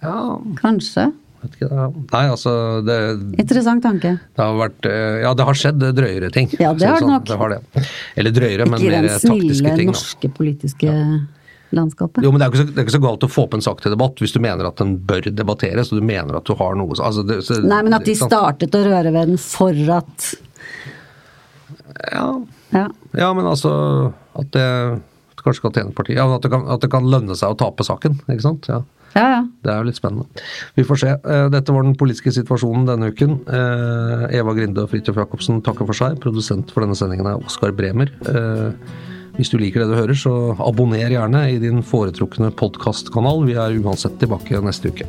ja, 0.00 0.16
Kanskje. 0.58 1.10
Nei, 1.52 2.24
altså 2.30 2.52
det, 2.86 2.96
Interessant 3.42 3.82
tanke. 3.84 4.16
det 4.20 4.42
har 4.42 4.56
vært 4.58 4.88
eh, 4.90 5.20
Ja, 5.24 5.34
det 5.36 5.46
har 5.48 5.58
skjedd 5.58 5.84
drøyere 5.96 6.30
ting. 6.34 6.50
Ja, 6.58 6.72
det 6.74 6.88
har 6.88 6.98
det 6.98 7.04
sånn. 7.04 7.12
nok. 7.14 7.24
Det 7.28 7.38
har 7.40 7.54
det. 7.54 7.86
Eller 8.16 8.34
drøyere, 8.34 8.66
men 8.70 8.80
mer 8.82 9.08
taktiske 9.08 9.24
ting. 9.28 9.40
Ikke 9.44 9.54
den 9.54 9.58
snille 9.60 9.86
norske 9.92 10.30
politiske 10.38 10.96
landskapet. 11.74 12.22
Jo, 12.24 12.30
men 12.30 12.40
det 12.42 12.46
er, 12.46 12.58
så, 12.60 12.66
det 12.70 12.78
er 12.78 12.86
ikke 12.86 12.96
så 12.96 13.02
galt 13.02 13.24
å 13.26 13.30
få 13.30 13.46
opp 13.48 13.54
en 13.58 13.64
sak 13.64 13.80
til 13.82 13.94
debatt 13.94 14.20
hvis 14.22 14.34
du 14.34 14.40
mener 14.42 14.68
at 14.68 14.78
den 14.78 14.96
bør 15.08 15.26
debatteres, 15.34 15.90
og 15.92 15.98
du 15.98 16.06
mener 16.06 16.36
at 16.38 16.46
du 16.46 16.54
har 16.58 16.76
noe 16.78 16.94
altså 16.94 17.24
det, 17.26 17.40
så, 17.46 17.58
Nei, 17.66 17.80
men 17.86 17.96
at 17.96 18.06
de 18.06 18.14
startet 18.18 18.76
å 18.78 18.84
røre 18.86 19.10
ved 19.14 19.32
den 19.34 19.40
for 19.42 19.74
at 19.98 20.28
Ja, 22.12 22.28
Ja. 22.74 22.88
Ja, 23.14 23.32
men 23.34 23.46
altså 23.46 23.70
at 24.34 24.50
det 24.54 24.68
kanskje 25.44 25.66
kan 25.66 25.74
tjene 25.76 25.92
partiet. 25.94 26.16
Ja, 26.16 26.24
at 26.34 26.42
det, 26.42 26.50
kan, 26.50 26.64
at 26.72 26.80
det 26.80 26.88
kan 26.90 27.04
lønne 27.10 27.36
seg 27.36 27.52
å 27.52 27.58
tape 27.60 27.84
saken, 27.84 28.16
ikke 28.32 28.44
sant. 28.46 28.68
Ja, 28.70 28.80
Ja, 29.14 29.24
ja. 29.30 29.40
Det 29.62 29.70
er 29.70 29.78
jo 29.78 29.86
litt 29.88 29.98
spennende. 29.98 30.26
Vi 30.74 30.84
får 30.86 30.98
se. 31.04 31.12
Eh, 31.22 31.48
Dette 31.54 31.72
var 31.74 31.86
den 31.86 31.94
politiske 31.98 32.32
situasjonen 32.34 32.86
denne 32.88 33.12
uken. 33.14 33.36
Eh, 33.46 34.24
Eva 34.40 34.54
Grinde 34.56 34.82
og 34.82 34.90
Fridtjof 34.90 35.20
Jacobsen 35.22 35.62
takker 35.62 35.86
for 35.86 35.94
seg. 35.94 36.18
Produsent 36.22 36.72
for 36.74 36.82
denne 36.82 36.98
sendingen 36.98 37.28
er 37.30 37.38
Oskar 37.44 37.72
Bremer. 37.76 38.10
Eh, 38.28 38.72
Hvis 39.34 39.50
du 39.50 39.56
liker 39.58 39.82
det 39.82 39.88
du 39.90 39.96
hører, 39.98 40.14
så 40.14 40.32
abonner 40.62 41.10
gjerne 41.10 41.40
i 41.50 41.56
din 41.58 41.80
foretrukne 41.82 42.52
podkastkanal. 42.54 43.42
Vi 43.48 43.56
er 43.58 43.74
uansett 43.82 44.14
tilbake 44.20 44.60
neste 44.62 44.92
uke. 44.94 45.08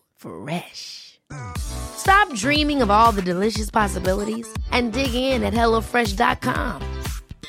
Fresh. 0.21 1.19
Stop 1.57 2.33
dreaming 2.35 2.81
of 2.83 2.91
all 2.91 3.11
the 3.11 3.21
delicious 3.21 3.71
possibilities 3.71 4.47
and 4.71 4.93
dig 4.93 5.15
in 5.15 5.43
at 5.43 5.53
HelloFresh.com. 5.53 6.81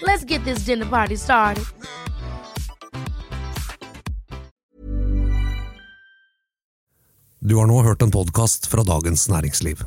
Let's 0.02 0.24
get 0.24 0.42
this 0.44 0.64
dinner 0.64 0.86
party 0.86 1.16
started. 1.16 1.64
Du 7.38 7.56
har 7.56 7.66
nå 7.66 7.82
hørt 7.82 8.02
en 8.02 8.10
podkast 8.10 8.66
fra 8.66 8.82
Dagens 8.82 9.28
Næringsliv. 9.28 9.84